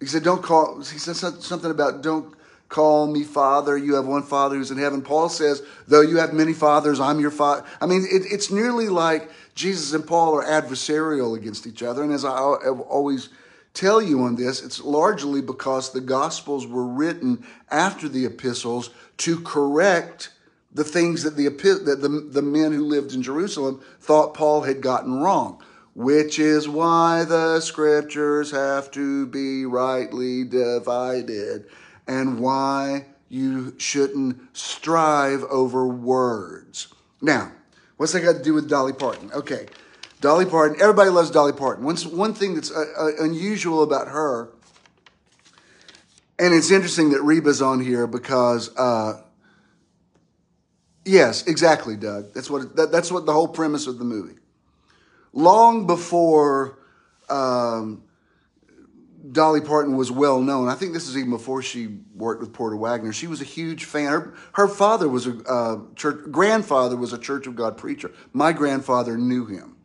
he 0.00 0.06
said, 0.06 0.22
don't 0.22 0.42
call, 0.42 0.78
he 0.78 0.98
said 0.98 1.16
something 1.16 1.70
about 1.70 2.02
don't, 2.02 2.34
call 2.70 3.08
me 3.08 3.24
father. 3.24 3.76
You 3.76 3.96
have 3.96 4.06
one 4.06 4.22
father 4.22 4.56
who's 4.56 4.70
in 4.70 4.78
heaven. 4.78 5.02
Paul 5.02 5.28
says, 5.28 5.62
though 5.86 6.00
you 6.00 6.16
have 6.16 6.32
many 6.32 6.54
fathers, 6.54 7.00
I'm 7.00 7.20
your 7.20 7.32
father. 7.32 7.66
I 7.80 7.86
mean, 7.86 8.06
it, 8.10 8.22
it's 8.30 8.50
nearly 8.50 8.88
like 8.88 9.28
Jesus 9.54 9.92
and 9.92 10.06
Paul 10.06 10.36
are 10.36 10.44
adversarial 10.44 11.36
against 11.36 11.66
each 11.66 11.82
other. 11.82 12.02
And 12.02 12.12
as 12.12 12.24
I 12.24 12.30
always 12.30 13.28
tell 13.74 14.00
you 14.00 14.22
on 14.22 14.36
this, 14.36 14.62
it's 14.64 14.80
largely 14.80 15.42
because 15.42 15.92
the 15.92 16.00
Gospels 16.00 16.66
were 16.66 16.86
written 16.86 17.44
after 17.70 18.08
the 18.08 18.24
epistles 18.24 18.90
to 19.18 19.40
correct 19.40 20.30
the 20.72 20.84
things 20.84 21.24
that 21.24 21.36
the, 21.36 21.48
that 21.48 21.98
the, 22.00 22.08
the 22.08 22.42
men 22.42 22.70
who 22.70 22.84
lived 22.84 23.12
in 23.12 23.22
Jerusalem 23.22 23.82
thought 24.00 24.34
Paul 24.34 24.62
had 24.62 24.80
gotten 24.80 25.20
wrong, 25.20 25.60
which 25.94 26.38
is 26.38 26.68
why 26.68 27.24
the 27.24 27.60
scriptures 27.60 28.52
have 28.52 28.92
to 28.92 29.26
be 29.26 29.66
rightly 29.66 30.44
divided 30.44 31.66
and 32.10 32.40
why 32.40 33.06
you 33.28 33.72
shouldn't 33.78 34.36
strive 34.52 35.44
over 35.44 35.86
words. 35.86 36.88
Now, 37.22 37.52
what's 37.96 38.12
that 38.12 38.22
got 38.22 38.32
to 38.36 38.42
do 38.42 38.52
with 38.52 38.68
Dolly 38.68 38.92
Parton? 38.92 39.30
Okay, 39.32 39.68
Dolly 40.20 40.44
Parton, 40.44 40.76
everybody 40.80 41.08
loves 41.08 41.30
Dolly 41.30 41.52
Parton. 41.52 41.84
One, 41.84 41.96
one 41.96 42.34
thing 42.34 42.56
that's 42.56 42.72
uh, 42.72 42.84
uh, 42.98 43.10
unusual 43.20 43.84
about 43.84 44.08
her, 44.08 44.50
and 46.40 46.52
it's 46.52 46.72
interesting 46.72 47.10
that 47.10 47.22
Reba's 47.22 47.62
on 47.62 47.80
here 47.80 48.08
because, 48.08 48.74
uh, 48.76 49.22
yes, 51.04 51.46
exactly, 51.46 51.96
Doug. 51.96 52.34
That's 52.34 52.50
what, 52.50 52.74
that, 52.74 52.90
that's 52.90 53.12
what 53.12 53.24
the 53.24 53.32
whole 53.32 53.48
premise 53.48 53.86
of 53.86 53.98
the 53.98 54.04
movie. 54.04 54.38
Long 55.32 55.86
before 55.86 56.76
um, 57.28 58.02
Dolly 59.32 59.60
Parton 59.60 59.96
was 59.96 60.10
well 60.10 60.40
known. 60.40 60.68
I 60.68 60.74
think 60.74 60.92
this 60.92 61.08
is 61.08 61.16
even 61.16 61.30
before 61.30 61.62
she 61.62 61.98
worked 62.14 62.40
with 62.40 62.52
Porter 62.52 62.76
Wagoner. 62.76 63.12
She 63.12 63.26
was 63.26 63.40
a 63.40 63.44
huge 63.44 63.84
fan. 63.84 64.06
Her, 64.06 64.34
her 64.54 64.68
father 64.68 65.08
was 65.08 65.26
a 65.26 65.38
uh, 65.44 65.80
church, 65.94 66.30
grandfather 66.30 66.96
was 66.96 67.12
a 67.12 67.18
Church 67.18 67.46
of 67.46 67.54
God 67.54 67.76
preacher. 67.76 68.10
My 68.32 68.52
grandfather 68.52 69.18
knew 69.18 69.46
him. 69.46 69.76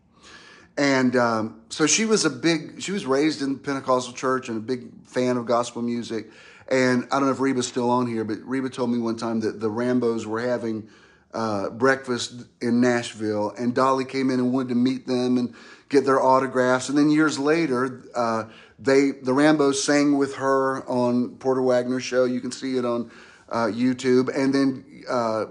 And 0.78 1.16
um, 1.16 1.62
so 1.70 1.86
she 1.88 2.06
was 2.06 2.26
a 2.26 2.30
big, 2.30 2.82
she 2.82 2.92
was 2.92 3.06
raised 3.06 3.42
in 3.42 3.60
Pentecostal 3.60 4.14
church 4.14 4.50
and 4.50 4.58
a 4.58 4.62
big 4.62 5.06
fan 5.06 5.38
of 5.38 5.46
gospel 5.46 5.82
music. 5.82 6.30
And 6.68 7.06
I 7.06 7.20
don't 7.20 7.28
know 7.28 7.32
if 7.32 7.40
Reba's 7.40 7.68
still 7.68 7.90
on 7.90 8.08
here, 8.08 8.24
but 8.24 8.40
Reba 8.44 8.70
told 8.70 8.90
me 8.90 8.98
one 8.98 9.16
time 9.16 9.42
that 9.42 9.60
the 9.60 9.70
Rambos 9.70 10.26
were 10.26 10.42
having 10.42 10.90
uh, 11.34 11.70
breakfast 11.70 12.46
in 12.62 12.80
Nashville, 12.82 13.54
and 13.58 13.76
Dolly 13.76 14.06
came 14.06 14.32
in 14.32 14.40
and 14.40 14.54
wanted 14.54 14.70
to 14.70 14.76
meet 14.76 15.06
them 15.06 15.38
and 15.38 15.54
get 15.96 16.06
their 16.06 16.22
autographs. 16.22 16.90
And 16.90 16.98
then 16.98 17.10
years 17.10 17.40
later, 17.40 18.04
uh, 18.16 18.46
they 18.78 19.12
the 19.12 19.32
Rambos 19.32 19.76
sang 19.76 20.18
with 20.18 20.36
her 20.36 20.88
on 20.90 21.36
Porter 21.38 21.62
Wagoner's 21.62 22.04
show. 22.04 22.26
You 22.26 22.42
can 22.42 22.52
see 22.52 22.78
it 22.78 22.86
on 22.86 23.12
uh, 23.50 23.68
YouTube. 23.68 24.36
And 24.36 24.54
then 24.54 25.04
uh, 25.10 25.14
uh, 25.14 25.46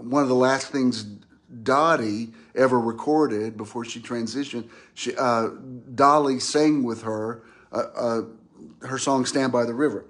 one 0.00 0.22
of 0.22 0.28
the 0.28 0.34
last 0.34 0.68
things 0.68 1.04
Dottie 1.62 2.32
ever 2.54 2.78
recorded 2.78 3.56
before 3.56 3.84
she 3.84 4.00
transitioned, 4.00 4.68
she, 4.94 5.16
uh, 5.16 5.48
Dolly 5.94 6.38
sang 6.38 6.84
with 6.84 7.02
her 7.02 7.42
uh, 7.72 8.22
her 8.82 8.98
song 8.98 9.26
"Stand 9.26 9.52
by 9.52 9.64
the 9.64 9.74
River." 9.74 10.06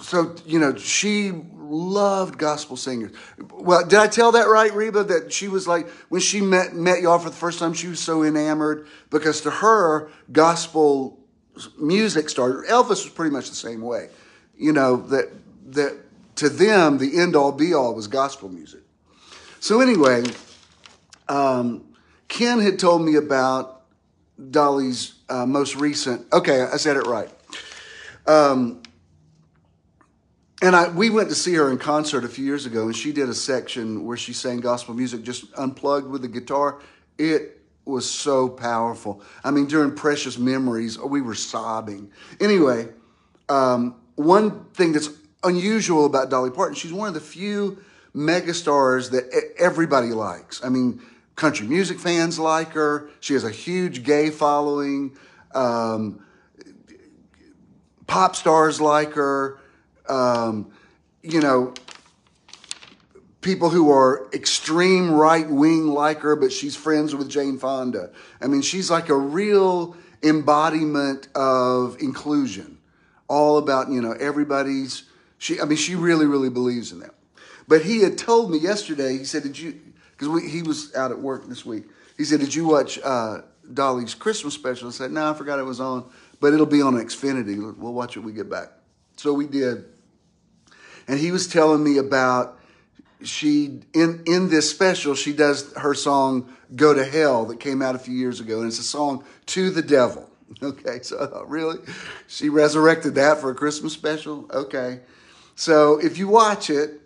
so 0.00 0.34
you 0.46 0.58
know 0.58 0.76
she 0.76 1.32
loved 1.68 2.38
gospel 2.38 2.76
singers. 2.76 3.12
Well, 3.50 3.84
did 3.84 3.98
I 3.98 4.06
tell 4.08 4.32
that 4.32 4.48
right, 4.48 4.72
Reba? 4.72 5.04
That 5.04 5.32
she 5.32 5.48
was 5.48 5.68
like 5.68 5.88
when 6.08 6.20
she 6.20 6.40
met 6.40 6.74
met 6.74 7.00
y'all 7.02 7.18
for 7.18 7.30
the 7.30 7.36
first 7.36 7.58
time, 7.58 7.74
she 7.74 7.88
was 7.88 8.00
so 8.00 8.22
enamored 8.22 8.86
because 9.10 9.40
to 9.42 9.50
her, 9.50 10.10
gospel 10.32 11.18
music 11.78 12.28
started. 12.28 12.68
Elvis 12.68 13.04
was 13.04 13.10
pretty 13.10 13.32
much 13.32 13.48
the 13.48 13.56
same 13.56 13.82
way. 13.82 14.08
You 14.56 14.72
know 14.72 14.96
that 15.08 15.30
that 15.72 15.96
to 16.36 16.48
them 16.48 16.98
the 16.98 17.18
end 17.18 17.36
all 17.36 17.52
be 17.52 17.74
all 17.74 17.94
was 17.94 18.06
gospel 18.06 18.48
music. 18.48 18.80
So 19.60 19.80
anyway, 19.80 20.24
um, 21.28 21.84
Ken 22.28 22.60
had 22.60 22.78
told 22.78 23.02
me 23.02 23.16
about 23.16 23.82
Dolly's 24.50 25.14
uh, 25.28 25.46
most 25.46 25.76
recent. 25.76 26.32
Okay, 26.32 26.62
I 26.62 26.76
said 26.76 26.96
it 26.96 27.06
right. 27.06 27.28
Um, 28.26 28.82
and 30.60 30.74
I, 30.74 30.88
we 30.88 31.08
went 31.10 31.28
to 31.28 31.34
see 31.34 31.54
her 31.54 31.70
in 31.70 31.78
concert 31.78 32.24
a 32.24 32.28
few 32.28 32.44
years 32.44 32.66
ago, 32.66 32.86
and 32.86 32.96
she 32.96 33.12
did 33.12 33.28
a 33.28 33.34
section 33.34 34.04
where 34.04 34.16
she 34.16 34.32
sang 34.32 34.60
gospel 34.60 34.94
music 34.94 35.22
just 35.22 35.44
unplugged 35.56 36.08
with 36.08 36.22
the 36.22 36.28
guitar. 36.28 36.80
It 37.16 37.60
was 37.84 38.10
so 38.10 38.48
powerful. 38.48 39.22
I 39.44 39.50
mean, 39.50 39.66
during 39.66 39.94
Precious 39.94 40.36
Memories, 40.36 40.98
we 40.98 41.20
were 41.20 41.36
sobbing. 41.36 42.10
Anyway, 42.40 42.88
um, 43.48 43.96
one 44.16 44.64
thing 44.74 44.92
that's 44.92 45.10
unusual 45.44 46.06
about 46.06 46.28
Dolly 46.28 46.50
Parton, 46.50 46.74
she's 46.74 46.92
one 46.92 47.08
of 47.08 47.14
the 47.14 47.20
few 47.20 47.78
megastars 48.14 49.12
that 49.12 49.32
everybody 49.58 50.08
likes. 50.08 50.62
I 50.64 50.70
mean, 50.70 51.00
country 51.36 51.68
music 51.68 52.00
fans 52.00 52.38
like 52.38 52.72
her. 52.72 53.10
She 53.20 53.34
has 53.34 53.44
a 53.44 53.50
huge 53.50 54.02
gay 54.02 54.30
following. 54.30 55.16
Um, 55.54 56.24
pop 58.08 58.34
stars 58.34 58.80
like 58.80 59.12
her 59.12 59.60
um, 60.08 60.70
you 61.22 61.40
know, 61.40 61.74
people 63.40 63.70
who 63.70 63.90
are 63.90 64.28
extreme 64.32 65.10
right 65.10 65.48
wing 65.48 65.88
like 65.88 66.20
her, 66.20 66.36
but 66.36 66.52
she's 66.52 66.76
friends 66.76 67.14
with 67.14 67.28
Jane 67.28 67.58
Fonda. 67.58 68.10
I 68.40 68.46
mean, 68.46 68.62
she's 68.62 68.90
like 68.90 69.08
a 69.08 69.16
real 69.16 69.96
embodiment 70.22 71.28
of 71.34 72.00
inclusion, 72.00 72.78
all 73.28 73.58
about, 73.58 73.90
you 73.90 74.00
know, 74.00 74.12
everybody's. 74.12 75.04
She, 75.38 75.60
I 75.60 75.66
mean, 75.66 75.78
she 75.78 75.94
really, 75.94 76.26
really 76.26 76.50
believes 76.50 76.90
in 76.90 76.98
that. 77.00 77.14
But 77.68 77.82
he 77.82 78.02
had 78.02 78.18
told 78.18 78.50
me 78.50 78.58
yesterday, 78.58 79.16
he 79.16 79.24
said, 79.24 79.44
Did 79.44 79.58
you, 79.58 79.78
because 80.16 80.50
he 80.50 80.62
was 80.62 80.94
out 80.94 81.12
at 81.12 81.18
work 81.18 81.46
this 81.48 81.64
week, 81.64 81.84
he 82.16 82.24
said, 82.24 82.40
Did 82.40 82.54
you 82.54 82.66
watch 82.66 82.98
uh, 83.04 83.42
Dolly's 83.72 84.14
Christmas 84.14 84.54
special? 84.54 84.88
I 84.88 84.90
said, 84.90 85.12
No, 85.12 85.30
I 85.30 85.34
forgot 85.34 85.60
it 85.60 85.64
was 85.64 85.78
on, 85.78 86.10
but 86.40 86.52
it'll 86.52 86.66
be 86.66 86.82
on 86.82 86.94
Xfinity. 86.94 87.58
We'll 87.76 87.92
watch 87.92 88.16
it 88.16 88.20
when 88.20 88.26
we 88.26 88.32
get 88.32 88.50
back. 88.50 88.68
So 89.16 89.32
we 89.32 89.46
did 89.46 89.84
and 91.08 91.18
he 91.18 91.32
was 91.32 91.48
telling 91.48 91.82
me 91.82 91.96
about 91.96 92.58
she 93.22 93.80
in 93.94 94.22
in 94.26 94.48
this 94.48 94.70
special 94.70 95.14
she 95.14 95.32
does 95.32 95.72
her 95.72 95.94
song 95.94 96.54
"Go 96.76 96.94
to 96.94 97.04
Hell" 97.04 97.46
that 97.46 97.58
came 97.58 97.82
out 97.82 97.94
a 97.94 97.98
few 97.98 98.14
years 98.14 98.38
ago, 98.38 98.58
and 98.58 98.68
it's 98.68 98.78
a 98.78 98.84
song 98.84 99.24
to 99.46 99.70
the 99.70 99.82
devil. 99.82 100.28
Okay, 100.62 101.00
so 101.02 101.44
really, 101.48 101.78
she 102.26 102.48
resurrected 102.48 103.16
that 103.16 103.38
for 103.38 103.50
a 103.50 103.54
Christmas 103.54 103.92
special. 103.92 104.46
Okay, 104.50 105.00
so 105.56 105.98
if 105.98 106.16
you 106.16 106.26
watch 106.26 106.70
it, 106.70 107.02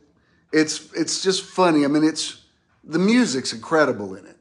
it's 0.52 0.92
it's 0.92 1.24
just 1.24 1.42
funny. 1.42 1.84
I 1.84 1.88
mean, 1.88 2.04
it's 2.04 2.40
the 2.84 3.00
music's 3.00 3.52
incredible 3.52 4.14
in 4.14 4.26
it. 4.26 4.36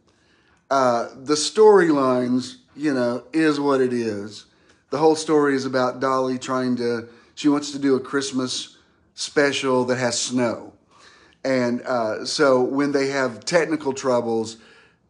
Uh, 0.70 1.10
the 1.16 1.34
storylines, 1.34 2.58
you 2.76 2.94
know, 2.94 3.24
is 3.34 3.60
what 3.60 3.82
it 3.82 3.92
is. 3.92 4.46
The 4.92 5.00
whole 5.00 5.16
story 5.16 5.56
is 5.56 5.66
about 5.66 6.00
Dolly 6.00 6.38
trying 6.38 6.76
to. 6.76 7.08
She 7.34 7.50
wants 7.50 7.72
to 7.72 7.80
do 7.80 7.96
a 7.96 8.00
Christmas 8.00 8.78
special 9.14 9.86
that 9.86 9.98
has 9.98 10.20
snow. 10.20 10.74
And 11.44 11.82
uh, 11.82 12.26
so 12.26 12.62
when 12.62 12.92
they 12.92 13.08
have 13.08 13.46
technical 13.46 13.94
troubles, 13.94 14.58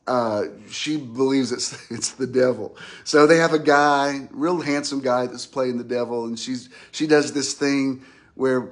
uh, 0.07 0.43
she 0.69 0.97
believes 0.97 1.51
it's 1.51 1.91
it's 1.91 2.11
the 2.11 2.27
devil. 2.27 2.75
So 3.03 3.27
they 3.27 3.37
have 3.37 3.53
a 3.53 3.59
guy, 3.59 4.27
real 4.31 4.61
handsome 4.61 5.01
guy 5.01 5.27
that's 5.27 5.45
playing 5.45 5.77
the 5.77 5.83
devil, 5.83 6.25
and 6.25 6.39
she's 6.39 6.69
she 6.91 7.07
does 7.07 7.33
this 7.33 7.53
thing 7.53 8.03
where, 8.35 8.69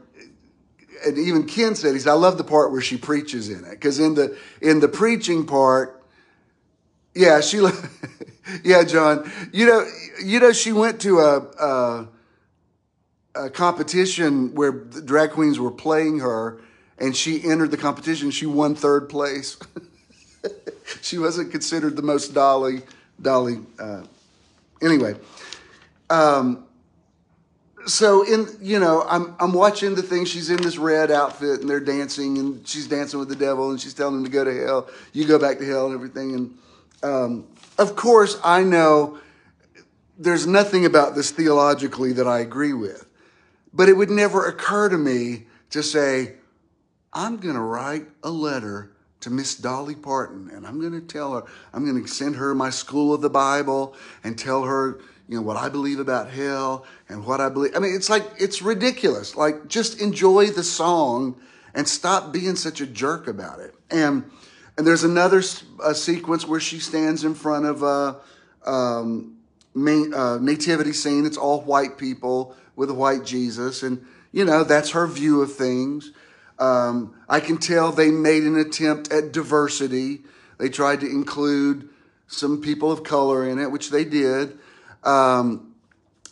and 1.06 1.18
even 1.18 1.46
Ken 1.46 1.76
said 1.76 1.94
he 1.94 2.00
said 2.00 2.12
I 2.12 2.14
love 2.14 2.38
the 2.38 2.44
part 2.44 2.72
where 2.72 2.82
she 2.82 2.98
preaches 2.98 3.50
in 3.50 3.64
it 3.66 3.72
because 3.72 4.00
in 4.00 4.16
the 4.16 4.38
in 4.62 4.80
the 4.80 4.88
preaching 4.88 5.46
part, 5.46 6.04
yeah 7.14 7.42
she, 7.42 7.58
yeah 8.64 8.84
John, 8.84 9.30
you 9.52 9.66
know 9.66 9.86
you 10.24 10.40
know 10.40 10.54
she 10.54 10.74
went 10.74 11.02
to 11.02 11.20
a. 11.20 11.38
a 11.38 12.08
a 13.36 13.50
competition 13.50 14.56
where 14.56 14.72
drag 14.72 15.32
queens 15.32 15.60
were 15.60 15.72
playing 15.72 16.20
her, 16.20 16.60
and 16.98 17.16
she 17.16 17.44
entered 17.44 17.72
the 17.72 17.78
competition. 17.78 18.32
She 18.32 18.46
won 18.46 18.76
third 18.76 19.10
place. 19.10 19.58
she 21.02 21.18
wasn't 21.18 21.52
considered 21.52 21.96
the 21.96 22.02
most 22.02 22.34
dolly. 22.34 22.82
Dolly. 23.22 23.60
Uh, 23.78 24.04
anyway, 24.82 25.16
um, 26.10 26.66
so 27.86 28.24
in 28.24 28.48
you 28.62 28.80
know 28.80 29.06
I'm 29.08 29.36
I'm 29.40 29.54
watching 29.54 29.96
the 29.96 30.04
thing. 30.04 30.26
She's 30.26 30.50
in 30.50 30.58
this 30.58 30.78
red 30.78 31.12
outfit 31.12 31.62
and 31.62 31.70
they're 31.70 31.80
dancing 31.80 32.38
and 32.38 32.68
she's 32.68 32.88
dancing 32.88 33.20
with 33.20 33.30
the 33.30 33.36
devil 33.36 33.72
and 33.72 33.80
she's 33.80 33.94
telling 33.94 34.16
him 34.16 34.24
to 34.24 34.30
go 34.30 34.44
to 34.44 34.54
hell. 34.54 34.90
You 35.14 35.26
go 35.26 35.40
back 35.40 35.60
to 35.60 35.66
hell 35.66 35.86
and 35.88 35.96
everything. 35.96 36.36
And 36.36 36.58
um, 37.04 37.48
of 37.78 37.96
course 37.96 38.40
I 38.44 38.64
know 38.64 39.20
there's 40.18 40.46
nothing 40.46 40.86
about 40.86 41.16
this 41.16 41.32
theologically 41.32 42.14
that 42.14 42.28
I 42.28 42.40
agree 42.40 42.74
with. 42.74 43.09
But 43.74 43.90
it 43.90 43.94
would 43.94 44.10
never 44.10 44.48
occur 44.48 44.90
to 44.90 44.98
me 44.98 45.46
to 45.72 45.84
say, 45.84 46.36
I'm 47.14 47.38
going 47.38 47.56
to 47.56 47.62
write 47.62 48.08
a 48.24 48.30
letter 48.30 48.92
to 49.22 49.30
Miss 49.30 49.56
Dolly 49.56 49.96
Parton 49.96 50.50
and 50.54 50.66
I'm 50.66 50.80
going 50.80 50.94
to 50.94 51.02
tell 51.02 51.34
her, 51.34 51.44
I'm 51.74 51.86
going 51.86 52.02
to 52.02 52.08
send 52.08 52.36
her 52.38 52.56
my 52.56 52.70
school 52.70 53.14
of 53.14 53.22
the 53.22 53.30
Bible 53.30 53.96
and 54.24 54.38
tell 54.38 54.64
her, 54.64 55.00
you 55.28 55.36
know, 55.36 55.42
what 55.42 55.58
I 55.58 55.70
believe 55.70 56.00
about 56.00 56.32
hell 56.32 56.86
and 57.08 57.26
what 57.26 57.42
I 57.42 57.50
believe. 57.50 57.76
I 57.76 57.80
mean, 57.80 57.96
it's 57.96 58.10
like, 58.10 58.26
it's 58.40 58.62
ridiculous. 58.62 59.36
Like, 59.36 59.68
just 59.68 60.02
enjoy 60.02 60.48
the 60.48 60.64
song 60.64 61.40
and 61.74 61.88
stop 61.88 62.32
being 62.32 62.56
such 62.56 62.82
a 62.82 62.88
jerk 62.88 63.28
about 63.28 63.60
it. 63.60 63.76
And, 63.92 64.30
and 64.78 64.88
there's 64.88 65.04
another 65.04 65.42
sequence 65.42 66.48
where 66.48 66.60
she 66.60 66.80
stands 66.80 67.24
in 67.24 67.36
front 67.36 67.66
of 67.66 67.84
a, 67.84 68.18
um, 68.66 69.36
uh, 69.76 70.40
nativity 70.42 70.94
scene. 70.94 71.26
It's 71.26 71.38
all 71.38 71.62
white 71.62 71.98
people 71.98 72.56
with 72.80 72.90
a 72.90 72.94
white 72.94 73.26
Jesus. 73.26 73.84
And, 73.84 74.06
you 74.32 74.46
know, 74.46 74.64
that's 74.64 74.92
her 74.92 75.06
view 75.06 75.42
of 75.42 75.54
things. 75.54 76.14
Um, 76.58 77.14
I 77.28 77.42
can 77.42 77.58
tell 77.58 77.92
they 77.92 78.10
made 78.10 78.44
an 78.44 78.58
attempt 78.58 79.12
at 79.12 79.34
diversity. 79.34 80.22
They 80.58 80.70
tried 80.70 81.02
to 81.02 81.06
include 81.06 81.90
some 82.28 82.62
people 82.62 82.90
of 82.90 83.04
color 83.04 83.46
in 83.46 83.60
it, 83.60 83.70
which 83.70 83.90
they 83.90 84.06
did. 84.06 84.58
Um, 85.04 85.76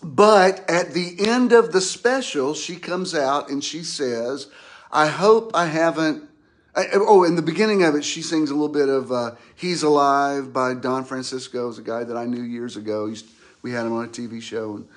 but 0.01 0.69
at 0.69 0.93
the 0.93 1.27
end 1.27 1.51
of 1.51 1.73
the 1.73 1.81
special, 1.81 2.53
she 2.53 2.77
comes 2.77 3.13
out 3.13 3.49
and 3.49 3.61
she 3.61 3.83
says, 3.83 4.47
I 4.89 5.07
hope 5.07 5.51
I 5.53 5.65
haven't. 5.65 6.29
I, 6.73 6.85
oh, 6.93 7.25
in 7.25 7.35
the 7.35 7.41
beginning 7.41 7.83
of 7.83 7.95
it, 7.95 8.05
she 8.05 8.21
sings 8.21 8.51
a 8.51 8.53
little 8.53 8.69
bit 8.69 8.87
of 8.87 9.11
uh, 9.11 9.31
He's 9.55 9.83
Alive 9.83 10.53
by 10.53 10.75
Don 10.75 11.03
Francisco, 11.03 11.67
is 11.67 11.77
a 11.77 11.81
guy 11.81 12.05
that 12.05 12.15
I 12.15 12.23
knew 12.23 12.41
years 12.41 12.77
ago. 12.77 13.07
He's, 13.07 13.25
we 13.63 13.71
had 13.71 13.85
him 13.85 13.91
on 13.91 14.05
a 14.05 14.07
TV 14.07 14.41
show. 14.41 14.75
And, 14.75 14.87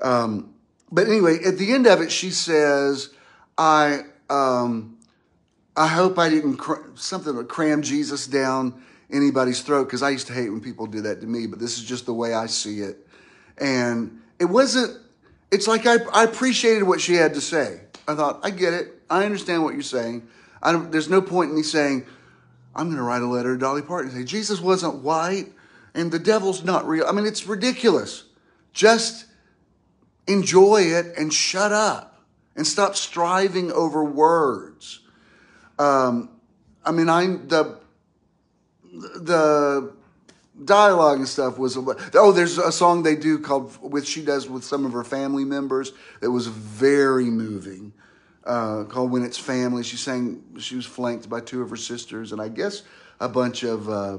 um, 0.00 0.53
but 0.92 1.06
anyway, 1.06 1.38
at 1.44 1.58
the 1.58 1.72
end 1.72 1.86
of 1.86 2.00
it, 2.00 2.10
she 2.10 2.30
says, 2.30 3.10
I, 3.58 4.02
um, 4.30 4.98
I 5.76 5.86
hope 5.86 6.18
I 6.18 6.28
didn't, 6.28 6.56
cr- 6.56 6.88
something 6.94 7.34
to 7.34 7.44
cram 7.44 7.82
Jesus 7.82 8.26
down 8.26 8.82
anybody's 9.10 9.60
throat, 9.60 9.84
because 9.84 10.02
I 10.02 10.10
used 10.10 10.26
to 10.28 10.32
hate 10.32 10.50
when 10.50 10.60
people 10.60 10.86
did 10.86 11.04
that 11.04 11.20
to 11.20 11.26
me, 11.26 11.46
but 11.46 11.58
this 11.58 11.78
is 11.78 11.84
just 11.84 12.06
the 12.06 12.14
way 12.14 12.34
I 12.34 12.46
see 12.46 12.80
it. 12.80 13.06
And 13.58 14.20
it 14.38 14.46
wasn't, 14.46 14.98
it's 15.50 15.68
like 15.68 15.86
I, 15.86 15.96
I 16.12 16.24
appreciated 16.24 16.82
what 16.82 17.00
she 17.00 17.14
had 17.14 17.34
to 17.34 17.40
say. 17.40 17.80
I 18.08 18.14
thought, 18.14 18.40
I 18.42 18.50
get 18.50 18.72
it. 18.72 18.88
I 19.08 19.24
understand 19.24 19.62
what 19.62 19.74
you're 19.74 19.82
saying. 19.82 20.26
there's 20.62 21.08
no 21.08 21.22
point 21.22 21.50
in 21.50 21.56
me 21.56 21.62
saying, 21.62 22.06
I'm 22.74 22.86
going 22.86 22.96
to 22.96 23.02
write 23.02 23.22
a 23.22 23.26
letter 23.26 23.54
to 23.54 23.60
Dolly 23.60 23.82
Parton 23.82 24.10
and 24.10 24.18
say, 24.18 24.24
Jesus 24.24 24.60
wasn't 24.60 24.96
white 24.96 25.52
and 25.94 26.10
the 26.10 26.18
devil's 26.18 26.64
not 26.64 26.86
real. 26.86 27.06
I 27.06 27.12
mean, 27.12 27.26
it's 27.26 27.46
ridiculous. 27.46 28.24
Just 28.72 29.26
enjoy 30.26 30.82
it 30.82 31.16
and 31.16 31.32
shut 31.32 31.72
up 31.72 32.22
and 32.56 32.66
stop 32.66 32.96
striving 32.96 33.72
over 33.72 34.04
words. 34.04 35.00
Um, 35.78 36.30
I 36.84 36.92
mean, 36.92 37.08
I 37.08 37.26
the 37.26 37.78
the 38.92 39.92
dialogue 40.64 41.18
and 41.18 41.28
stuff 41.28 41.58
was 41.58 41.76
oh 42.14 42.32
there's 42.32 42.58
a 42.58 42.70
song 42.70 43.02
they 43.02 43.16
do 43.16 43.38
called 43.38 43.76
with 43.82 44.06
she 44.06 44.24
does 44.24 44.48
with 44.48 44.62
some 44.62 44.86
of 44.86 44.92
her 44.92 45.02
family 45.02 45.44
members 45.44 45.92
that 46.20 46.30
was 46.30 46.46
very 46.46 47.24
moving 47.24 47.92
uh, 48.44 48.84
called 48.84 49.10
when 49.10 49.24
it's 49.24 49.36
family 49.36 49.82
she 49.82 49.96
sang 49.96 50.40
she 50.60 50.76
was 50.76 50.86
flanked 50.86 51.28
by 51.28 51.40
two 51.40 51.60
of 51.60 51.70
her 51.70 51.76
sisters 51.76 52.30
and 52.30 52.40
i 52.40 52.46
guess 52.46 52.82
a 53.18 53.28
bunch 53.28 53.64
of 53.64 53.88
uh, 53.88 54.18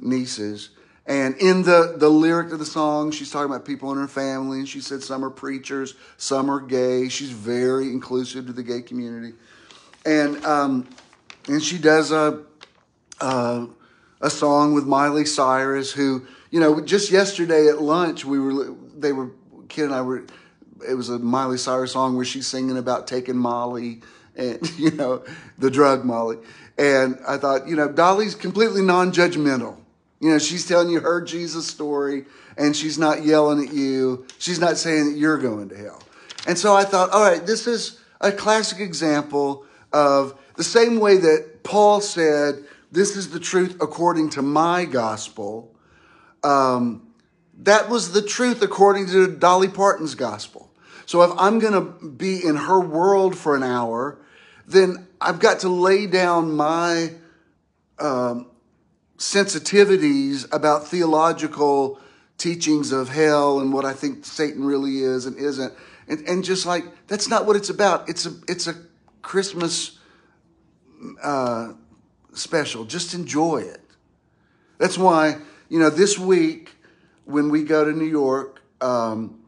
nieces 0.00 0.70
and 1.06 1.36
in 1.36 1.62
the 1.62 1.94
the 1.96 2.08
lyric 2.08 2.52
of 2.52 2.58
the 2.58 2.64
song 2.64 3.10
she's 3.10 3.30
talking 3.30 3.50
about 3.50 3.64
people 3.64 3.90
in 3.92 3.98
her 3.98 4.08
family 4.08 4.58
and 4.58 4.68
she 4.68 4.80
said 4.80 5.02
some 5.02 5.24
are 5.24 5.30
preachers 5.30 5.94
some 6.16 6.50
are 6.50 6.60
gay 6.60 7.08
she's 7.08 7.30
very 7.30 7.88
inclusive 7.88 8.46
to 8.46 8.52
the 8.52 8.62
gay 8.62 8.82
community 8.82 9.34
and 10.04 10.44
um, 10.44 10.88
and 11.48 11.62
she 11.62 11.78
does 11.78 12.12
a, 12.12 12.42
a 13.20 13.66
a 14.22 14.30
song 14.30 14.72
with 14.72 14.86
Miley 14.86 15.24
Cyrus, 15.24 15.92
who, 15.92 16.24
you 16.50 16.60
know, 16.60 16.80
just 16.80 17.10
yesterday 17.10 17.66
at 17.66 17.82
lunch, 17.82 18.24
we 18.24 18.38
were, 18.38 18.74
they 18.96 19.12
were, 19.12 19.32
Kid 19.68 19.86
and 19.86 19.94
I 19.94 20.00
were, 20.00 20.24
it 20.88 20.94
was 20.94 21.08
a 21.08 21.18
Miley 21.18 21.58
Cyrus 21.58 21.92
song 21.92 22.14
where 22.14 22.24
she's 22.24 22.46
singing 22.46 22.78
about 22.78 23.08
taking 23.08 23.36
Molly 23.36 24.00
and, 24.36 24.70
you 24.78 24.92
know, 24.92 25.24
the 25.58 25.70
drug 25.70 26.04
Molly. 26.04 26.38
And 26.78 27.18
I 27.26 27.36
thought, 27.36 27.68
you 27.68 27.76
know, 27.76 27.88
Dolly's 27.88 28.34
completely 28.34 28.80
non 28.80 29.12
judgmental. 29.12 29.76
You 30.22 30.30
know, 30.30 30.38
she's 30.38 30.66
telling 30.68 30.88
you 30.88 31.00
her 31.00 31.20
Jesus 31.20 31.66
story 31.66 32.26
and 32.56 32.76
she's 32.76 32.96
not 32.96 33.24
yelling 33.24 33.66
at 33.66 33.74
you. 33.74 34.24
She's 34.38 34.60
not 34.60 34.76
saying 34.76 35.12
that 35.12 35.18
you're 35.18 35.36
going 35.36 35.68
to 35.70 35.76
hell. 35.76 36.00
And 36.46 36.56
so 36.56 36.76
I 36.76 36.84
thought, 36.84 37.10
all 37.10 37.22
right, 37.22 37.44
this 37.44 37.66
is 37.66 38.00
a 38.20 38.30
classic 38.30 38.78
example 38.78 39.66
of 39.92 40.38
the 40.56 40.62
same 40.62 41.00
way 41.00 41.16
that 41.16 41.64
Paul 41.64 42.00
said, 42.00 42.64
this 42.92 43.16
is 43.16 43.30
the 43.30 43.40
truth 43.40 43.78
according 43.80 44.30
to 44.30 44.42
my 44.42 44.84
gospel. 44.84 45.74
Um, 46.44 47.12
that 47.58 47.88
was 47.88 48.12
the 48.12 48.22
truth 48.22 48.62
according 48.62 49.08
to 49.08 49.26
Dolly 49.26 49.68
Parton's 49.68 50.14
gospel. 50.14 50.70
So 51.04 51.22
if 51.22 51.32
I'm 51.36 51.58
going 51.58 51.72
to 51.72 52.08
be 52.08 52.44
in 52.44 52.54
her 52.54 52.78
world 52.78 53.36
for 53.36 53.56
an 53.56 53.64
hour, 53.64 54.18
then 54.68 55.08
I've 55.20 55.40
got 55.40 55.60
to 55.60 55.68
lay 55.68 56.06
down 56.06 56.52
my 56.54 57.10
um, 57.98 58.46
sensitivities 59.22 60.52
about 60.52 60.88
theological 60.88 62.00
teachings 62.38 62.90
of 62.90 63.08
hell 63.08 63.60
and 63.60 63.72
what 63.72 63.84
I 63.84 63.92
think 63.92 64.24
Satan 64.24 64.64
really 64.64 64.98
is 64.98 65.26
and 65.26 65.36
isn't. 65.36 65.72
And, 66.08 66.26
and 66.28 66.42
just 66.42 66.66
like, 66.66 66.84
that's 67.06 67.28
not 67.28 67.46
what 67.46 67.54
it's 67.54 67.70
about. 67.70 68.08
It's 68.08 68.26
a, 68.26 68.32
it's 68.48 68.66
a 68.66 68.74
Christmas 69.22 69.96
uh, 71.22 71.74
special. 72.32 72.84
Just 72.84 73.14
enjoy 73.14 73.58
it. 73.58 73.80
That's 74.78 74.98
why, 74.98 75.38
you 75.68 75.78
know, 75.78 75.88
this 75.88 76.18
week 76.18 76.70
when 77.24 77.48
we 77.48 77.62
go 77.62 77.84
to 77.84 77.92
New 77.92 78.04
York, 78.04 78.60
um, 78.80 79.40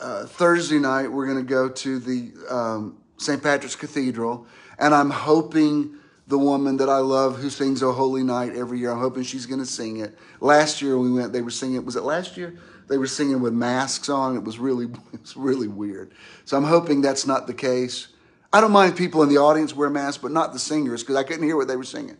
uh, 0.00 0.26
Thursday 0.26 0.78
night, 0.78 1.10
we're 1.10 1.26
going 1.26 1.44
to 1.44 1.50
go 1.50 1.68
to 1.68 1.98
the 1.98 2.32
um, 2.48 2.98
St. 3.16 3.42
Patrick's 3.42 3.74
Cathedral. 3.74 4.46
And 4.78 4.94
I'm 4.94 5.10
hoping 5.10 5.96
the 6.26 6.38
woman 6.38 6.78
that 6.78 6.88
I 6.88 6.98
love 6.98 7.36
who 7.36 7.50
sings 7.50 7.82
O 7.82 7.92
Holy 7.92 8.22
Night 8.22 8.56
every 8.56 8.78
year, 8.78 8.92
I'm 8.92 8.98
hoping 8.98 9.24
she's 9.24 9.46
going 9.46 9.60
to 9.60 9.66
sing 9.66 9.98
it. 9.98 10.16
Last 10.40 10.80
year 10.80 10.98
we 10.98 11.10
went, 11.12 11.32
they 11.32 11.42
were 11.42 11.50
singing, 11.50 11.76
it. 11.76 11.84
was 11.84 11.96
it 11.96 12.02
last 12.02 12.36
year? 12.36 12.58
They 12.88 12.98
were 12.98 13.06
singing 13.06 13.40
with 13.40 13.52
masks 13.52 14.08
on. 14.08 14.36
It 14.36 14.44
was 14.44 14.58
really, 14.58 14.86
it 15.12 15.20
was 15.20 15.36
really 15.36 15.68
weird. 15.68 16.12
So 16.44 16.56
I'm 16.56 16.64
hoping 16.64 17.02
that's 17.02 17.26
not 17.26 17.46
the 17.46 17.54
case. 17.54 18.08
I 18.52 18.60
don't 18.60 18.72
mind 18.72 18.96
people 18.96 19.22
in 19.22 19.28
the 19.28 19.38
audience 19.38 19.74
wear 19.74 19.90
masks, 19.90 20.22
but 20.22 20.30
not 20.30 20.52
the 20.52 20.58
singers 20.58 21.02
because 21.02 21.16
I 21.16 21.24
couldn't 21.24 21.42
hear 21.42 21.56
what 21.56 21.68
they 21.68 21.76
were 21.76 21.84
singing. 21.84 22.16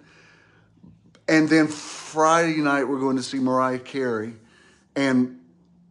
And 1.29 1.49
then 1.49 1.69
Friday 1.69 2.61
night, 2.61 2.85
we're 2.85 3.01
going 3.01 3.17
to 3.17 3.23
see 3.23 3.39
Mariah 3.39 3.79
Carey. 3.79 4.35
And 4.97 5.41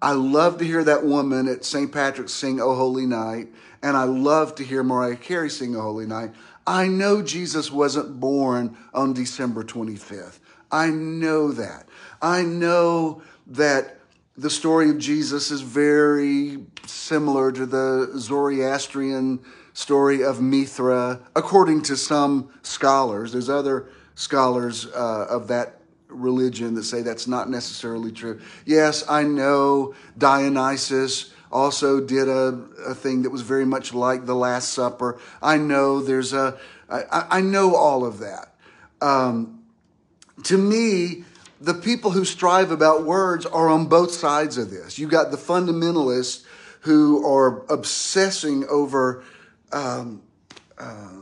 I 0.01 0.11
love 0.11 0.57
to 0.59 0.66
hear 0.66 0.84
that 0.84 1.05
woman 1.05 1.47
at 1.47 1.66
St. 1.66 1.91
Patrick's 1.91 2.34
sing 2.34 2.61
O 2.61 2.76
Holy 2.76 3.05
Night. 3.05 3.47
And 3.82 3.97
I 3.97 4.03
love 4.03 4.55
to 4.55 4.64
hear 4.64 4.84
Mariah 4.84 5.16
Carey 5.16 5.49
sing 5.49 5.76
O 5.76 5.82
Holy 5.82 6.05
Night. 6.05 6.32
I 6.66 6.88
know 6.88 7.22
Jesus 7.22 7.72
wasn't 7.72 8.20
born 8.20 8.78
on 8.93 9.14
December 9.14 9.64
25th. 9.64 10.39
I 10.72 10.89
know 10.89 11.51
that. 11.51 11.88
I 12.22 12.43
know 12.43 13.22
that 13.47 13.97
the 14.38 14.49
story 14.49 14.89
of 14.89 14.97
Jesus 14.97 15.51
is 15.51 15.61
very 15.61 16.66
similar 16.88 17.51
to 17.51 17.66
the 17.66 18.14
Zoroastrian 18.18 19.39
story 19.74 20.24
of 20.24 20.41
Mithra, 20.41 21.20
according 21.36 21.82
to 21.84 21.97
some 21.97 22.51
scholars. 22.64 23.32
There's 23.34 23.49
other 23.49 23.89
scholars 24.16 24.88
uh, 24.88 25.28
of 25.30 25.47
that 25.49 25.80
religion 26.07 26.76
that 26.76 26.84
say 26.84 27.01
that's 27.01 27.28
not 27.28 27.49
necessarily 27.49 28.11
true. 28.11 28.39
Yes, 28.66 29.03
I 29.09 29.24
know 29.24 29.95
Dionysus 30.18 31.34
also 31.54 31.99
did 31.99 32.28
a, 32.28 32.60
a 32.86 32.95
thing 32.95 33.22
that 33.22 33.30
was 33.30 33.41
very 33.41 33.66
much 33.66 33.93
like 33.93 34.26
the 34.26 34.36
Last 34.36 34.74
Supper. 34.74 35.20
I 35.41 35.58
know 35.58 36.01
there's 36.01 36.34
a, 36.34 36.58
I, 36.89 37.26
I 37.30 37.41
know 37.41 37.76
all 37.76 38.06
of 38.06 38.20
that. 38.20 38.56
Um, 39.01 39.64
to 40.45 40.58
me, 40.58 41.24
the 41.62 41.74
people 41.74 42.12
who 42.12 42.26
strive 42.26 42.72
about 42.72 43.04
words 43.06 43.45
are 43.45 43.70
on 43.70 43.86
both 43.86 44.12
sides 44.12 44.58
of 44.58 44.72
this. 44.72 44.97
You 44.97 45.08
got 45.08 45.32
the 45.32 45.38
fundamentalists 45.38 46.43
who 46.82 47.26
are 47.26 47.64
obsessing 47.72 48.66
over 48.70 49.24
um, 49.72 50.22
uh, 50.78 51.22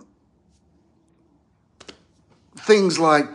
things 2.55 2.97
like 2.97 3.25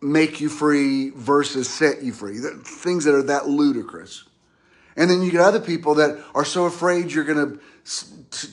make 0.00 0.40
you 0.40 0.48
free 0.48 1.10
versus 1.10 1.68
set 1.68 2.02
you 2.02 2.12
free, 2.12 2.38
things 2.38 3.04
that 3.04 3.14
are 3.14 3.22
that 3.22 3.48
ludicrous. 3.48 4.24
And 5.00 5.10
then 5.10 5.22
you 5.22 5.30
get 5.30 5.40
other 5.40 5.60
people 5.60 5.94
that 5.94 6.22
are 6.34 6.44
so 6.44 6.66
afraid 6.66 7.10
you're 7.10 7.24
going 7.24 7.56
to 7.56 7.60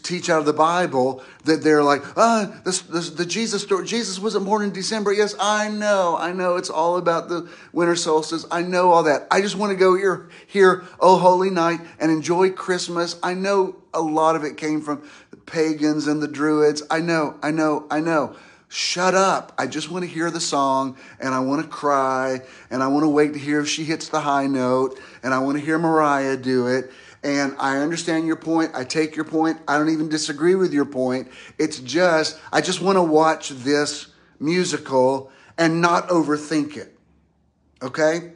teach 0.02 0.30
out 0.30 0.40
of 0.40 0.46
the 0.46 0.54
Bible 0.54 1.22
that 1.44 1.62
they're 1.62 1.84
like, 1.84 2.02
ah, 2.18 2.50
oh, 2.66 2.72
the 2.72 3.26
Jesus 3.26 3.64
story. 3.64 3.86
Jesus 3.86 4.18
wasn't 4.18 4.46
born 4.46 4.64
in 4.64 4.72
December. 4.72 5.12
Yes, 5.12 5.36
I 5.42 5.68
know. 5.68 6.16
I 6.18 6.32
know 6.32 6.56
it's 6.56 6.70
all 6.70 6.96
about 6.96 7.28
the 7.28 7.50
winter 7.74 7.98
solstice. 7.98 8.46
I 8.50 8.62
know 8.62 8.92
all 8.92 9.04
that. 9.04 9.28
I 9.30 9.42
just 9.42 9.58
want 9.58 9.74
to 9.74 9.76
go 9.78 9.98
hear, 9.98 10.30
hear, 10.48 10.86
oh, 11.02 11.18
holy 11.18 11.50
night 11.50 11.82
and 12.00 12.10
enjoy 12.10 12.52
Christmas. 12.52 13.20
I 13.22 13.34
know 13.34 13.76
a 13.94 14.02
lot 14.02 14.38
of 14.38 14.46
it 14.46 14.56
came 14.56 14.80
from 14.80 15.06
pagans 15.48 16.08
and 16.08 16.24
the 16.24 16.30
druids. 16.30 16.82
I 16.90 17.02
know, 17.02 17.36
I 17.44 17.52
know, 17.52 17.88
I 17.92 18.00
know. 18.00 18.38
Shut 18.70 19.16
up. 19.16 19.54
I 19.58 19.68
just 19.68 19.90
want 19.90 20.04
to 20.04 20.10
hear 20.10 20.30
the 20.30 20.40
song 20.40 20.98
and 21.20 21.34
I 21.34 21.40
want 21.40 21.62
to 21.62 21.68
cry 21.68 22.42
and 22.70 22.84
I 22.84 22.88
want 22.88 23.04
to 23.04 23.10
wait 23.10 23.34
to 23.34 23.40
hear 23.40 23.62
if 23.62 23.70
she 23.70 23.84
hits 23.86 24.10
the 24.10 24.20
high 24.20 24.48
note 24.48 25.00
and 25.24 25.34
I 25.34 25.40
want 25.40 25.58
to 25.58 25.64
hear 25.64 25.80
Mariah 25.80 26.36
do 26.36 26.68
it 26.68 26.92
and 27.24 27.56
I 27.60 27.78
understand 27.78 28.28
your 28.28 28.36
point. 28.36 28.72
I 28.74 28.84
take 28.84 29.16
your 29.16 29.26
point. 29.26 29.60
I 29.68 29.78
don't 29.78 29.90
even 29.90 30.10
disagree 30.10 30.56
with 30.56 30.74
your 30.74 30.86
point. 30.86 31.30
It's 31.58 31.80
just, 31.80 32.40
I 32.52 32.62
just 32.62 32.82
want 32.82 32.98
to 32.98 33.04
watch 33.04 33.50
this 33.50 34.08
musical 34.40 35.32
and 35.58 35.82
not 35.82 36.10
overthink 36.10 36.76
it. 36.76 36.94
Okay? 37.82 38.34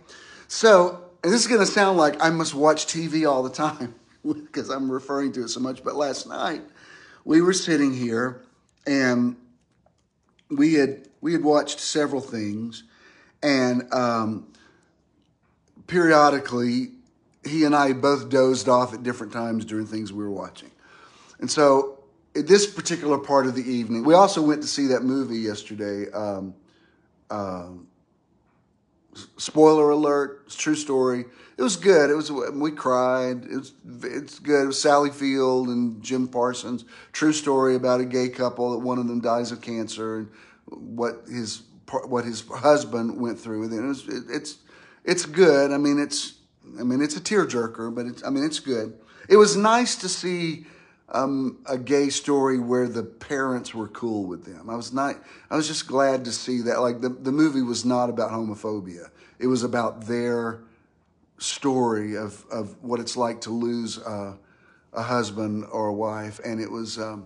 So 0.48 1.12
and 1.24 1.32
this 1.32 1.42
is 1.42 1.48
going 1.48 1.60
to 1.60 1.68
sound 1.68 1.98
like 1.98 2.24
I 2.24 2.30
must 2.32 2.56
watch 2.56 2.88
TV 2.88 3.30
all 3.30 3.44
the 3.44 3.50
time 3.50 3.94
because 4.26 4.70
I'm 4.70 4.92
referring 4.92 5.32
to 5.34 5.44
it 5.44 5.50
so 5.50 5.60
much. 5.60 5.84
But 5.84 5.96
last 5.96 6.28
night 6.28 6.62
we 7.26 7.42
were 7.42 7.54
sitting 7.54 7.94
here 7.94 8.42
and 8.88 9.36
we 10.52 10.76
had 10.76 11.08
we 11.22 11.34
had 11.34 11.44
watched 11.44 11.80
several 11.80 12.22
things, 12.22 12.84
and 13.42 13.92
um, 13.94 14.48
periodically 15.88 16.92
he 17.44 17.64
and 17.64 17.76
I 17.76 17.94
both 17.94 18.30
dozed 18.30 18.70
off 18.70 18.94
at 18.94 19.04
different 19.04 19.34
times 19.34 19.66
during 19.66 19.86
things 19.88 20.14
we 20.14 20.24
were 20.24 20.32
watching, 20.32 20.72
and 21.40 21.50
so 21.50 22.04
at 22.36 22.48
this 22.48 22.66
particular 22.66 23.18
part 23.18 23.46
of 23.46 23.56
the 23.56 23.64
evening, 23.64 24.04
we 24.04 24.14
also 24.14 24.42
went 24.42 24.62
to 24.62 24.68
see 24.68 24.88
that 24.88 25.04
movie 25.04 25.40
yesterday. 25.40 26.10
Um, 26.12 26.54
uh, 27.30 27.70
spoiler 29.38 29.90
alert, 29.90 30.44
it's 30.46 30.56
true 30.56 30.76
story. 30.76 31.26
It 31.58 31.62
was 31.62 31.76
good. 31.76 32.10
It 32.10 32.16
was 32.16 32.32
we 32.32 32.72
cried. 32.72 33.46
It 33.46 33.56
was 33.58 33.74
it's 34.04 34.40
good. 34.40 34.64
It 34.64 34.68
was 34.68 34.82
Sally 34.82 35.12
Field 35.12 35.68
and 35.68 36.02
Jim 36.02 36.28
Parsons. 36.28 36.86
True 37.12 37.34
story 37.34 37.76
about 37.76 38.02
a 38.02 38.06
gay 38.06 38.30
couple 38.30 38.72
that 38.72 38.80
one 38.80 38.98
of 38.98 39.08
them 39.08 39.22
dies 39.22 39.52
of 39.52 39.62
cancer 39.62 40.20
and 40.20 40.30
what 40.66 41.24
his 41.28 41.64
what 42.06 42.26
his 42.26 42.48
husband 42.48 43.20
went 43.20 43.40
through 43.40 43.60
with 43.60 43.74
it. 43.74 43.84
it 43.84 43.88
was, 43.88 44.08
it, 44.08 44.24
it's 44.30 44.58
it's 45.04 45.26
good. 45.26 45.72
I 45.72 45.78
mean 45.78 46.00
it's 46.00 46.36
I 46.80 46.84
mean 46.84 47.02
it's 47.02 47.18
a 47.18 47.22
tearjerker, 47.22 47.94
but 47.94 48.06
it's 48.06 48.24
I 48.24 48.30
mean 48.30 48.44
it's 48.44 48.60
good. 48.60 48.98
It 49.30 49.36
was 49.36 49.56
nice 49.56 49.96
to 49.98 50.10
see 50.10 50.66
um, 51.12 51.58
a 51.66 51.78
gay 51.78 52.10
story 52.10 52.58
where 52.58 52.88
the 52.88 53.04
parents 53.04 53.74
were 53.74 53.90
cool 53.90 54.26
with 54.26 54.46
them. 54.46 54.70
I 54.70 54.76
was 54.76 54.94
not. 54.94 55.18
I 55.50 55.58
was 55.58 55.68
just 55.68 55.86
glad 55.88 56.26
to 56.26 56.32
see 56.32 56.62
that. 56.62 56.80
Like 56.82 57.02
the 57.02 57.10
the 57.10 57.32
movie 57.32 57.62
was 57.62 57.84
not 57.84 58.10
about 58.10 58.32
homophobia. 58.32 59.10
It 59.38 59.48
was 59.48 59.64
about 59.64 60.08
their 60.08 60.62
story 61.38 62.16
of 62.16 62.46
of 62.50 62.82
what 62.82 63.00
it's 63.00 63.18
like 63.18 63.42
to 63.42 63.50
lose 63.50 64.00
uh, 64.00 64.36
a 64.94 65.02
husband 65.02 65.66
or 65.72 65.88
a 65.88 65.94
wife, 65.94 66.40
and 66.46 66.62
it 66.62 66.72
was 66.72 66.98
um, 66.98 67.26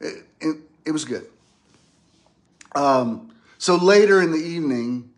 it, 0.00 0.24
it, 0.40 0.56
it 0.86 0.90
was 0.90 1.04
good. 1.04 1.26
Um, 2.74 3.32
so 3.58 3.76
later 3.76 4.20
in 4.20 4.32
the 4.32 4.38
evening, 4.38 5.10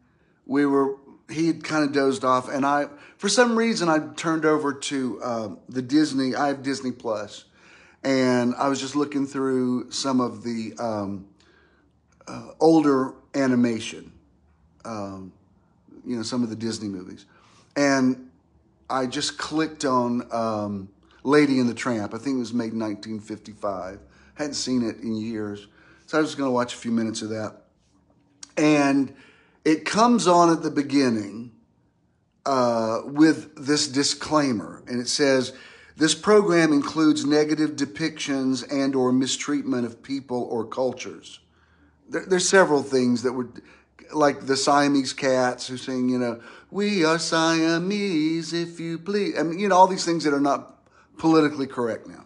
we 0.46 0.66
were 0.66 0.96
he 1.30 1.46
had 1.46 1.64
kind 1.64 1.82
of 1.82 1.92
dozed 1.92 2.24
off, 2.24 2.50
and 2.50 2.66
I 2.66 2.88
for 3.16 3.30
some 3.30 3.56
reason 3.56 3.88
I 3.88 4.00
turned 4.16 4.44
over 4.44 4.74
to 4.74 5.22
uh, 5.22 5.48
the 5.66 5.80
Disney. 5.80 6.34
I 6.34 6.48
have 6.48 6.62
Disney 6.62 6.92
Plus 6.92 7.44
and 8.04 8.54
I 8.56 8.68
was 8.68 8.80
just 8.80 8.96
looking 8.96 9.26
through 9.26 9.90
some 9.90 10.20
of 10.20 10.42
the 10.42 10.74
um, 10.78 11.26
uh, 12.26 12.52
older 12.60 13.14
animation, 13.34 14.12
um, 14.84 15.32
you 16.04 16.16
know, 16.16 16.22
some 16.22 16.42
of 16.42 16.50
the 16.50 16.56
Disney 16.56 16.88
movies, 16.88 17.26
and 17.76 18.30
I 18.90 19.06
just 19.06 19.38
clicked 19.38 19.84
on 19.84 20.26
um, 20.32 20.88
Lady 21.22 21.60
and 21.60 21.68
the 21.68 21.74
Tramp. 21.74 22.14
I 22.14 22.18
think 22.18 22.36
it 22.36 22.40
was 22.40 22.52
made 22.52 22.72
in 22.72 22.80
1955. 22.80 24.00
Hadn't 24.34 24.54
seen 24.54 24.82
it 24.88 24.98
in 24.98 25.14
years, 25.14 25.68
so 26.06 26.18
I 26.18 26.20
was 26.20 26.34
going 26.34 26.48
to 26.48 26.52
watch 26.52 26.74
a 26.74 26.78
few 26.78 26.90
minutes 26.90 27.22
of 27.22 27.28
that, 27.30 27.62
and 28.56 29.14
it 29.64 29.84
comes 29.84 30.26
on 30.26 30.50
at 30.50 30.62
the 30.62 30.70
beginning 30.70 31.52
uh, 32.46 33.02
with 33.04 33.54
this 33.54 33.86
disclaimer, 33.86 34.82
and 34.88 35.00
it 35.00 35.08
says 35.08 35.52
this 35.96 36.14
program 36.14 36.72
includes 36.72 37.24
negative 37.24 37.72
depictions 37.72 38.64
and 38.70 38.94
or 38.94 39.12
mistreatment 39.12 39.84
of 39.86 40.02
people 40.02 40.48
or 40.50 40.64
cultures. 40.64 41.40
There, 42.08 42.24
there's 42.26 42.48
several 42.48 42.82
things 42.82 43.22
that 43.22 43.32
would, 43.32 43.62
like 44.12 44.46
the 44.46 44.56
Siamese 44.56 45.12
cats 45.12 45.66
who 45.66 45.76
sing, 45.76 46.08
you 46.08 46.18
know, 46.18 46.40
we 46.70 47.04
are 47.04 47.18
Siamese 47.18 48.52
if 48.52 48.80
you 48.80 48.98
please. 48.98 49.38
I 49.38 49.42
mean, 49.42 49.58
you 49.58 49.68
know, 49.68 49.76
all 49.76 49.86
these 49.86 50.04
things 50.04 50.24
that 50.24 50.32
are 50.32 50.40
not 50.40 50.78
politically 51.18 51.66
correct 51.66 52.06
now. 52.06 52.24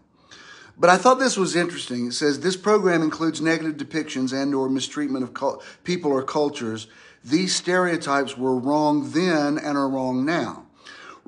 But 0.79 0.91
I 0.91 0.99
thought 0.99 1.19
this 1.19 1.37
was 1.37 1.57
interesting. 1.57 2.09
It 2.09 2.13
says 2.13 2.41
this 2.41 2.57
program 2.57 3.03
includes 3.03 3.41
negative 3.41 3.77
depictions 3.77 4.33
and 4.33 4.55
or 4.55 4.69
mistreatment 4.69 5.25
of 5.25 5.33
cult- 5.33 5.65
people 5.85 6.13
or 6.13 6.23
cultures. 6.23 6.87
These 7.25 7.57
stereotypes 7.57 8.37
were 8.37 8.57
wrong 8.57 9.11
then 9.11 9.59
and 9.59 9.77
are 9.77 9.89
wrong 9.89 10.25
now. 10.25 10.66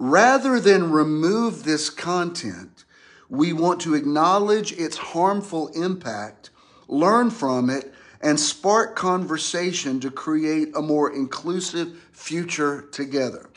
Rather 0.00 0.60
than 0.60 0.92
remove 0.92 1.64
this 1.64 1.90
content, 1.90 2.84
we 3.28 3.52
want 3.52 3.80
to 3.80 3.96
acknowledge 3.96 4.72
its 4.74 4.96
harmful 4.96 5.66
impact, 5.68 6.50
learn 6.86 7.30
from 7.30 7.68
it, 7.68 7.92
and 8.20 8.38
spark 8.38 8.94
conversation 8.94 9.98
to 9.98 10.08
create 10.08 10.68
a 10.76 10.80
more 10.80 11.12
inclusive 11.12 12.00
future 12.12 12.82
together. 12.92 13.50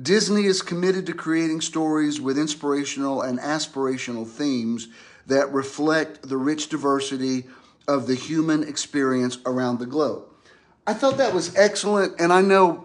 Disney 0.00 0.44
is 0.44 0.60
committed 0.60 1.06
to 1.06 1.14
creating 1.14 1.62
stories 1.62 2.20
with 2.20 2.36
inspirational 2.36 3.22
and 3.22 3.38
aspirational 3.38 4.26
themes 4.26 4.88
that 5.26 5.50
reflect 5.50 6.28
the 6.28 6.36
rich 6.36 6.68
diversity 6.68 7.44
of 7.88 8.06
the 8.06 8.14
human 8.14 8.62
experience 8.62 9.38
around 9.46 9.78
the 9.78 9.86
globe. 9.86 10.24
I 10.86 10.92
thought 10.92 11.16
that 11.16 11.32
was 11.32 11.56
excellent, 11.56 12.20
and 12.20 12.34
I 12.34 12.42
know 12.42 12.83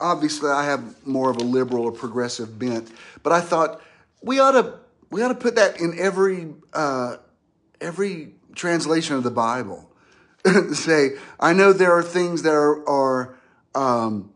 obviously 0.00 0.50
I 0.50 0.64
have 0.64 1.06
more 1.06 1.30
of 1.30 1.36
a 1.36 1.44
liberal 1.44 1.84
or 1.84 1.92
progressive 1.92 2.58
bent, 2.58 2.90
but 3.22 3.32
I 3.32 3.40
thought 3.40 3.80
we 4.22 4.40
ought 4.40 4.52
to 4.52 4.74
we 5.10 5.22
ought 5.22 5.28
to 5.28 5.34
put 5.34 5.56
that 5.56 5.80
in 5.80 5.98
every 5.98 6.48
uh, 6.72 7.16
every 7.80 8.34
translation 8.54 9.16
of 9.16 9.22
the 9.22 9.30
Bible. 9.30 9.90
Say, 10.72 11.16
I 11.38 11.52
know 11.52 11.72
there 11.72 11.92
are 11.92 12.02
things 12.02 12.42
that 12.42 12.54
are 12.54 12.88
are 12.88 13.36
um, 13.74 14.32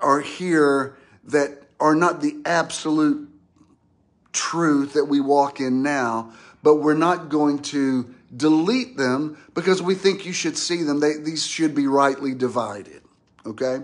are 0.00 0.20
here 0.20 0.96
that 1.24 1.62
are 1.80 1.94
not 1.94 2.20
the 2.20 2.36
absolute 2.44 3.28
truth 4.32 4.94
that 4.94 5.04
we 5.04 5.20
walk 5.20 5.60
in 5.60 5.82
now, 5.82 6.32
but 6.62 6.76
we're 6.76 6.94
not 6.94 7.28
going 7.28 7.60
to 7.60 8.14
delete 8.34 8.96
them 8.96 9.36
because 9.54 9.82
we 9.82 9.94
think 9.94 10.24
you 10.24 10.32
should 10.32 10.56
see 10.56 10.82
them. 10.82 11.00
They, 11.00 11.14
these 11.16 11.46
should 11.46 11.74
be 11.74 11.86
rightly 11.86 12.34
divided. 12.34 13.02
Okay? 13.44 13.80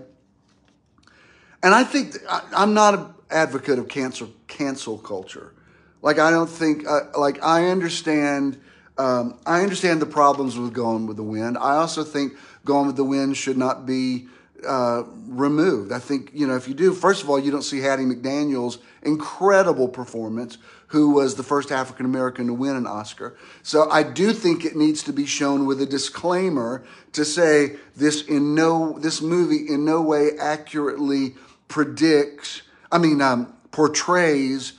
And 1.61 1.73
I 1.73 1.83
think 1.83 2.15
I, 2.29 2.63
am 2.63 2.73
not 2.73 2.93
an 2.93 3.05
advocate 3.29 3.79
of 3.79 3.87
cancel 3.87 4.29
cancel 4.47 4.97
culture. 4.97 5.53
Like 6.01 6.19
I 6.19 6.31
don't 6.31 6.49
think 6.49 6.87
uh, 6.87 7.01
like 7.17 7.43
I 7.43 7.69
understand 7.69 8.59
um, 8.97 9.39
I 9.45 9.61
understand 9.61 10.01
the 10.01 10.05
problems 10.05 10.57
with 10.57 10.73
Gone 10.73 11.07
with 11.07 11.17
the 11.17 11.23
Wind. 11.23 11.57
I 11.57 11.75
also 11.75 12.03
think 12.03 12.33
Gone 12.65 12.87
with 12.87 12.95
the 12.95 13.03
Wind 13.03 13.37
should 13.37 13.57
not 13.57 13.85
be 13.85 14.27
uh, 14.67 15.03
removed. 15.27 15.91
I 15.91 15.99
think 15.99 16.31
you 16.33 16.47
know 16.47 16.55
if 16.55 16.67
you 16.67 16.73
do, 16.73 16.93
first 16.93 17.23
of 17.23 17.29
all, 17.29 17.39
you 17.39 17.51
don't 17.51 17.63
see 17.63 17.79
Hattie 17.79 18.03
McDaniel's 18.03 18.79
incredible 19.01 19.87
performance, 19.87 20.57
who 20.87 21.11
was 21.11 21.35
the 21.35 21.43
first 21.43 21.71
African 21.71 22.05
American 22.05 22.47
to 22.47 22.53
win 22.53 22.75
an 22.75 22.87
Oscar. 22.87 23.37
So 23.63 23.89
I 23.89 24.03
do 24.03 24.33
think 24.33 24.65
it 24.65 24.75
needs 24.75 25.03
to 25.03 25.13
be 25.13 25.25
shown 25.25 25.65
with 25.65 25.81
a 25.81 25.85
disclaimer 25.85 26.83
to 27.13 27.23
say 27.23 27.77
this 27.95 28.23
in 28.23 28.55
no 28.55 28.99
this 28.99 29.21
movie 29.21 29.71
in 29.71 29.85
no 29.85 30.01
way 30.01 30.31
accurately 30.39 31.35
predicts, 31.69 32.63
I 32.91 32.97
mean, 32.97 33.21
um, 33.21 33.55
portrays 33.71 34.73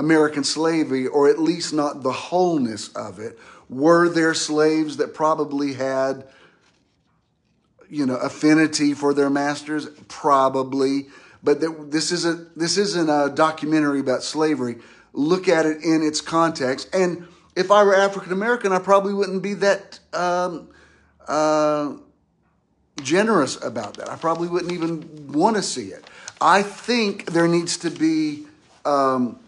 American 0.00 0.42
slavery, 0.42 1.06
or 1.06 1.28
at 1.28 1.38
least 1.38 1.72
not 1.72 2.02
the 2.02 2.10
wholeness 2.10 2.88
of 2.94 3.20
it. 3.20 3.38
Were 3.68 4.08
there 4.08 4.34
slaves 4.34 4.96
that 4.96 5.14
probably 5.14 5.74
had, 5.74 6.26
you 7.88 8.06
know, 8.06 8.16
affinity 8.16 8.94
for 8.94 9.14
their 9.14 9.30
masters? 9.30 9.88
Probably. 10.08 11.06
But 11.42 11.60
this 11.90 12.10
isn't 12.10 12.58
this 12.58 12.76
isn't 12.76 13.08
a 13.08 13.30
documentary 13.32 14.00
about 14.00 14.22
slavery. 14.22 14.78
Look 15.12 15.48
at 15.48 15.66
it 15.66 15.82
in 15.84 16.02
its 16.02 16.20
context. 16.20 16.88
And 16.92 17.28
if 17.54 17.70
I 17.70 17.84
were 17.84 17.94
African 17.94 18.32
American, 18.32 18.72
I 18.72 18.78
probably 18.78 19.14
wouldn't 19.14 19.42
be 19.42 19.54
that 19.54 20.00
um, 20.12 20.68
uh, 21.28 21.94
generous 23.02 23.62
about 23.62 23.94
that. 23.98 24.10
I 24.10 24.16
probably 24.16 24.48
wouldn't 24.48 24.72
even 24.72 25.32
want 25.32 25.56
to 25.56 25.62
see 25.62 25.88
it. 25.88 26.04
I 26.40 26.62
think 26.62 27.26
there 27.32 27.48
needs 27.48 27.76
to 27.78 27.90
be 27.90 28.46
um, 28.84 29.38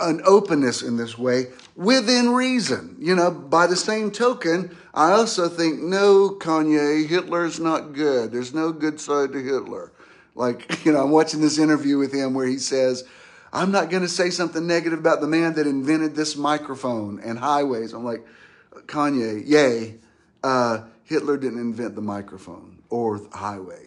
an 0.00 0.20
openness 0.24 0.82
in 0.82 0.96
this 0.96 1.16
way 1.16 1.46
within 1.76 2.30
reason. 2.30 2.96
You 2.98 3.14
know, 3.14 3.30
by 3.30 3.66
the 3.66 3.76
same 3.76 4.10
token, 4.10 4.76
I 4.92 5.12
also 5.12 5.48
think, 5.48 5.80
no, 5.80 6.30
Kanye, 6.30 7.06
Hitler's 7.06 7.60
not 7.60 7.92
good. 7.92 8.32
There's 8.32 8.54
no 8.54 8.72
good 8.72 9.00
side 9.00 9.32
to 9.32 9.42
Hitler. 9.42 9.92
Like, 10.34 10.84
you 10.84 10.92
know, 10.92 11.02
I'm 11.02 11.10
watching 11.10 11.40
this 11.40 11.58
interview 11.58 11.98
with 11.98 12.12
him 12.12 12.34
where 12.34 12.46
he 12.46 12.58
says, 12.58 13.04
I'm 13.52 13.70
not 13.70 13.90
going 13.90 14.02
to 14.02 14.08
say 14.08 14.30
something 14.30 14.66
negative 14.66 14.98
about 14.98 15.20
the 15.20 15.26
man 15.28 15.54
that 15.54 15.66
invented 15.66 16.14
this 16.14 16.36
microphone 16.36 17.20
and 17.20 17.38
highways. 17.38 17.92
I'm 17.92 18.04
like, 18.04 18.26
Kanye, 18.86 19.42
yay, 19.46 19.96
uh, 20.42 20.82
Hitler 21.04 21.36
didn't 21.36 21.60
invent 21.60 21.94
the 21.94 22.02
microphone 22.02 22.82
or 22.90 23.20
highways. 23.32 23.85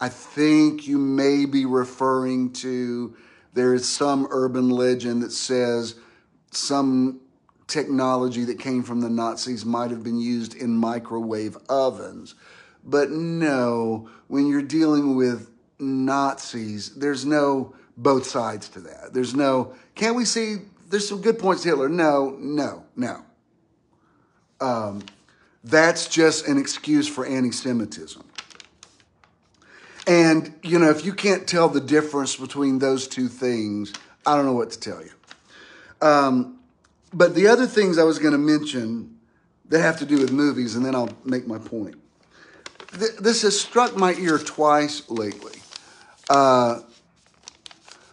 I 0.00 0.08
think 0.08 0.86
you 0.86 0.98
may 0.98 1.44
be 1.44 1.66
referring 1.66 2.52
to 2.54 3.16
there 3.52 3.74
is 3.74 3.88
some 3.88 4.26
urban 4.30 4.70
legend 4.70 5.22
that 5.22 5.32
says 5.32 5.96
some 6.50 7.20
technology 7.66 8.44
that 8.44 8.58
came 8.58 8.82
from 8.82 9.00
the 9.00 9.10
Nazis 9.10 9.64
might 9.64 9.90
have 9.90 10.02
been 10.02 10.18
used 10.18 10.54
in 10.54 10.74
microwave 10.74 11.56
ovens. 11.68 12.34
But 12.82 13.10
no, 13.10 14.08
when 14.28 14.46
you're 14.46 14.62
dealing 14.62 15.16
with 15.16 15.50
Nazis. 15.80 16.94
There's 16.94 17.24
no 17.24 17.74
both 17.96 18.26
sides 18.26 18.68
to 18.70 18.80
that. 18.80 19.12
There's 19.12 19.34
no, 19.34 19.74
can 19.94 20.14
we 20.14 20.24
see, 20.24 20.56
there's 20.88 21.08
some 21.08 21.20
good 21.20 21.38
points 21.38 21.62
to 21.62 21.70
Hitler. 21.70 21.88
No, 21.88 22.36
no, 22.38 22.84
no. 22.96 23.22
Um, 24.60 25.02
that's 25.64 26.06
just 26.08 26.46
an 26.46 26.58
excuse 26.58 27.08
for 27.08 27.26
anti 27.26 27.50
Semitism. 27.50 28.22
And, 30.10 30.52
you 30.64 30.80
know, 30.80 30.90
if 30.90 31.04
you 31.04 31.14
can't 31.14 31.46
tell 31.46 31.68
the 31.68 31.80
difference 31.80 32.34
between 32.34 32.80
those 32.80 33.06
two 33.06 33.28
things, 33.28 33.92
I 34.26 34.34
don't 34.34 34.44
know 34.44 34.54
what 34.54 34.72
to 34.72 34.80
tell 34.80 35.00
you. 35.00 35.12
Um, 36.02 36.58
but 37.12 37.36
the 37.36 37.46
other 37.46 37.64
things 37.64 37.96
I 37.96 38.02
was 38.02 38.18
going 38.18 38.32
to 38.32 38.38
mention 38.38 39.20
that 39.68 39.80
have 39.80 40.00
to 40.00 40.04
do 40.04 40.18
with 40.18 40.32
movies, 40.32 40.74
and 40.74 40.84
then 40.84 40.96
I'll 40.96 41.16
make 41.24 41.46
my 41.46 41.58
point. 41.58 41.94
Th- 42.98 43.18
this 43.20 43.42
has 43.42 43.60
struck 43.60 43.96
my 43.96 44.14
ear 44.14 44.36
twice 44.36 45.08
lately. 45.08 45.60
Uh, 46.28 46.80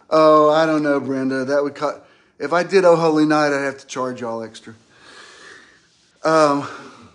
oh, 0.08 0.50
I 0.50 0.66
don't 0.66 0.84
know, 0.84 1.00
Brenda. 1.00 1.46
That 1.46 1.64
would 1.64 1.74
cut. 1.74 2.08
If 2.38 2.52
I 2.52 2.62
did 2.62 2.84
Oh 2.84 2.94
Holy 2.94 3.26
Night, 3.26 3.52
I'd 3.52 3.64
have 3.64 3.78
to 3.78 3.86
charge 3.88 4.20
y'all 4.20 4.44
extra. 4.44 4.74
Um, 6.22 6.68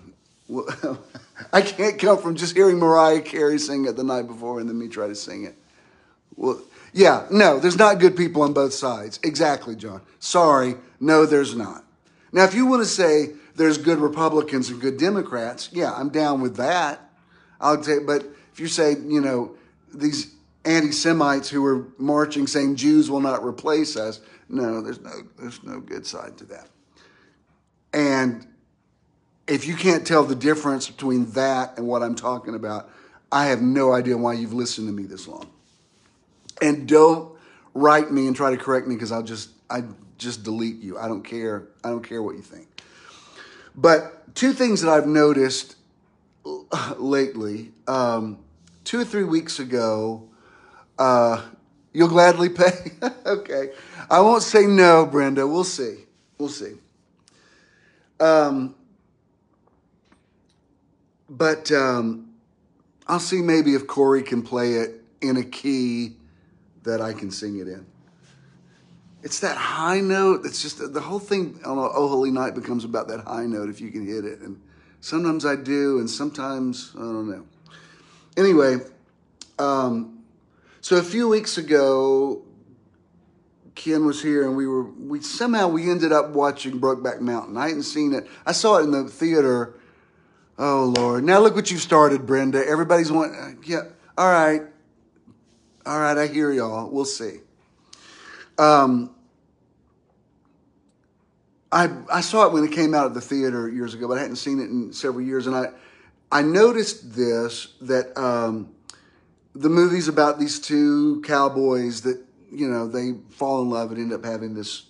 well, 0.50 1.00
I 1.52 1.62
can't 1.62 2.00
come 2.00 2.18
from 2.20 2.36
just 2.36 2.56
hearing 2.56 2.80
Mariah 2.80 3.22
Carey 3.22 3.60
sing 3.60 3.86
it 3.86 3.96
the 3.96 4.04
night 4.04 4.28
before 4.28 4.60
and 4.60 4.70
then 4.70 4.78
me 4.78 4.88
try 4.88 5.08
to 5.08 5.16
sing 5.16 5.46
it. 5.46 5.56
Well, 6.36 6.62
yeah, 6.94 7.26
no, 7.32 7.60
there's 7.60 7.78
not 7.78 8.00
good 8.00 8.16
people 8.16 8.44
on 8.44 8.54
both 8.54 8.74
sides. 8.74 9.20
Exactly, 9.24 9.76
John. 9.76 10.02
Sorry, 10.20 10.76
no, 11.00 11.26
there's 11.26 11.56
not. 11.56 11.84
Now, 12.32 12.44
if 12.44 12.54
you 12.54 12.66
want 12.66 12.84
to 12.84 12.90
say 12.90 13.32
there's 13.56 13.78
good 13.78 14.00
Republicans 14.00 14.70
and 14.70 14.80
good 14.80 14.98
Democrats, 14.98 15.70
yeah, 15.72 15.94
I'm 15.94 16.10
down 16.10 16.42
with 16.42 16.56
that. 16.58 17.00
I'll 17.60 17.82
take, 17.82 18.06
but 18.06 18.24
if 18.52 18.60
you 18.60 18.68
say, 18.68 18.96
you 19.06 19.22
know, 19.22 19.56
these 19.94 20.34
anti-Semites 20.66 21.50
who 21.50 21.66
are 21.66 21.88
marching 21.98 22.48
saying 22.48 22.76
Jews 22.76 23.10
will 23.10 23.22
not 23.22 23.44
replace 23.44 23.96
us, 23.96 24.22
no, 24.50 24.82
there's 24.82 25.02
no, 25.02 25.12
there's 25.40 25.64
no 25.64 25.80
good 25.80 26.06
side 26.06 26.38
to 26.38 26.46
that. 26.46 26.70
And 27.94 28.48
if 29.54 29.68
you 29.68 29.76
can't 29.76 30.06
tell 30.06 30.24
the 30.24 30.34
difference 30.34 30.90
between 30.90 31.30
that 31.34 31.78
and 31.78 31.88
what 31.88 32.02
I'm 32.02 32.16
talking 32.16 32.56
about, 32.56 32.90
I 33.32 33.46
have 33.46 33.62
no 33.62 33.94
idea 33.94 34.18
why 34.18 34.34
you've 34.34 34.54
listened 34.54 34.88
to 34.88 34.94
me 34.94 35.04
this 35.04 35.28
long. 35.28 35.48
And 36.60 36.88
don't 36.88 37.32
write 37.76 38.12
me 38.12 38.26
and 38.26 38.36
try 38.36 38.50
to 38.50 38.58
correct 38.58 38.88
me 38.88 38.96
because 38.96 39.12
I'll 39.12 39.22
just 39.22 39.52
I 39.70 39.84
just 40.18 40.44
delete 40.44 40.82
you. 40.82 40.98
I 40.98 41.08
don't 41.08 41.22
care. 41.22 41.68
I 41.84 41.90
don't 41.90 42.02
care 42.02 42.24
what 42.24 42.36
you 42.36 42.42
think. 42.42 42.68
But 43.76 44.34
two 44.34 44.54
things 44.54 44.82
that 44.82 44.90
I've 44.90 45.06
noticed 45.06 45.76
lately. 46.98 47.72
Um, 47.88 48.40
two 48.84 49.02
or 49.02 49.06
three 49.06 49.24
weeks 49.24 49.60
ago, 49.60 50.30
uh, 50.98 51.44
you'll 51.94 52.08
gladly 52.08 52.50
pay. 52.50 52.92
okay, 53.26 53.70
I 54.10 54.20
won't 54.22 54.42
say 54.42 54.66
no, 54.66 55.06
Brenda. 55.06 55.46
We'll 55.46 55.64
see. 55.64 56.06
We'll 56.40 56.50
see. 56.50 56.74
Um, 58.20 58.74
but 61.38 61.72
um, 61.72 62.30
I'll 63.08 63.20
see 63.20 63.42
maybe 63.42 63.74
if 63.74 63.88
Corey 63.88 64.22
can 64.22 64.44
play 64.44 64.76
it 64.76 65.02
in 65.22 65.38
a 65.38 65.44
key 65.44 66.16
that 66.84 67.02
I 67.02 67.14
can 67.14 67.32
sing 67.32 67.58
it 67.60 67.68
in. 67.68 67.86
It's 69.24 69.40
that 69.40 69.58
high 69.58 70.02
note. 70.02 70.46
It's 70.46 70.62
just 70.62 70.94
the 70.94 71.02
whole 71.02 71.20
thing 71.20 71.60
on 71.66 71.78
Oh 71.78 72.08
Holy 72.08 72.30
Night 72.30 72.56
becomes 72.56 72.84
about 72.84 73.08
that 73.08 73.22
high 73.22 73.46
note 73.46 73.70
if 73.70 73.80
you 73.82 73.90
can 73.90 74.06
hit 74.06 74.26
it. 74.26 74.40
And 74.40 74.62
sometimes 75.00 75.46
I 75.46 75.56
do, 75.56 76.00
and 76.00 76.10
sometimes 76.10 76.92
I 76.96 77.00
don't 77.00 77.30
know. 77.30 77.46
Anyway, 78.36 78.78
um, 79.58 80.24
so 80.82 80.98
a 80.98 81.04
few 81.04 81.30
weeks 81.30 81.58
ago, 81.58 82.44
Ken 83.76 84.06
was 84.06 84.22
here, 84.22 84.46
and 84.46 84.58
we 84.58 84.68
were 84.68 84.84
we 84.84 85.22
somehow 85.22 85.70
we 85.70 85.90
ended 85.90 86.12
up 86.12 86.32
watching 86.32 86.80
Brokeback 86.80 87.22
Mountain. 87.22 87.58
I 87.58 87.70
hadn't 87.70 87.84
seen 87.84 88.14
it. 88.14 88.28
I 88.46 88.52
saw 88.52 88.78
it 88.78 88.84
in 88.84 88.92
the 88.92 89.06
theater 89.06 89.80
Oh 90.58 90.94
Lord! 90.96 91.24
Now 91.24 91.40
look 91.40 91.56
what 91.56 91.72
you've 91.72 91.82
started, 91.82 92.26
Brenda. 92.26 92.66
Everybody's 92.66 93.12
wanting. 93.12 93.64
Yeah. 93.66 93.84
All 94.18 94.32
right. 94.32 94.62
All 95.86 96.00
right. 96.00 96.18
I 96.18 96.28
hear 96.28 96.52
y'all. 96.52 96.90
We'll 96.90 97.06
see. 97.06 97.40
Um. 98.58 99.14
I 101.74 101.90
I 102.12 102.22
saw 102.22 102.46
it 102.46 102.54
when 102.54 102.64
it 102.64 102.72
came 102.72 102.94
out 102.94 103.08
of 103.08 103.16
the 103.16 103.22
theater 103.22 103.68
years 103.68 103.96
ago, 103.96 104.08
but 104.08 104.20
I 104.20 104.22
hadn't 104.22 104.36
seen 104.36 104.60
it 104.60 104.70
in 104.70 104.94
several 104.94 105.26
years, 105.26 105.48
and 105.48 105.56
I 105.56 105.72
I 106.32 106.44
noticed 106.44 107.16
this 107.16 107.70
that 107.82 108.16
um, 108.16 108.74
the 109.56 109.70
movie's 109.70 110.08
about 110.08 110.40
these 110.40 110.60
two 110.60 111.22
cowboys 111.22 112.02
that 112.02 112.24
you 112.52 112.70
know 112.70 112.88
they 112.88 113.14
fall 113.32 113.64
in 113.64 113.72
love 113.72 113.92
and 113.92 114.00
end 114.00 114.14
up 114.14 114.24
having 114.24 114.54
this 114.54 114.86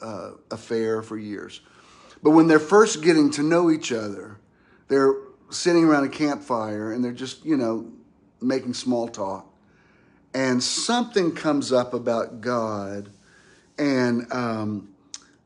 uh, 0.00 0.30
affair 0.50 1.02
for 1.02 1.18
years, 1.18 1.60
but 2.22 2.30
when 2.30 2.48
they're 2.48 2.58
first 2.58 3.02
getting 3.02 3.30
to 3.32 3.42
know 3.42 3.70
each 3.70 3.92
other 3.92 4.38
they're 4.88 5.14
sitting 5.50 5.84
around 5.84 6.04
a 6.04 6.08
campfire 6.08 6.92
and 6.92 7.04
they're 7.04 7.12
just, 7.12 7.44
you 7.44 7.56
know, 7.56 7.90
making 8.40 8.74
small 8.74 9.08
talk. 9.08 9.46
And 10.34 10.62
something 10.62 11.34
comes 11.34 11.72
up 11.72 11.92
about 11.94 12.40
God. 12.40 13.10
And 13.78 14.32
um, 14.32 14.88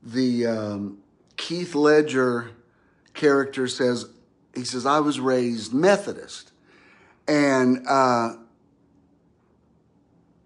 the 0.02 0.46
um, 0.46 0.98
Heath 1.38 1.74
Ledger 1.74 2.50
character 3.14 3.66
says, 3.66 4.06
he 4.54 4.64
says, 4.64 4.86
I 4.86 5.00
was 5.00 5.18
raised 5.20 5.74
Methodist. 5.74 6.52
And, 7.28 7.86
uh, 7.88 8.34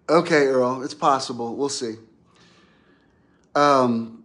okay, 0.09 0.47
Earl, 0.47 0.83
it's 0.83 0.95
possible. 0.95 1.55
We'll 1.55 1.69
see. 1.69 1.97
Um, 3.55 4.20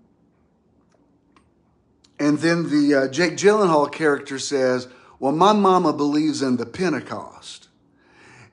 and 2.19 2.39
then 2.39 2.69
the 2.69 2.95
uh, 2.95 3.07
Jake 3.09 3.33
Gyllenhaal 3.33 3.91
character 3.91 4.39
says, 4.39 4.87
Well, 5.19 5.33
my 5.33 5.53
mama 5.53 5.93
believes 5.93 6.41
in 6.41 6.57
the 6.57 6.65
Pentecost. 6.65 7.67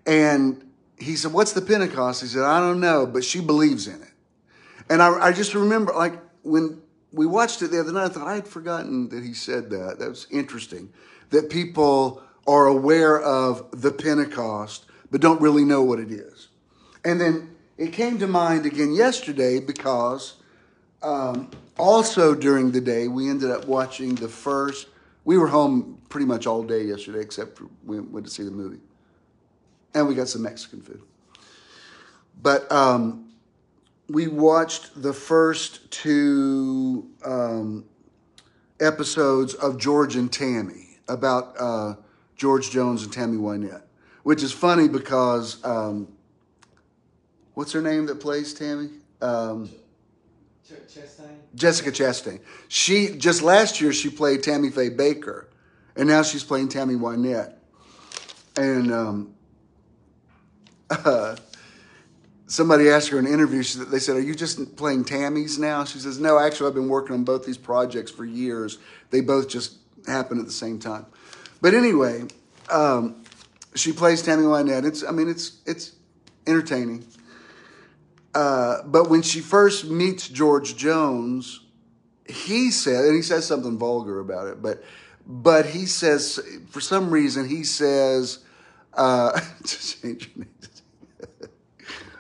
And 0.07 0.65
he 0.99 1.17
said, 1.17 1.33
What's 1.33 1.53
the 1.53 1.63
Pentecost? 1.63 2.23
He 2.23 2.29
said, 2.29 2.43
I 2.43 2.61
don't 2.61 2.81
know, 2.81 3.07
but 3.07 3.25
she 3.25 3.41
believes 3.41 3.87
in 3.87 4.01
it. 4.03 4.09
And 4.91 5.01
I, 5.03 5.29
I 5.29 5.33
just 5.33 5.55
remember, 5.55 5.93
like, 5.93 6.19
when 6.43 6.83
we 7.13 7.27
watched 7.27 7.63
it 7.63 7.69
the 7.69 7.81
other 7.81 7.93
night, 7.93 8.07
I 8.07 8.09
thought 8.09 8.27
I 8.27 8.35
had 8.35 8.49
forgotten 8.49 9.09
that 9.11 9.23
he 9.23 9.35
said 9.35 9.71
that. 9.71 9.99
That 9.99 10.09
was 10.09 10.27
interesting. 10.31 10.93
That 11.31 11.51
people 11.51 12.23
are 12.47 12.67
aware 12.67 13.21
of 13.21 13.81
the 13.81 13.93
Pentecost, 13.93 14.87
but 15.11 15.21
don't 15.21 15.41
really 15.41 15.65
know 15.65 15.83
what 15.83 16.01
it 16.01 16.11
is. 16.11 16.49
And 17.05 17.21
then 17.21 17.55
it 17.79 17.93
came 17.93 18.19
to 18.19 18.27
mind 18.27 18.67
again 18.67 18.93
yesterday 18.93 19.61
because 19.61 20.35
um, 21.03 21.51
also 21.79 22.35
during 22.35 22.73
the 22.73 22.81
day, 22.81 23.09
we 23.09 23.29
ended 23.29 23.51
up 23.51 23.67
watching 23.67 24.15
the 24.15 24.29
first. 24.29 24.89
We 25.25 25.39
were 25.39 25.49
home 25.49 26.01
pretty 26.09 26.27
much 26.27 26.47
all 26.47 26.63
day 26.63 26.85
yesterday, 26.85 27.21
except 27.21 27.61
we 27.85 28.01
went 28.01 28.27
to 28.27 28.33
see 28.33 28.43
the 28.43 28.51
movie, 28.51 28.81
and 29.95 30.07
we 30.07 30.15
got 30.15 30.29
some 30.29 30.43
Mexican 30.43 30.83
food. 30.83 31.03
But 32.41 32.71
um, 32.73 33.31
we 34.09 34.29
watched 34.29 35.01
the 35.01 35.13
first 35.13 35.91
two 35.91 37.09
um, 37.25 37.85
episodes 38.81 39.55
of 39.55 39.79
George 39.79 40.17
and 40.17 40.33
Tammy 40.33 40.99
about 41.09 41.55
uh, 41.59 41.95
George 42.37 42.71
Jones 42.71 43.05
and 43.05 43.13
Tammy 43.13 43.39
Wynette, 43.39 43.83
which 44.23 44.43
is 44.43 44.53
funny 44.53 44.89
because 44.89 45.65
um, 45.65 46.09
what's 47.55 47.73
her 47.73 47.83
name 47.83 48.07
that 48.07 48.17
plays 48.17 48.53
Tammy? 48.53 48.91
Um, 49.21 49.71
Chastain? 50.77 51.37
Jessica 51.55 51.91
Chastain. 51.91 52.41
She 52.69 53.17
just 53.17 53.43
last 53.43 53.81
year 53.81 53.93
she 53.93 54.11
played 54.11 54.43
Tammy 54.43 54.71
Faye 54.71 54.91
Bakker, 54.91 55.47
and 55.97 56.09
now 56.09 56.23
she's 56.23 56.45
playing 56.45 56.69
Tammy 56.69 56.95
Wynette. 56.95 57.55
And 58.57 58.93
um, 58.93 59.35
uh, 60.91 61.37
somebody 62.47 62.89
asked 62.91 63.09
her 63.09 63.19
in 63.19 63.27
an 63.27 63.33
interview. 63.33 63.63
She, 63.63 63.79
they 63.79 63.99
said, 63.99 64.17
"Are 64.17 64.21
you 64.21 64.35
just 64.35 64.77
playing 64.77 65.05
Tammys 65.05 65.59
now?" 65.59 65.85
She 65.85 65.99
says, 65.99 66.19
"No, 66.19 66.39
actually, 66.39 66.69
I've 66.69 66.75
been 66.75 66.89
working 66.89 67.15
on 67.15 67.25
both 67.25 67.45
these 67.45 67.59
projects 67.59 68.11
for 68.11 68.25
years. 68.25 68.79
They 69.11 69.21
both 69.21 69.49
just 69.49 69.77
happen 70.07 70.39
at 70.39 70.47
the 70.47 70.53
same 70.53 70.79
time." 70.79 71.07
But 71.61 71.75
anyway, 71.75 72.25
um, 72.71 73.25
she 73.75 73.93
plays 73.93 74.23
Tammy 74.23 74.45
Wynette. 74.45 74.85
It's, 74.85 75.05
I 75.05 75.13
mean, 75.13 75.29
it's 75.29 75.61
it's 75.67 75.93
entertaining. 76.47 77.07
Uh, 78.35 78.83
but 78.85 79.11
when 79.11 79.23
she 79.23 79.41
first 79.41 79.85
meets 79.91 80.29
George 80.29 80.77
Jones, 80.77 81.61
he 82.27 82.71
said, 82.71 83.05
and 83.05 83.15
he 83.15 83.23
says 83.23 83.47
something 83.47 83.79
vulgar 83.79 84.21
about 84.21 84.49
it, 84.49 84.63
but 84.63 84.83
but 85.27 85.67
he 85.67 85.87
says 85.87 86.41
for 86.71 86.81
some 86.81 87.11
reason 87.11 87.49
he 87.49 87.63
says, 87.63 88.39
uh, 88.95 89.39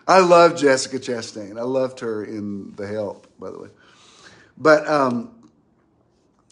I 0.06 0.20
love 0.20 0.56
Jessica 0.56 0.98
Chastain. 0.98 1.58
I 1.58 1.62
loved 1.62 2.00
her 2.00 2.24
in 2.24 2.74
The 2.76 2.86
Help, 2.86 3.26
by 3.38 3.50
the 3.50 3.58
way. 3.58 3.68
But 4.58 4.86
um, 4.86 5.50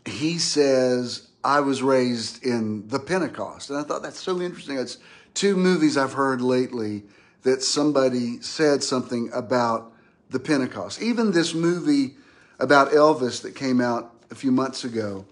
he 0.07 0.39
says, 0.39 1.29
I 1.43 1.61
was 1.61 1.83
raised 1.83 2.45
in 2.45 2.89
the 2.89 2.99
Pentecost. 2.99 3.71
And 3.71 3.79
I 3.79 3.83
thought 3.83 4.03
that's 4.03 4.21
so 4.21 4.41
interesting. 4.41 4.79
It's 4.79 4.99
two 5.35 5.57
movies 5.57 5.97
I've 5.97 6.13
heard 6.13 6.41
lately 6.41 7.05
that 7.43 7.63
somebody 7.63 8.41
said 8.41 8.83
something 8.83 9.31
about 9.33 9.93
the 10.31 10.39
Pentecost. 10.39 11.03
Even 11.03 11.33
this 11.33 11.55
movie 11.55 12.15
about 12.59 12.93
Elvis 12.93 13.43
that 13.43 13.55
came 13.55 13.81
out 13.81 14.15
a 14.31 14.35
few 14.35 14.53
months 14.53 14.85
ago, 14.85 15.25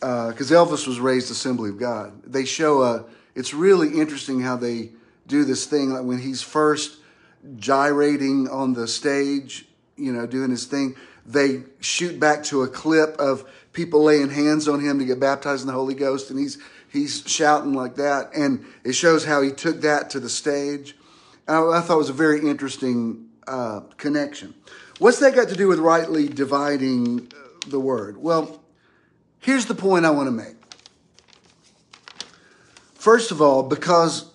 because 0.00 0.52
uh, 0.52 0.54
Elvis 0.54 0.86
was 0.86 1.00
raised 1.00 1.30
Assembly 1.30 1.70
of 1.70 1.78
God. 1.78 2.22
They 2.24 2.44
show 2.44 2.82
a. 2.82 3.04
It's 3.34 3.54
really 3.54 3.98
interesting 3.98 4.40
how 4.40 4.56
they 4.56 4.90
do 5.26 5.44
this 5.44 5.64
thing. 5.64 5.90
Like 5.90 6.04
when 6.04 6.18
he's 6.18 6.42
first 6.42 6.98
gyrating 7.56 8.48
on 8.48 8.74
the 8.74 8.86
stage, 8.86 9.66
you 9.96 10.12
know, 10.12 10.26
doing 10.26 10.50
his 10.50 10.66
thing, 10.66 10.96
they 11.24 11.62
shoot 11.80 12.20
back 12.20 12.44
to 12.44 12.62
a 12.62 12.68
clip 12.68 13.16
of 13.16 13.48
people 13.72 14.02
laying 14.02 14.30
hands 14.30 14.68
on 14.68 14.80
him 14.80 14.98
to 14.98 15.04
get 15.04 15.18
baptized 15.18 15.62
in 15.62 15.66
the 15.66 15.72
Holy 15.72 15.94
Ghost, 15.94 16.30
and 16.30 16.38
he's 16.38 16.58
he's 16.88 17.24
shouting 17.26 17.74
like 17.74 17.96
that, 17.96 18.30
and 18.34 18.64
it 18.84 18.92
shows 18.92 19.24
how 19.24 19.40
he 19.40 19.50
took 19.50 19.80
that 19.80 20.10
to 20.10 20.20
the 20.20 20.28
stage. 20.28 20.94
I, 21.48 21.58
I 21.58 21.80
thought 21.80 21.94
it 21.94 21.98
was 21.98 22.10
a 22.10 22.14
very 22.14 22.40
interesting 22.40 23.28
uh, 23.46 23.80
connection. 23.96 24.54
What's 24.98 25.18
that 25.20 25.34
got 25.34 25.48
to 25.48 25.56
do 25.56 25.68
with 25.68 25.78
rightly 25.78 26.28
dividing 26.28 27.32
uh, 27.34 27.68
the 27.68 27.80
word? 27.80 28.16
Well, 28.16 28.62
here's 29.40 29.66
the 29.66 29.74
point 29.74 30.04
I 30.04 30.10
want 30.10 30.28
to 30.28 30.32
make. 30.32 30.56
First 32.94 33.30
of 33.32 33.42
all, 33.42 33.62
because 33.64 34.30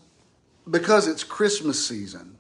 because 0.70 1.08
it's 1.08 1.24
Christmas 1.24 1.88
season, 1.88 2.38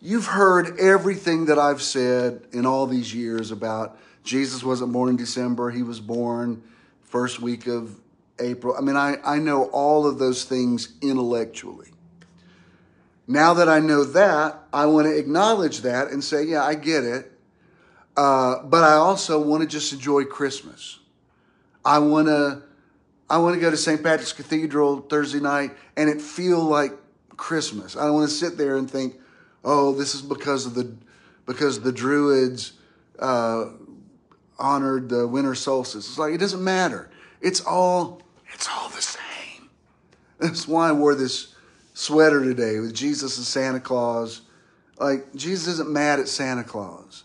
you've 0.00 0.24
heard 0.24 0.78
everything 0.78 1.44
that 1.46 1.58
I've 1.58 1.82
said 1.82 2.46
in 2.52 2.64
all 2.64 2.86
these 2.86 3.14
years 3.14 3.50
about 3.50 3.98
Jesus 4.24 4.62
wasn't 4.62 4.92
born 4.92 5.10
in 5.10 5.16
December, 5.16 5.70
he 5.70 5.82
was 5.82 6.00
born 6.00 6.62
first 7.02 7.40
week 7.40 7.66
of 7.66 7.94
April. 8.40 8.74
I 8.76 8.80
mean, 8.80 8.96
I, 8.96 9.16
I 9.24 9.38
know 9.38 9.64
all 9.66 10.06
of 10.06 10.18
those 10.18 10.44
things 10.44 10.94
intellectually. 11.02 11.90
Now 13.30 13.52
that 13.54 13.68
I 13.68 13.78
know 13.78 14.04
that, 14.04 14.58
I 14.72 14.86
want 14.86 15.06
to 15.06 15.14
acknowledge 15.14 15.82
that 15.82 16.08
and 16.10 16.24
say, 16.24 16.44
yeah, 16.44 16.64
I 16.64 16.74
get 16.74 17.04
it. 17.04 17.30
Uh, 18.16 18.62
but 18.62 18.82
I 18.82 18.94
also 18.94 19.40
want 19.40 19.62
to 19.62 19.68
just 19.68 19.92
enjoy 19.92 20.24
Christmas. 20.24 20.98
I 21.84 21.98
want 21.98 22.28
to, 22.28 22.62
I 23.28 23.36
want 23.36 23.54
to 23.54 23.60
go 23.60 23.70
to 23.70 23.76
St. 23.76 24.02
Patrick's 24.02 24.32
Cathedral 24.32 25.02
Thursday 25.02 25.40
night 25.40 25.76
and 25.94 26.08
it 26.08 26.22
feel 26.22 26.60
like 26.60 26.92
Christmas. 27.36 27.96
I 27.96 28.06
don't 28.06 28.14
want 28.14 28.30
to 28.30 28.34
sit 28.34 28.56
there 28.56 28.76
and 28.76 28.90
think, 28.90 29.20
oh, 29.62 29.92
this 29.92 30.14
is 30.14 30.22
because 30.22 30.64
of 30.64 30.74
the, 30.74 30.96
because 31.44 31.80
the 31.80 31.92
Druids 31.92 32.72
uh, 33.18 33.66
honored 34.58 35.10
the 35.10 35.28
winter 35.28 35.54
solstice. 35.54 36.08
It's 36.08 36.18
like 36.18 36.32
it 36.32 36.38
doesn't 36.38 36.64
matter. 36.64 37.10
It's 37.42 37.60
all, 37.60 38.22
it's 38.54 38.68
all 38.70 38.88
the 38.88 39.02
same. 39.02 39.68
That's 40.38 40.66
why 40.66 40.88
I 40.88 40.92
wore 40.92 41.14
this 41.14 41.54
sweater 41.98 42.44
today 42.44 42.78
with 42.78 42.94
Jesus 42.94 43.38
and 43.38 43.46
Santa 43.46 43.80
Claus. 43.80 44.42
Like, 45.00 45.34
Jesus 45.34 45.66
isn't 45.66 45.90
mad 45.90 46.20
at 46.20 46.28
Santa 46.28 46.62
Claus. 46.62 47.24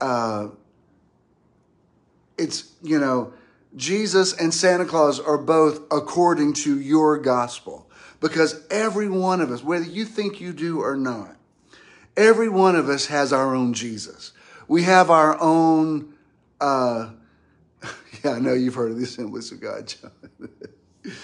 Uh, 0.00 0.50
it's, 2.38 2.72
you 2.82 3.00
know, 3.00 3.32
Jesus 3.74 4.32
and 4.32 4.54
Santa 4.54 4.84
Claus 4.84 5.18
are 5.18 5.36
both 5.36 5.80
according 5.90 6.52
to 6.52 6.78
your 6.78 7.18
gospel. 7.18 7.90
Because 8.20 8.64
every 8.70 9.08
one 9.08 9.40
of 9.40 9.50
us, 9.50 9.64
whether 9.64 9.84
you 9.84 10.04
think 10.04 10.40
you 10.40 10.52
do 10.52 10.80
or 10.80 10.96
not, 10.96 11.36
every 12.16 12.48
one 12.48 12.76
of 12.76 12.88
us 12.88 13.06
has 13.06 13.32
our 13.32 13.56
own 13.56 13.74
Jesus. 13.74 14.32
We 14.68 14.84
have 14.84 15.10
our 15.10 15.36
own, 15.40 16.14
uh, 16.60 17.10
yeah, 18.24 18.34
I 18.34 18.38
know 18.38 18.54
you've 18.54 18.76
heard 18.76 18.92
of 18.92 18.98
the 18.98 19.04
Assemblies 19.04 19.50
of 19.50 19.60
God, 19.60 19.88
John. 19.88 21.14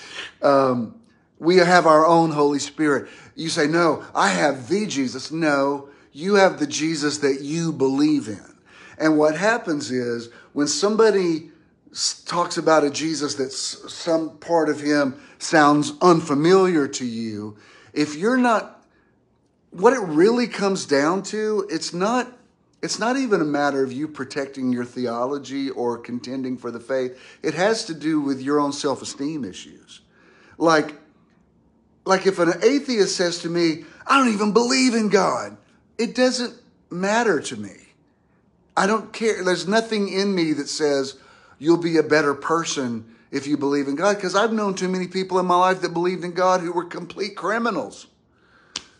um, 0.43 1.01
we 1.39 1.57
have 1.57 1.87
our 1.87 2.07
own 2.07 2.31
Holy 2.31 2.59
Spirit. 2.59 3.09
You 3.35 3.49
say, 3.49 3.67
No, 3.67 4.05
I 4.15 4.29
have 4.29 4.69
the 4.69 4.87
Jesus. 4.87 5.31
No, 5.31 5.89
you 6.13 6.35
have 6.35 6.59
the 6.59 6.67
Jesus 6.67 7.19
that 7.19 7.41
you 7.43 7.73
believe 7.73 8.29
in. 8.29 8.57
And 8.99 9.19
what 9.19 9.37
happens 9.37 9.91
is 9.91 10.31
when 10.53 10.67
somebody 10.67 11.51
talks 12.25 12.57
about 12.57 12.85
a 12.85 12.91
Jesus 12.91 13.35
that 13.37 13.53
some 13.53 14.39
part 14.39 14.69
of 14.69 14.81
him 14.81 15.21
sounds 15.39 15.93
unfamiliar 16.01 16.89
to 16.89 17.05
you, 17.05 17.57
if 17.93 18.17
you're 18.17 18.37
not, 18.37 18.85
what 19.71 19.93
it 19.93 20.01
really 20.01 20.47
comes 20.47 20.87
down 20.87 21.23
to, 21.25 21.67
it's 21.71 21.93
not. 21.93 22.33
It's 22.83 22.99
not 22.99 23.17
even 23.17 23.41
a 23.41 23.45
matter 23.45 23.83
of 23.83 23.91
you 23.91 24.07
protecting 24.07 24.71
your 24.71 24.85
theology 24.85 25.71
or 25.71 25.99
contending 25.99 26.59
for 26.59 26.71
the 26.71 26.79
faith. 26.79 27.19
It 27.43 27.55
has 27.55 27.87
to 27.87 27.95
do 27.95 28.21
with 28.21 28.41
your 28.41 28.61
own 28.61 28.73
self 28.73 29.01
esteem 29.03 29.45
issues. 29.45 30.03
Like, 30.59 30.95
like 32.07 32.27
if 32.27 32.39
an 32.39 32.55
atheist 32.63 33.17
says 33.17 33.41
to 33.41 33.51
me, 33.51 33.85
I 34.07 34.17
don't 34.19 34.33
even 34.33 34.53
believe 34.53 34.95
in 34.95 35.11
God, 35.11 35.57
it 35.99 36.15
doesn't 36.15 36.55
matter 36.89 37.41
to 37.41 37.57
me. 37.57 37.75
I 38.77 38.87
don't 38.87 39.13
care. 39.13 39.43
There's 39.43 39.67
nothing 39.67 40.09
in 40.09 40.35
me 40.35 40.53
that 40.55 40.69
says 40.69 41.17
you'll 41.59 41.77
be 41.77 41.97
a 41.97 42.03
better 42.03 42.35
person 42.35 43.13
if 43.33 43.47
you 43.47 43.57
believe 43.57 43.89
in 43.89 43.97
God, 43.97 44.17
because 44.17 44.37
I've 44.37 44.53
known 44.53 44.75
too 44.75 44.89
many 44.89 45.09
people 45.09 45.39
in 45.41 45.47
my 45.47 45.57
life 45.57 45.81
that 45.81 45.93
believed 45.93 46.25
in 46.25 46.33
God 46.33 46.61
who 46.61 46.73
were 46.73 46.85
complete 46.85 47.37
criminals. 47.37 48.07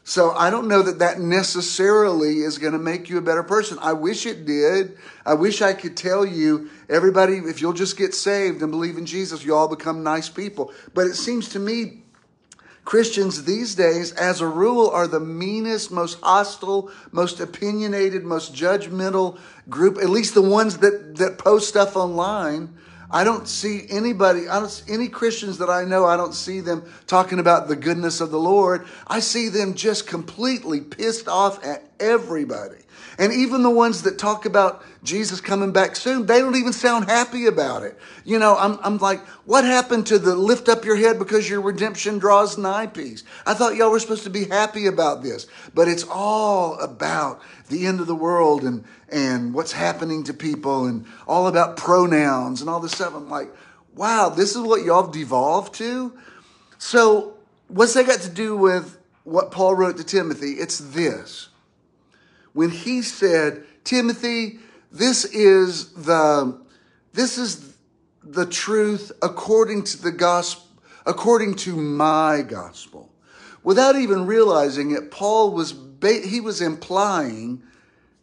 So 0.03 0.33
I 0.33 0.51
don't 0.51 0.69
know 0.69 0.83
that 0.83 0.99
that 1.01 1.21
necessarily 1.21 2.41
is 2.41 2.59
going 2.59 2.73
to 2.73 2.79
make 2.79 3.09
you 3.09 3.19
a 3.19 3.23
better 3.23 3.43
person. 3.43 3.79
I 3.81 3.93
wish 3.93 4.27
it 4.27 4.45
did. 4.45 4.97
I 5.25 5.35
wish 5.35 5.63
I 5.63 5.73
could 5.73 5.97
tell 5.97 6.25
you, 6.25 6.71
everybody, 6.89 7.39
if 7.39 7.61
you'll 7.61 7.73
just 7.73 7.97
get 7.97 8.15
saved 8.15 8.63
and 8.63 8.71
believe 8.71 8.99
in 8.99 9.07
Jesus, 9.07 9.45
you 9.45 9.55
all 9.55 9.69
become 9.69 10.03
nice 10.03 10.29
people. 10.29 10.73
But 10.95 11.07
it 11.07 11.15
seems 11.15 11.49
to 11.51 11.59
me 11.59 12.03
Christians 12.87 13.45
these 13.45 13.75
days, 13.75 14.13
as 14.13 14.41
a 14.41 14.47
rule, 14.47 14.89
are 14.89 15.09
the 15.09 15.19
meanest, 15.19 15.91
most 15.91 16.21
hostile, 16.23 16.89
most 17.11 17.41
opinionated, 17.41 18.25
most 18.25 18.55
judgmental 18.55 19.39
group, 19.69 19.99
at 19.99 20.09
least 20.09 20.35
the 20.35 20.41
ones 20.41 20.79
that, 20.79 21.17
that 21.17 21.37
post 21.37 21.69
stuff 21.69 21.97
online. 21.97 22.73
I 23.11 23.25
don't 23.25 23.49
see 23.49 23.87
anybody, 23.91 24.49
I 24.49 24.61
don't 24.61 24.71
see 24.71 24.93
any 24.93 25.09
Christians 25.09 25.59
that 25.59 25.69
I 25.69 25.85
know, 25.85 26.05
I 26.05 26.17
don't 26.17 26.33
see 26.33 26.61
them 26.61 26.89
talking 27.09 27.41
about 27.41 27.67
the 27.67 27.75
goodness 27.75 28.21
of 28.21 28.31
the 28.31 28.39
Lord. 28.39 28.87
I 29.09 29.19
see 29.19 29.49
them 29.49 29.75
just 29.75 30.07
completely 30.07 30.81
pissed 30.81 31.27
off 31.27 31.65
at 31.65 31.83
everybody. 31.99 32.86
And 33.19 33.33
even 33.33 33.63
the 33.63 33.71
ones 33.71 34.03
that 34.03 34.19
talk 34.19 34.45
about 34.45 34.85
Jesus 35.03 35.41
coming 35.41 35.73
back 35.73 35.97
soon, 35.97 36.27
they 36.27 36.41
don't 36.41 36.57
even 36.57 36.73
sound 36.73 37.07
happy 37.07 37.47
about 37.47 37.83
it. 37.83 37.99
You 38.25 38.39
know, 38.39 38.57
I'm, 38.57 38.79
I'm 38.83 38.99
like, 38.99 39.21
what 39.47 39.65
happened 39.65 40.07
to 40.09 40.19
the 40.19 40.35
lift 40.35 40.69
up 40.69 40.85
your 40.85 40.97
head 40.97 41.19
because 41.19 41.49
your 41.49 41.63
redemption 41.63 42.19
draws 42.19 42.59
nigh 42.59 42.87
piece? 42.87 43.25
I 43.47 43.55
thought 43.55 43.77
y'all 43.77 43.91
were 43.91 44.01
supposed 44.01 44.25
to 44.25 44.31
be 44.31 44.45
happy 44.45 44.87
about 44.87 45.23
this, 45.23 45.47
but 45.75 45.89
it's 45.89 46.05
all 46.05 46.79
about 46.79 47.41
the 47.69 47.87
end 47.87 48.01
of 48.01 48.07
the 48.07 48.15
world 48.15 48.65
and, 48.65 48.85
and 49.09 49.55
what's 49.55 49.73
happening 49.73 50.25
to 50.25 50.35
people 50.35 50.85
and 50.85 51.07
all 51.27 51.47
about 51.47 51.79
pronouns 51.79 52.61
and 52.61 52.69
all 52.69 52.81
this 52.81 52.93
stuff. 52.93 53.15
I'm 53.15 53.31
like, 53.31 53.49
wow, 53.95 54.29
this 54.29 54.55
is 54.55 54.61
what 54.61 54.85
y'all 54.85 55.05
have 55.05 55.13
devolved 55.13 55.75
to? 55.77 56.13
So, 56.79 57.35
what's 57.69 57.95
that 57.95 58.07
got 58.07 58.21
to 58.21 58.29
do 58.29 58.57
with 58.57 58.99
what 59.25 59.51
Paul 59.51 59.75
wrote 59.75 59.97
to 59.97 60.05
Timothy? 60.05 60.53
It's 60.53 60.79
this 60.79 61.49
when 62.57 62.71
he 62.71 63.03
said, 63.03 63.65
Timothy, 63.85 64.61
this 64.91 65.27
is 65.27 65.93
the, 65.93 66.59
this 67.13 67.37
is 67.37 67.77
the 68.23 68.47
truth 68.47 69.13
according 69.21 69.85
to 69.85 70.03
the 70.03 70.11
gospel, 70.11 70.67
according 71.05 71.57
to 71.57 71.77
my 71.77 72.41
gospel. 72.41 73.13
Without 73.63 73.95
even 73.95 74.25
realizing 74.25 74.93
it, 74.93 75.11
Paul 75.11 75.53
was, 75.53 75.75
he 76.03 76.41
was 76.41 76.63
implying 76.63 77.63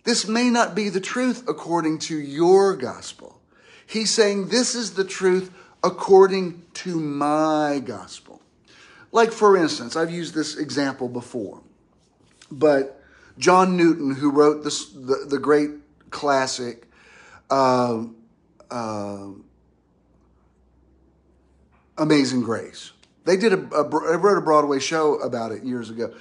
this 0.04 0.28
may 0.28 0.50
not 0.50 0.74
be 0.74 0.90
the 0.90 1.00
truth 1.00 1.48
according 1.48 2.00
to 2.00 2.18
your 2.18 2.76
gospel. 2.76 3.40
He's 3.86 4.10
saying 4.10 4.48
this 4.48 4.74
is 4.74 4.96
the 4.96 5.06
truth 5.06 5.52
according 5.84 6.64
to 6.74 7.00
my 7.00 7.84
gospel. 7.86 8.42
Like, 9.12 9.32
for 9.32 9.56
instance, 9.56 9.96
I've 9.96 10.10
used 10.10 10.34
this 10.34 10.58
example 10.58 11.08
before, 11.08 11.62
but 12.50 13.00
John 13.38 13.76
Newton, 13.78 14.16
who 14.16 14.32
wrote 14.32 14.64
this, 14.64 14.90
the, 14.90 15.26
the 15.28 15.40
great 15.40 15.72
classic, 16.10 16.88
uh, 17.50 18.06
uh, 18.70 19.28
Amazing 21.98 22.42
Grace. 22.42 22.92
They 23.26 23.38
did 23.38 23.54
a, 23.54 23.76
a, 23.76 23.84
wrote 23.84 24.38
a 24.38 24.42
Broadway 24.42 24.80
show 24.80 25.16
about 25.16 25.52
it 25.52 25.64
years 25.64 25.90
ago. 25.90 26.14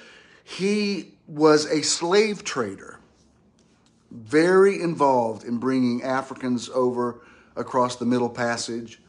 He 0.44 1.14
was 1.26 1.66
a 1.66 1.82
slave 1.82 2.44
trader, 2.44 2.98
very 4.10 4.80
involved 4.80 5.44
in 5.44 5.58
bringing 5.58 6.02
Africans 6.02 6.68
over 6.68 7.22
across 7.56 7.96
the 7.96 8.04
Middle 8.04 8.28
Passage. 8.28 9.00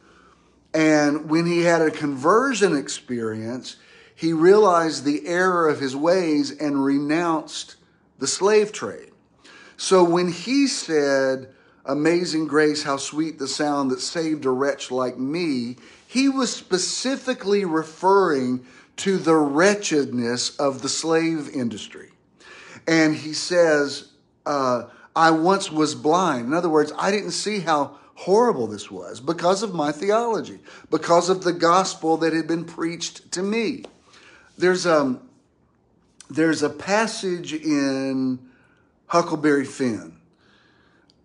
And 0.72 1.28
when 1.28 1.46
he 1.46 1.62
had 1.62 1.82
a 1.82 1.90
conversion 1.90 2.76
experience, 2.76 3.76
he 4.14 4.32
realized 4.32 5.04
the 5.04 5.26
error 5.26 5.68
of 5.68 5.80
his 5.80 5.94
ways 5.94 6.50
and 6.50 6.84
renounced 6.84 7.76
the 8.18 8.26
slave 8.26 8.72
trade. 8.72 9.10
So 9.76 10.04
when 10.04 10.30
he 10.30 10.66
said, 10.66 11.48
Amazing 11.86 12.46
grace, 12.46 12.82
how 12.82 12.96
sweet 12.96 13.38
the 13.38 13.46
sound 13.46 13.90
that 13.90 14.00
saved 14.00 14.46
a 14.46 14.50
wretch 14.50 14.90
like 14.90 15.18
me, 15.18 15.76
he 16.06 16.30
was 16.30 16.50
specifically 16.50 17.66
referring 17.66 18.64
to 18.96 19.18
the 19.18 19.34
wretchedness 19.34 20.56
of 20.56 20.80
the 20.80 20.88
slave 20.88 21.50
industry. 21.50 22.10
And 22.86 23.14
he 23.14 23.34
says, 23.34 24.08
uh, 24.46 24.84
I 25.14 25.30
once 25.30 25.70
was 25.70 25.94
blind. 25.94 26.46
In 26.46 26.54
other 26.54 26.70
words, 26.70 26.92
I 26.96 27.10
didn't 27.10 27.32
see 27.32 27.60
how 27.60 27.98
horrible 28.14 28.66
this 28.66 28.90
was 28.90 29.20
because 29.20 29.62
of 29.62 29.74
my 29.74 29.92
theology, 29.92 30.60
because 30.90 31.28
of 31.28 31.44
the 31.44 31.52
gospel 31.52 32.16
that 32.18 32.32
had 32.32 32.46
been 32.46 32.64
preached 32.64 33.30
to 33.32 33.42
me. 33.42 33.84
There's 34.56 34.86
um, 34.86 35.23
there's 36.30 36.62
a 36.62 36.70
passage 36.70 37.52
in 37.52 38.38
Huckleberry 39.06 39.64
Finn, 39.64 40.16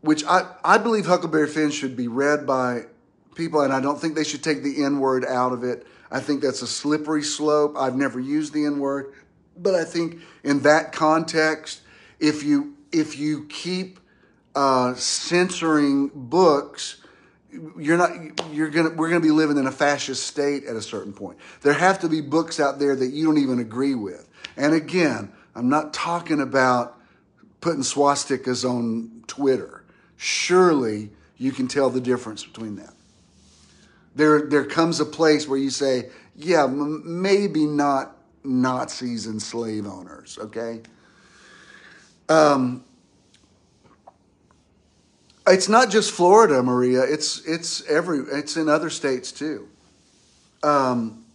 which 0.01 0.23
I, 0.25 0.51
I 0.63 0.77
believe 0.77 1.05
Huckleberry 1.05 1.47
Finn 1.47 1.71
should 1.71 1.95
be 1.95 2.07
read 2.07 2.45
by 2.45 2.83
people, 3.35 3.61
and 3.61 3.73
I 3.73 3.79
don't 3.79 3.99
think 3.99 4.15
they 4.15 4.23
should 4.23 4.43
take 4.43 4.63
the 4.63 4.83
N 4.83 4.99
word 4.99 5.25
out 5.25 5.53
of 5.53 5.63
it. 5.63 5.87
I 6.11 6.19
think 6.19 6.41
that's 6.41 6.61
a 6.61 6.67
slippery 6.67 7.23
slope. 7.23 7.75
I've 7.77 7.95
never 7.95 8.19
used 8.19 8.53
the 8.53 8.65
N 8.65 8.79
word, 8.79 9.13
but 9.57 9.75
I 9.75 9.83
think 9.83 10.19
in 10.43 10.59
that 10.61 10.91
context, 10.91 11.81
if 12.19 12.43
you 12.43 12.75
if 12.91 13.17
you 13.17 13.45
keep 13.45 13.99
uh, 14.55 14.93
censoring 14.95 16.11
books, 16.13 16.97
you're 17.77 17.97
not 17.97 18.11
you're 18.51 18.69
gonna 18.69 18.89
we're 18.89 19.09
gonna 19.09 19.21
be 19.21 19.31
living 19.31 19.57
in 19.57 19.67
a 19.67 19.71
fascist 19.71 20.27
state 20.27 20.65
at 20.65 20.75
a 20.75 20.81
certain 20.81 21.13
point. 21.13 21.37
There 21.61 21.73
have 21.73 21.99
to 21.99 22.09
be 22.09 22.21
books 22.21 22.59
out 22.59 22.79
there 22.79 22.95
that 22.95 23.07
you 23.07 23.25
don't 23.25 23.37
even 23.37 23.59
agree 23.59 23.95
with. 23.95 24.27
And 24.57 24.73
again, 24.73 25.31
I'm 25.55 25.69
not 25.69 25.93
talking 25.93 26.41
about 26.41 26.97
putting 27.61 27.81
swastikas 27.81 28.67
on 28.67 29.23
Twitter. 29.27 29.83
Surely 30.17 31.09
you 31.37 31.51
can 31.51 31.67
tell 31.67 31.89
the 31.89 32.01
difference 32.01 32.43
between 32.43 32.75
that. 32.77 32.93
There 34.15 34.41
there 34.41 34.65
comes 34.65 34.99
a 34.99 35.05
place 35.05 35.47
where 35.47 35.59
you 35.59 35.69
say, 35.69 36.09
yeah, 36.35 36.63
m- 36.65 37.21
maybe 37.21 37.65
not 37.65 38.17
Nazis 38.43 39.27
and 39.27 39.41
slave 39.41 39.85
owners, 39.85 40.37
okay? 40.41 40.81
Um, 42.27 42.83
it's 45.47 45.69
not 45.69 45.89
just 45.89 46.11
Florida, 46.11 46.61
Maria. 46.61 47.01
It's 47.03 47.43
it's 47.45 47.85
every 47.87 48.19
it's 48.19 48.57
in 48.57 48.69
other 48.69 48.89
states 48.89 49.31
too. 49.31 49.67
Um, 50.63 51.25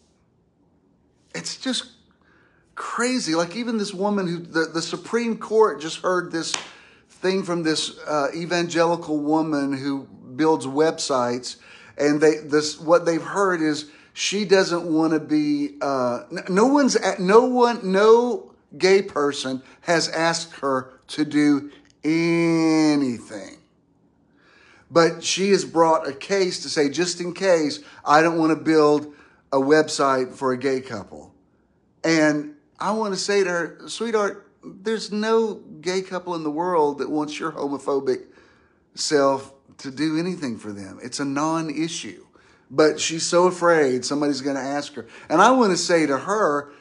it's 1.35 1.57
just 1.57 1.87
crazy. 2.75 3.35
Like 3.35 3.57
even 3.57 3.79
this 3.79 3.95
woman 3.95 4.27
who 4.27 4.39
the, 4.39 4.67
the 4.67 4.83
Supreme 4.83 5.37
Court 5.37 5.81
just 5.81 5.99
heard 5.99 6.33
this 6.33 6.53
thing 7.09 7.43
from 7.43 7.63
this 7.63 7.99
uh, 8.07 8.29
evangelical 8.35 9.19
woman 9.19 9.73
who 9.73 10.05
builds 10.37 10.67
websites, 10.67 11.57
and 11.97 12.21
they 12.21 12.39
this 12.39 12.79
what 12.79 13.07
they've 13.07 13.23
heard 13.23 13.61
is 13.63 13.91
she 14.13 14.45
doesn't 14.45 14.85
want 14.85 15.13
to 15.13 15.21
be. 15.21 15.77
Uh, 15.81 16.25
no 16.49 16.67
one's 16.67 16.97
no 17.19 17.47
one 17.47 17.81
no 17.93 18.55
gay 18.77 19.03
person 19.03 19.63
has 19.83 20.09
asked 20.09 20.55
her 20.57 20.93
to 21.09 21.25
do 21.25 21.71
anything. 22.03 23.59
But 24.91 25.25
she 25.25 25.51
has 25.51 25.65
brought 25.65 26.07
a 26.07 26.13
case 26.13 26.63
to 26.63 26.69
say, 26.69 26.89
just 26.89 27.21
in 27.21 27.33
case, 27.35 27.81
I 28.05 28.23
don't 28.23 28.39
want 28.39 28.57
to 28.57 28.63
build 28.63 29.13
a 29.53 29.59
website 29.59 30.33
for 30.33 30.53
a 30.53 30.59
gay 30.59 30.81
couple. 30.81 31.33
And 32.05 32.54
I 32.79 32.93
want 32.93 33.15
to 33.15 33.21
say 33.21 33.45
to 33.45 33.51
her, 33.51 33.89
sweetheart, 33.89 34.51
there's 34.65 35.13
no 35.13 35.55
gay 35.81 36.03
couple 36.03 36.35
in 36.35 36.43
the 36.43 36.51
world 36.51 36.99
that 36.99 37.11
wants 37.11 37.39
your 37.39 37.53
homophobic 37.53 38.23
self 38.95 39.53
to 39.79 39.91
do 39.91 40.19
anything 40.19 40.59
for 40.59 40.73
them. 40.73 40.99
It's 41.03 41.21
a 41.21 41.25
non 41.25 41.71
issue. 41.71 42.25
But 42.71 42.99
she's 42.99 43.25
so 43.25 43.47
afraid 43.47 44.05
somebody's 44.05 44.41
going 44.41 44.57
to 44.57 44.63
ask 44.63 44.95
her. 44.95 45.07
And 45.29 45.41
I 45.41 45.51
want 45.51 45.73
to 45.73 45.77
say 45.77 46.07
to 46.07 46.17
her, 46.19 46.73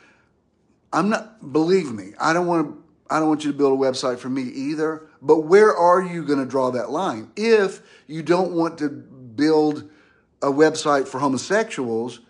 I'm 0.92 1.10
not, 1.10 1.52
believe 1.52 1.92
me, 1.92 2.14
I 2.20 2.34
don't 2.34 2.48
want 2.48 2.68
to 2.68 2.84
I 3.10 3.20
don't 3.20 3.28
want 3.28 3.44
you 3.46 3.52
to 3.52 3.58
build 3.58 3.80
a 3.80 3.82
website 3.82 4.18
for 4.18 4.30
me 4.30 4.42
either. 4.42 5.08
But 5.22 5.42
where 5.42 5.76
are 5.76 6.02
you 6.02 6.24
going 6.26 6.40
to 6.40 6.48
draw 6.48 6.72
that 6.72 6.90
line? 6.90 7.32
If 7.36 7.82
you 8.08 8.24
don't 8.24 8.54
want 8.54 8.80
to 8.80 8.90
build 8.90 9.88
a 10.42 10.48
website 10.48 11.08
for 11.08 11.20
homosexuals, 11.20 12.22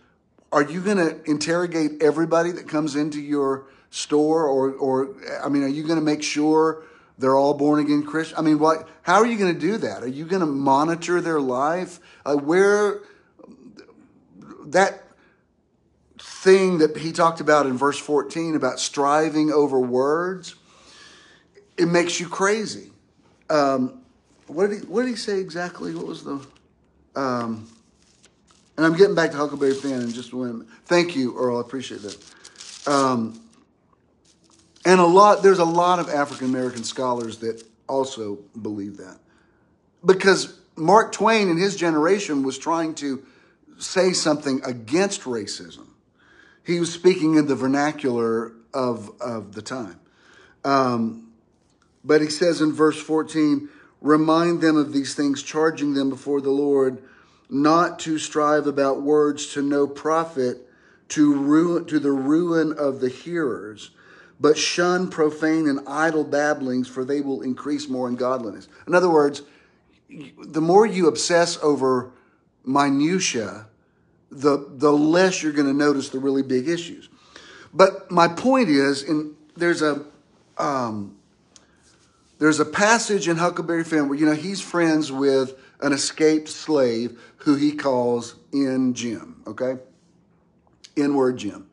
are 0.53 0.63
you 0.63 0.81
going 0.81 0.97
to 0.97 1.29
interrogate 1.29 2.01
everybody 2.01 2.51
that 2.51 2.67
comes 2.67 2.95
into 2.95 3.19
your 3.19 3.65
store 3.89 4.47
or 4.47 4.71
or 4.71 5.15
I 5.43 5.49
mean, 5.49 5.63
are 5.63 5.67
you 5.67 5.83
going 5.83 5.99
to 5.99 6.05
make 6.05 6.23
sure 6.23 6.83
they're 7.17 7.35
all 7.35 7.53
born 7.53 7.79
again 7.79 8.03
Christian? 8.03 8.37
I 8.37 8.41
mean, 8.41 8.59
what? 8.59 8.87
How 9.01 9.15
are 9.15 9.25
you 9.25 9.37
going 9.37 9.53
to 9.53 9.59
do 9.59 9.77
that? 9.77 10.03
Are 10.03 10.07
you 10.07 10.25
going 10.25 10.41
to 10.41 10.45
monitor 10.45 11.19
their 11.21 11.41
life? 11.41 11.99
Uh, 12.25 12.35
where 12.35 13.01
that 14.65 15.03
thing 16.17 16.77
that 16.79 16.97
he 16.97 17.11
talked 17.11 17.41
about 17.41 17.65
in 17.65 17.77
verse 17.77 17.97
14 17.97 18.55
about 18.55 18.79
striving 18.79 19.51
over 19.51 19.79
words 19.79 20.55
it 21.77 21.87
makes 21.87 22.19
you 22.19 22.27
crazy. 22.27 22.91
Um, 23.49 24.01
what 24.47 24.69
did 24.69 24.81
he 24.81 24.85
What 24.85 25.03
did 25.03 25.09
he 25.09 25.15
say 25.15 25.39
exactly? 25.39 25.95
What 25.95 26.05
was 26.05 26.23
the? 26.23 26.45
Um, 27.15 27.67
and 28.77 28.85
I'm 28.85 28.95
getting 28.95 29.15
back 29.15 29.31
to 29.31 29.37
Huckleberry 29.37 29.75
Finn 29.75 30.01
in 30.01 30.11
just 30.11 30.33
a 30.33 30.35
minute. 30.35 30.67
Thank 30.85 31.15
you, 31.15 31.37
Earl. 31.37 31.57
I 31.57 31.61
appreciate 31.61 32.01
that. 32.01 32.17
Um, 32.87 33.39
and 34.85 34.99
a 34.99 35.05
lot, 35.05 35.43
there's 35.43 35.59
a 35.59 35.65
lot 35.65 35.99
of 35.99 36.09
African 36.09 36.47
American 36.49 36.83
scholars 36.83 37.37
that 37.39 37.63
also 37.87 38.39
believe 38.61 38.97
that, 38.97 39.19
because 40.05 40.59
Mark 40.75 41.11
Twain 41.11 41.49
in 41.49 41.57
his 41.57 41.75
generation 41.75 42.43
was 42.43 42.57
trying 42.57 42.95
to 42.95 43.23
say 43.77 44.11
something 44.13 44.61
against 44.65 45.21
racism. 45.21 45.87
He 46.65 46.79
was 46.79 46.91
speaking 46.91 47.35
in 47.35 47.47
the 47.47 47.55
vernacular 47.55 48.53
of 48.73 49.11
of 49.21 49.53
the 49.53 49.61
time. 49.61 49.99
Um, 50.65 51.31
but 52.03 52.21
he 52.21 52.29
says 52.29 52.61
in 52.61 52.73
verse 52.73 53.01
14, 53.01 53.69
remind 54.01 54.61
them 54.61 54.75
of 54.75 54.93
these 54.93 55.15
things, 55.15 55.41
charging 55.43 55.93
them 55.93 56.09
before 56.09 56.41
the 56.41 56.49
Lord 56.49 57.03
not 57.49 57.99
to 57.99 58.17
strive 58.17 58.67
about 58.67 59.01
words 59.01 59.53
to 59.53 59.61
no 59.61 59.87
profit, 59.87 60.67
to 61.09 61.33
ruin 61.35 61.85
to 61.85 61.99
the 61.99 62.11
ruin 62.11 62.73
of 62.77 62.99
the 62.99 63.09
hearers, 63.09 63.91
but 64.39 64.57
shun 64.57 65.09
profane 65.09 65.67
and 65.67 65.79
idle 65.87 66.23
babblings, 66.23 66.87
for 66.87 67.05
they 67.05 67.21
will 67.21 67.41
increase 67.41 67.87
more 67.87 68.07
in 68.07 68.15
godliness. 68.15 68.67
In 68.87 68.95
other 68.95 69.09
words, 69.09 69.43
the 70.09 70.61
more 70.61 70.85
you 70.85 71.07
obsess 71.07 71.57
over 71.61 72.11
minutia, 72.65 73.67
the 74.31 74.65
the 74.69 74.91
less 74.91 75.43
you're 75.43 75.53
going 75.53 75.67
to 75.67 75.73
notice 75.73 76.09
the 76.09 76.19
really 76.19 76.43
big 76.43 76.67
issues. 76.67 77.09
But 77.73 78.09
my 78.11 78.27
point 78.27 78.69
is, 78.69 79.03
in 79.03 79.35
there's 79.55 79.81
a 79.81 80.05
um, 80.57 81.17
there's 82.39 82.59
a 82.59 82.65
passage 82.65 83.27
in 83.27 83.37
Huckleberry 83.37 83.83
Finn 83.83 84.09
where, 84.09 84.17
you 84.17 84.25
know, 84.25 84.33
he's 84.33 84.59
friends 84.59 85.11
with 85.11 85.57
an 85.83 85.93
escaped 85.93 86.49
slave 86.49 87.21
who 87.37 87.55
he 87.55 87.73
calls 87.73 88.35
in 88.51 88.93
Jim, 88.93 89.43
okay? 89.45 89.75
N 90.97 91.13
word 91.13 91.37
Jim. 91.37 91.69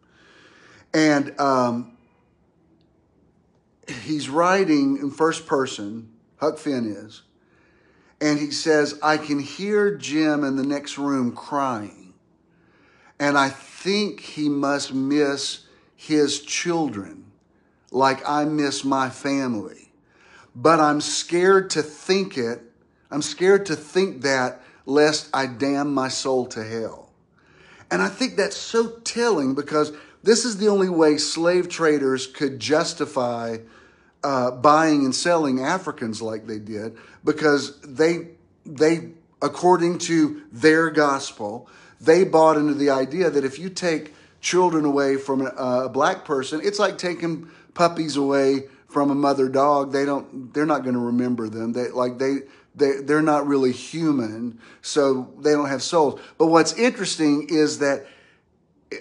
And 0.92 1.38
um, 1.40 1.96
he's 3.88 4.28
writing 4.28 4.98
in 4.98 5.10
first 5.10 5.46
person, 5.46 6.10
Huck 6.36 6.58
Finn 6.58 6.86
is, 6.86 7.22
and 8.20 8.38
he 8.38 8.50
says, 8.50 8.98
I 9.02 9.16
can 9.16 9.38
hear 9.38 9.96
Jim 9.96 10.44
in 10.44 10.56
the 10.56 10.66
next 10.66 10.98
room 10.98 11.34
crying. 11.34 12.12
And 13.18 13.38
I 13.38 13.48
think 13.48 14.20
he 14.20 14.48
must 14.48 14.92
miss 14.92 15.66
his 15.96 16.40
children 16.40 17.32
like 17.90 18.26
I 18.28 18.44
miss 18.44 18.84
my 18.84 19.08
family 19.08 19.80
but 20.54 20.80
I'm 20.80 21.00
scared 21.00 21.70
to 21.70 21.82
think 21.82 22.36
it. 22.36 22.62
I'm 23.10 23.22
scared 23.22 23.66
to 23.66 23.76
think 23.76 24.22
that 24.22 24.62
lest 24.86 25.28
I 25.34 25.46
damn 25.46 25.92
my 25.92 26.08
soul 26.08 26.46
to 26.46 26.64
hell. 26.64 27.10
And 27.90 28.00
I 28.02 28.08
think 28.08 28.36
that's 28.36 28.56
so 28.56 28.88
telling 29.04 29.54
because 29.54 29.92
this 30.22 30.44
is 30.44 30.58
the 30.58 30.68
only 30.68 30.88
way 30.88 31.16
slave 31.16 31.68
traders 31.68 32.26
could 32.26 32.60
justify 32.60 33.58
uh, 34.22 34.50
buying 34.50 35.04
and 35.04 35.14
selling 35.14 35.60
Africans 35.60 36.20
like 36.20 36.46
they 36.46 36.58
did 36.58 36.96
because 37.24 37.80
they 37.80 38.28
they 38.66 39.10
according 39.40 39.96
to 39.96 40.42
their 40.52 40.90
gospel 40.90 41.68
they 42.00 42.24
bought 42.24 42.56
into 42.56 42.74
the 42.74 42.90
idea 42.90 43.30
that 43.30 43.44
if 43.44 43.58
you 43.58 43.68
take 43.68 44.14
children 44.40 44.84
away 44.84 45.16
from 45.16 45.42
a, 45.42 45.50
a 45.84 45.88
black 45.88 46.24
person, 46.24 46.60
it's 46.64 46.78
like 46.78 46.96
taking 46.96 47.48
puppies 47.74 48.16
away 48.16 48.64
from 48.88 49.10
a 49.10 49.14
mother 49.14 49.48
dog, 49.48 49.92
they 49.92 50.04
don't 50.04 50.52
they're 50.52 50.66
not 50.66 50.82
going 50.82 50.94
to 50.94 51.00
remember 51.00 51.48
them. 51.48 51.72
They 51.72 51.90
like 51.90 52.18
they 52.18 52.38
they 52.74 52.98
they're 52.98 53.22
not 53.22 53.46
really 53.46 53.72
human, 53.72 54.60
so 54.82 55.32
they 55.40 55.52
don't 55.52 55.68
have 55.68 55.82
souls. 55.82 56.20
But 56.38 56.46
what's 56.46 56.72
interesting 56.74 57.48
is 57.50 57.78
that 57.78 58.06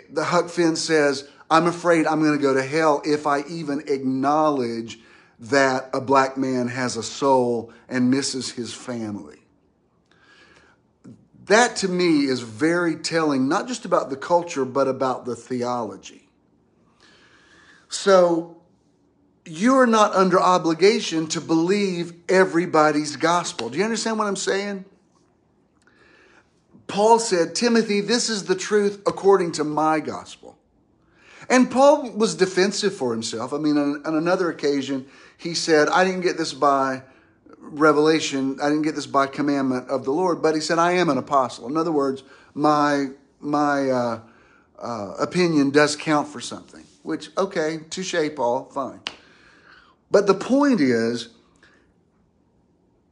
the 0.09 0.23
Huck 0.23 0.49
Finn 0.49 0.75
says, 0.75 1.27
"I'm 1.49 1.67
afraid 1.67 2.07
I'm 2.07 2.21
going 2.21 2.37
to 2.37 2.41
go 2.41 2.53
to 2.53 2.63
hell 2.63 3.01
if 3.05 3.27
I 3.27 3.41
even 3.41 3.83
acknowledge 3.87 4.99
that 5.39 5.89
a 5.93 6.01
black 6.01 6.37
man 6.37 6.67
has 6.67 6.97
a 6.97 7.03
soul 7.03 7.71
and 7.87 8.09
misses 8.09 8.51
his 8.51 8.73
family." 8.73 9.45
That 11.45 11.75
to 11.77 11.87
me 11.87 12.25
is 12.25 12.41
very 12.41 12.95
telling, 12.95 13.47
not 13.47 13.67
just 13.67 13.83
about 13.83 14.11
the 14.11 14.15
culture, 14.15 14.65
but 14.65 14.87
about 14.87 15.25
the 15.25 15.35
theology. 15.35 16.29
So 17.87 18.58
you 19.45 19.75
are 19.75 19.87
not 19.87 20.13
under 20.13 20.39
obligation 20.39 21.27
to 21.27 21.41
believe 21.41 22.13
everybody's 22.29 23.15
gospel. 23.15 23.69
Do 23.69 23.77
you 23.77 23.83
understand 23.83 24.17
what 24.17 24.27
I'm 24.27 24.35
saying? 24.35 24.85
Paul 26.87 27.19
said, 27.19 27.55
Timothy, 27.55 28.01
this 28.01 28.29
is 28.29 28.45
the 28.45 28.55
truth 28.55 29.01
according 29.05 29.53
to 29.53 29.63
my 29.63 29.99
gospel. 29.99 30.57
And 31.49 31.69
Paul 31.69 32.11
was 32.11 32.35
defensive 32.35 32.93
for 32.93 33.11
himself. 33.11 33.53
I 33.53 33.57
mean, 33.57 33.77
on, 33.77 34.05
on, 34.05 34.15
another 34.15 34.49
occasion, 34.49 35.05
he 35.37 35.53
said, 35.53 35.87
I 35.89 36.03
didn't 36.03 36.21
get 36.21 36.37
this 36.37 36.53
by 36.53 37.03
revelation, 37.57 38.59
I 38.61 38.69
didn't 38.69 38.83
get 38.83 38.95
this 38.95 39.07
by 39.07 39.27
commandment 39.27 39.89
of 39.89 40.03
the 40.03 40.11
Lord, 40.11 40.41
but 40.41 40.55
he 40.55 40.61
said, 40.61 40.79
I 40.79 40.93
am 40.93 41.09
an 41.09 41.17
apostle. 41.17 41.67
In 41.67 41.77
other 41.77 41.91
words, 41.91 42.23
my, 42.53 43.07
my 43.39 43.89
uh, 43.89 44.19
uh, 44.79 45.13
opinion 45.19 45.69
does 45.71 45.95
count 45.95 46.27
for 46.27 46.39
something, 46.39 46.83
which, 47.03 47.29
okay, 47.37 47.79
touche, 47.89 48.15
Paul, 48.35 48.65
fine. 48.65 48.99
But 50.11 50.27
the 50.27 50.33
point 50.33 50.81
is, 50.81 51.29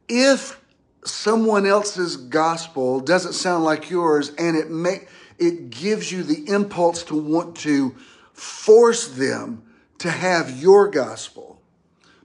if 0.08 0.60
someone 1.04 1.66
else's 1.66 2.16
gospel 2.16 3.00
doesn't 3.00 3.34
sound 3.34 3.64
like 3.64 3.90
yours 3.90 4.32
and 4.38 4.56
it 4.56 4.70
make 4.70 5.08
it 5.38 5.70
gives 5.70 6.10
you 6.10 6.22
the 6.24 6.48
impulse 6.52 7.04
to 7.04 7.14
want 7.14 7.56
to 7.56 7.94
force 8.32 9.08
them 9.08 9.62
to 9.98 10.10
have 10.10 10.60
your 10.60 10.88
gospel 10.88 11.60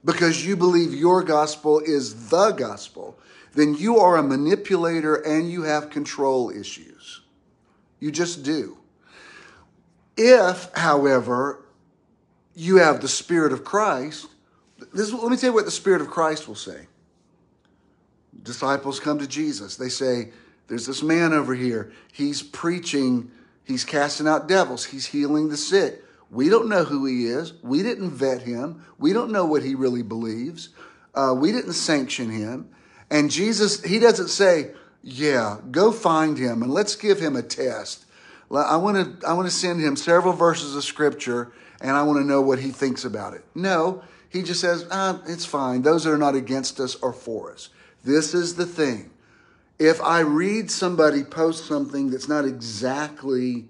because 0.04 0.44
you 0.44 0.56
believe 0.56 0.92
your 0.92 1.22
gospel 1.22 1.78
is 1.78 2.28
the 2.28 2.50
gospel 2.50 3.16
then 3.54 3.74
you 3.74 3.98
are 3.98 4.16
a 4.16 4.22
manipulator 4.22 5.14
and 5.14 5.50
you 5.50 5.62
have 5.62 5.90
control 5.90 6.50
issues. 6.50 7.22
You 8.00 8.10
just 8.10 8.42
do. 8.42 8.78
If 10.16 10.70
however 10.74 11.64
you 12.54 12.76
have 12.76 13.00
the 13.00 13.08
spirit 13.08 13.52
of 13.52 13.64
christ 13.64 14.28
this, 14.94 15.12
let 15.12 15.30
me 15.30 15.36
tell 15.36 15.50
you 15.50 15.54
what 15.54 15.64
the 15.64 15.70
spirit 15.70 16.00
of 16.00 16.08
christ 16.08 16.48
will 16.48 16.54
say 16.54 16.86
disciples 18.44 19.00
come 19.00 19.18
to 19.18 19.26
Jesus. 19.26 19.76
They 19.76 19.88
say, 19.88 20.30
There's 20.68 20.86
this 20.86 21.02
man 21.02 21.32
over 21.32 21.54
here. 21.54 21.92
He's 22.12 22.42
preaching, 22.42 23.30
he's 23.64 23.84
casting 23.84 24.28
out 24.28 24.46
devils, 24.46 24.84
he's 24.84 25.06
healing 25.06 25.48
the 25.48 25.56
sick. 25.56 26.02
We 26.30 26.48
don't 26.48 26.68
know 26.68 26.84
who 26.84 27.06
he 27.06 27.26
is. 27.26 27.52
We 27.62 27.82
didn't 27.82 28.10
vet 28.10 28.42
him. 28.42 28.84
We 28.98 29.12
don't 29.12 29.30
know 29.30 29.44
what 29.44 29.62
he 29.62 29.74
really 29.74 30.02
believes. 30.02 30.70
Uh, 31.14 31.34
we 31.36 31.52
didn't 31.52 31.74
sanction 31.74 32.30
him. 32.30 32.68
And 33.10 33.30
Jesus, 33.30 33.82
he 33.82 33.98
doesn't 33.98 34.28
say, 34.28 34.72
Yeah, 35.02 35.58
go 35.70 35.92
find 35.92 36.38
him 36.38 36.62
and 36.62 36.72
let's 36.72 36.96
give 36.96 37.20
him 37.20 37.36
a 37.36 37.42
test. 37.42 38.04
I 38.50 38.76
want 38.76 39.20
to 39.20 39.26
I 39.26 39.32
want 39.32 39.48
to 39.48 39.54
send 39.54 39.80
him 39.80 39.96
several 39.96 40.32
verses 40.32 40.76
of 40.76 40.84
scripture 40.84 41.52
and 41.80 41.90
I 41.90 42.02
want 42.02 42.20
to 42.20 42.24
know 42.24 42.40
what 42.40 42.60
he 42.60 42.70
thinks 42.70 43.04
about 43.04 43.34
it. 43.34 43.44
No, 43.54 44.02
he 44.34 44.42
just 44.42 44.60
says, 44.60 44.84
ah, 44.90 45.20
it's 45.28 45.44
fine. 45.44 45.82
Those 45.82 46.02
that 46.02 46.10
are 46.10 46.18
not 46.18 46.34
against 46.34 46.80
us 46.80 47.00
are 47.00 47.12
for 47.12 47.52
us. 47.52 47.68
This 48.02 48.34
is 48.34 48.56
the 48.56 48.66
thing. 48.66 49.10
If 49.78 50.02
I 50.02 50.20
read 50.20 50.72
somebody 50.72 51.22
post 51.22 51.66
something 51.66 52.10
that's 52.10 52.28
not 52.28 52.44
exactly 52.44 53.68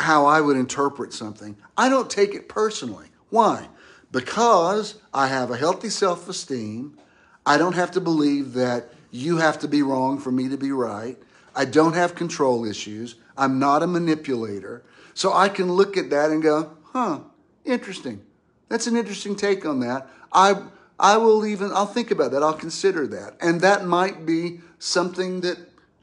how 0.00 0.26
I 0.26 0.40
would 0.40 0.56
interpret 0.56 1.12
something, 1.12 1.56
I 1.76 1.88
don't 1.88 2.10
take 2.10 2.34
it 2.34 2.48
personally. 2.48 3.06
Why? 3.30 3.68
Because 4.10 4.96
I 5.14 5.28
have 5.28 5.52
a 5.52 5.56
healthy 5.56 5.90
self 5.90 6.28
esteem. 6.28 6.98
I 7.46 7.56
don't 7.56 7.76
have 7.76 7.92
to 7.92 8.00
believe 8.00 8.54
that 8.54 8.92
you 9.12 9.36
have 9.36 9.60
to 9.60 9.68
be 9.68 9.80
wrong 9.80 10.18
for 10.18 10.32
me 10.32 10.48
to 10.48 10.56
be 10.56 10.72
right. 10.72 11.16
I 11.54 11.66
don't 11.66 11.94
have 11.94 12.16
control 12.16 12.64
issues. 12.64 13.14
I'm 13.36 13.60
not 13.60 13.84
a 13.84 13.86
manipulator. 13.86 14.82
So 15.14 15.32
I 15.32 15.48
can 15.48 15.70
look 15.72 15.96
at 15.96 16.10
that 16.10 16.32
and 16.32 16.42
go, 16.42 16.76
huh, 16.92 17.20
interesting. 17.64 18.25
That's 18.68 18.86
an 18.86 18.96
interesting 18.96 19.36
take 19.36 19.64
on 19.64 19.80
that. 19.80 20.08
I 20.32 20.62
I 20.98 21.18
will 21.18 21.46
even, 21.46 21.72
I'll 21.72 21.86
think 21.86 22.10
about 22.10 22.30
that. 22.32 22.42
I'll 22.42 22.54
consider 22.54 23.06
that. 23.08 23.36
And 23.40 23.60
that 23.60 23.84
might 23.84 24.24
be 24.24 24.60
something 24.78 25.42
that 25.42 25.58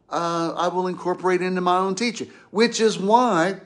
uh, 0.09 0.53
I 0.55 0.67
will 0.67 0.87
incorporate 0.87 1.41
into 1.41 1.61
my 1.61 1.77
own 1.77 1.95
teaching, 1.95 2.29
which 2.51 2.79
is 2.79 2.99
why 2.99 3.61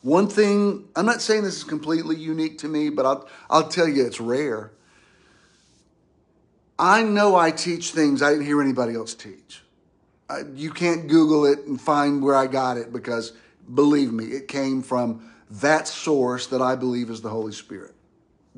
one 0.00 0.28
thing, 0.28 0.88
I'm 0.96 1.04
not 1.04 1.20
saying 1.20 1.42
this 1.42 1.56
is 1.56 1.64
completely 1.64 2.16
unique 2.16 2.58
to 2.58 2.68
me, 2.68 2.88
but 2.88 3.04
I'll, 3.04 3.28
I'll 3.50 3.68
tell 3.68 3.86
you 3.86 4.06
it's 4.06 4.20
rare. 4.20 4.72
I 6.78 7.02
know 7.02 7.36
I 7.36 7.50
teach 7.50 7.90
things 7.90 8.22
I 8.22 8.30
didn't 8.30 8.46
hear 8.46 8.62
anybody 8.62 8.94
else 8.94 9.12
teach. 9.12 9.62
Uh, 10.30 10.44
you 10.54 10.70
can't 10.70 11.08
Google 11.08 11.44
it 11.44 11.60
and 11.66 11.78
find 11.78 12.22
where 12.22 12.36
I 12.36 12.46
got 12.46 12.76
it 12.78 12.92
because 12.92 13.32
believe 13.74 14.12
me, 14.12 14.26
it 14.26 14.48
came 14.48 14.82
from 14.82 15.30
that 15.50 15.88
source 15.88 16.46
that 16.48 16.62
I 16.62 16.76
believe 16.76 17.10
is 17.10 17.22
the 17.22 17.30
Holy 17.30 17.52
Spirit 17.52 17.94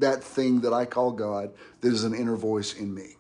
that 0.01 0.23
thing 0.23 0.61
that 0.63 0.73
I 0.73 0.85
call 0.85 1.13
God 1.13 1.53
that 1.81 1.93
is 1.93 2.05
an 2.05 2.15
inner 2.15 2.37
voice 2.37 2.75
in 2.75 2.93
me. 2.93 3.17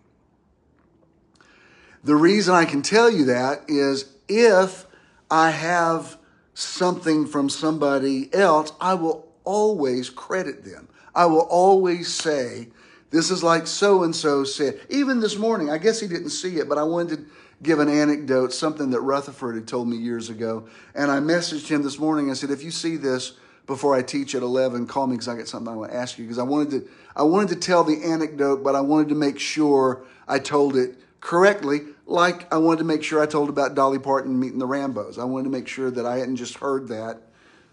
The 2.02 2.16
reason 2.16 2.54
I 2.54 2.64
can 2.64 2.82
tell 2.82 3.10
you 3.10 3.26
that 3.26 3.64
is 3.68 4.12
if 4.28 4.86
I 5.30 5.50
have 5.50 6.16
something 6.54 7.26
from 7.26 7.48
somebody 7.48 8.32
else, 8.34 8.72
I 8.80 8.94
will 8.94 9.28
always 9.44 10.10
credit 10.10 10.64
them. 10.64 10.88
I 11.14 11.26
will 11.26 11.46
always 11.50 12.12
say, 12.12 12.68
this 13.10 13.30
is 13.30 13.42
like 13.42 13.66
so 13.66 14.02
and 14.02 14.14
so 14.14 14.44
said. 14.44 14.80
Even 14.88 15.20
this 15.20 15.36
morning, 15.36 15.70
I 15.70 15.78
guess 15.78 16.00
he 16.00 16.06
didn't 16.06 16.30
see 16.30 16.56
it, 16.56 16.68
but 16.68 16.78
I 16.78 16.84
wanted 16.84 17.16
to 17.18 17.26
give 17.62 17.80
an 17.80 17.88
anecdote, 17.88 18.52
something 18.52 18.90
that 18.90 19.00
Rutherford 19.00 19.56
had 19.56 19.68
told 19.68 19.88
me 19.88 19.96
years 19.96 20.30
ago. 20.30 20.68
And 20.94 21.10
I 21.10 21.18
messaged 21.18 21.68
him 21.68 21.82
this 21.82 21.98
morning. 21.98 22.30
I 22.30 22.34
said, 22.34 22.50
if 22.50 22.62
you 22.62 22.70
see 22.70 22.96
this, 22.96 23.32
before 23.70 23.94
I 23.94 24.02
teach 24.02 24.34
at 24.34 24.42
11, 24.42 24.88
call 24.88 25.06
me 25.06 25.12
because 25.12 25.28
I 25.28 25.36
got 25.36 25.46
something 25.46 25.72
I 25.72 25.76
want 25.76 25.92
to 25.92 25.96
ask 25.96 26.18
you. 26.18 26.24
Because 26.24 26.40
I 26.40 26.42
wanted 26.42 26.70
to, 26.72 26.90
I 27.14 27.22
wanted 27.22 27.50
to 27.50 27.56
tell 27.56 27.84
the 27.84 28.02
anecdote, 28.02 28.64
but 28.64 28.74
I 28.74 28.80
wanted 28.80 29.10
to 29.10 29.14
make 29.14 29.38
sure 29.38 30.02
I 30.26 30.40
told 30.40 30.76
it 30.76 30.98
correctly. 31.20 31.82
Like 32.04 32.52
I 32.52 32.58
wanted 32.58 32.78
to 32.78 32.84
make 32.84 33.04
sure 33.04 33.22
I 33.22 33.26
told 33.26 33.48
about 33.48 33.76
Dolly 33.76 34.00
Parton 34.00 34.40
meeting 34.40 34.58
the 34.58 34.66
Rambos. 34.66 35.18
I 35.18 35.24
wanted 35.24 35.44
to 35.44 35.50
make 35.50 35.68
sure 35.68 35.88
that 35.88 36.04
I 36.04 36.18
hadn't 36.18 36.34
just 36.34 36.58
heard 36.58 36.88
that 36.88 37.22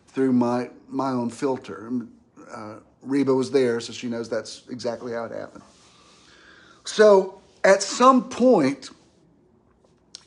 through 0.09 0.33
my 0.33 0.69
my 0.87 1.09
own 1.09 1.31
filter. 1.31 1.91
Uh, 2.53 2.75
Reba 3.01 3.33
was 3.33 3.49
there, 3.49 3.79
so 3.79 3.91
she 3.91 4.07
knows 4.07 4.29
that's 4.29 4.67
exactly 4.69 5.13
how 5.13 5.25
it 5.25 5.31
happened. 5.31 5.63
So 6.83 7.41
at 7.63 7.81
some 7.81 8.29
point, 8.29 8.91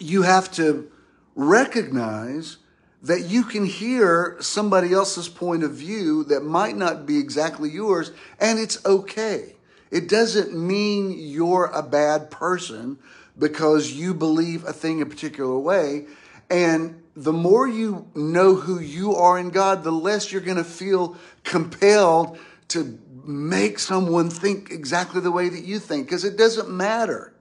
you 0.01 0.23
have 0.23 0.51
to 0.53 0.91
recognize 1.37 2.57
that 3.03 3.23
you 3.23 3.45
can 3.45 3.65
hear 3.65 4.37
somebody 4.41 4.93
else's 4.93 5.29
point 5.29 5.65
of 5.65 5.73
view 5.73 6.25
that 6.25 6.45
might 6.45 6.77
not 6.77 7.07
be 7.07 7.19
exactly 7.19 7.71
yours, 7.71 8.13
and 8.39 8.59
it's 8.59 8.85
okay. 8.85 9.55
It 9.91 10.09
doesn't 10.09 10.55
mean 10.55 11.15
you're 11.17 11.67
a 11.67 11.83
bad 11.83 12.31
person 12.31 12.99
because 13.39 13.93
you 13.93 14.15
believe 14.15 14.65
a 14.65 14.73
thing 14.73 15.01
a 15.01 15.07
particular 15.07 15.59
way. 15.59 16.07
And 16.51 17.03
the 17.17 17.33
more 17.33 17.67
you 17.67 18.09
know 18.15 18.55
who 18.55 18.79
you 18.79 19.15
are 19.15 19.39
in 19.39 19.51
God, 19.51 19.83
the 19.83 19.93
less 19.93 20.31
you're 20.31 20.41
going 20.41 20.57
to 20.59 20.65
feel 20.65 21.17
compelled 21.43 22.39
to 22.69 22.99
make 23.25 23.79
someone 23.79 24.31
think 24.31 24.71
exactly 24.71 25.21
the 25.21 25.31
way 25.31 25.49
that 25.49 25.65
you 25.65 25.79
think 25.79 26.07
because 26.07 26.25
it 26.25 26.37
doesn't 26.37 26.71
matter. 26.71 27.35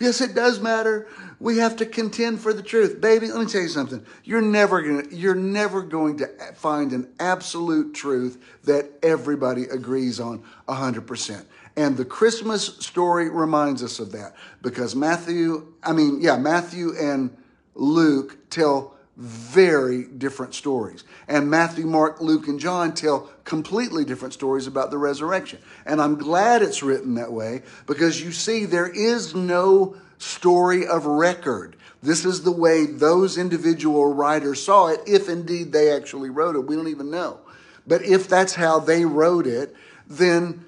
Yes, 0.00 0.20
it 0.20 0.34
does 0.34 0.60
matter. 0.60 1.06
We 1.38 1.58
have 1.58 1.76
to 1.76 1.86
contend 1.86 2.40
for 2.40 2.52
the 2.52 2.62
truth. 2.62 3.00
Baby, 3.00 3.30
let 3.30 3.40
me 3.40 3.46
tell 3.46 3.60
you 3.60 3.68
something. 3.68 4.04
You're 4.24 4.40
never 4.40 4.82
going 4.82 5.08
to 5.08 5.14
you're 5.14 5.34
never 5.34 5.82
going 5.82 6.18
to 6.18 6.26
find 6.54 6.92
an 6.92 7.12
absolute 7.20 7.94
truth 7.94 8.42
that 8.64 8.90
everybody 9.02 9.64
agrees 9.64 10.20
on 10.20 10.42
100%. 10.68 11.44
And 11.76 11.96
the 11.96 12.04
Christmas 12.04 12.76
story 12.78 13.28
reminds 13.28 13.82
us 13.82 13.98
of 13.98 14.12
that 14.12 14.34
because 14.62 14.94
Matthew, 14.94 15.74
I 15.82 15.92
mean, 15.92 16.20
yeah, 16.20 16.36
Matthew 16.36 16.96
and 16.98 17.36
Luke 17.74 18.38
tell 18.50 18.93
very 19.16 20.04
different 20.04 20.54
stories. 20.54 21.04
And 21.28 21.48
Matthew, 21.48 21.86
Mark, 21.86 22.20
Luke, 22.20 22.48
and 22.48 22.58
John 22.58 22.94
tell 22.94 23.30
completely 23.44 24.04
different 24.04 24.34
stories 24.34 24.66
about 24.66 24.90
the 24.90 24.98
resurrection. 24.98 25.60
And 25.86 26.00
I'm 26.00 26.16
glad 26.16 26.62
it's 26.62 26.82
written 26.82 27.14
that 27.14 27.32
way 27.32 27.62
because 27.86 28.20
you 28.20 28.32
see, 28.32 28.64
there 28.64 28.88
is 28.88 29.34
no 29.34 29.96
story 30.18 30.86
of 30.86 31.06
record. 31.06 31.76
This 32.02 32.24
is 32.24 32.42
the 32.42 32.52
way 32.52 32.86
those 32.86 33.38
individual 33.38 34.12
writers 34.12 34.62
saw 34.62 34.88
it, 34.88 35.00
if 35.06 35.28
indeed 35.28 35.72
they 35.72 35.92
actually 35.92 36.30
wrote 36.30 36.56
it. 36.56 36.66
We 36.66 36.74
don't 36.74 36.88
even 36.88 37.10
know. 37.10 37.40
But 37.86 38.02
if 38.02 38.28
that's 38.28 38.54
how 38.54 38.80
they 38.80 39.04
wrote 39.04 39.46
it, 39.46 39.74
then 40.08 40.64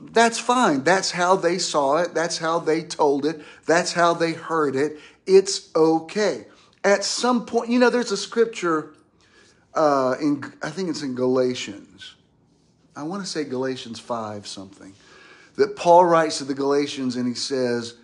that's 0.00 0.38
fine. 0.38 0.82
That's 0.82 1.12
how 1.12 1.36
they 1.36 1.58
saw 1.58 1.98
it. 1.98 2.14
That's 2.14 2.38
how 2.38 2.58
they 2.58 2.82
told 2.82 3.24
it. 3.24 3.42
That's 3.64 3.92
how 3.92 4.12
they 4.14 4.32
heard 4.32 4.74
it. 4.74 4.98
It's 5.26 5.74
okay 5.74 6.46
at 6.86 7.04
some 7.04 7.44
point, 7.44 7.68
you 7.68 7.80
know, 7.80 7.90
there's 7.90 8.12
a 8.12 8.16
scripture 8.16 8.94
uh, 9.74 10.14
in, 10.20 10.44
I 10.62 10.70
think 10.70 10.88
it's 10.88 11.02
in 11.02 11.16
Galatians. 11.16 12.14
I 12.94 13.02
want 13.02 13.22
to 13.24 13.28
say 13.28 13.44
Galatians 13.44 13.98
5 13.98 14.46
something, 14.46 14.94
that 15.56 15.74
Paul 15.74 16.04
writes 16.04 16.38
to 16.38 16.44
the 16.44 16.54
Galatians 16.54 17.16
and 17.16 17.26
he 17.26 17.34
says, 17.34 17.94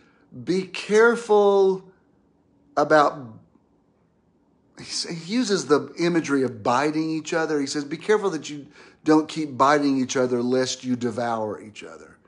Be 0.45 0.63
careful 0.63 1.85
about 2.77 3.19
he 4.81 5.15
uses 5.33 5.67
the 5.67 5.95
imagery 5.99 6.43
of 6.43 6.63
biting 6.65 7.09
each 7.11 7.33
other. 7.33 7.61
He 7.61 7.67
says, 7.67 7.85
Be 7.85 7.97
careful 7.97 8.31
that 8.31 8.51
you 8.51 8.67
don't 9.05 9.29
keep 9.29 9.57
biting 9.57 10.01
each 10.01 10.17
other 10.17 10.43
lest 10.43 10.83
you 10.83 10.97
devour 10.97 11.61
each 11.61 11.85
other. 11.85 12.19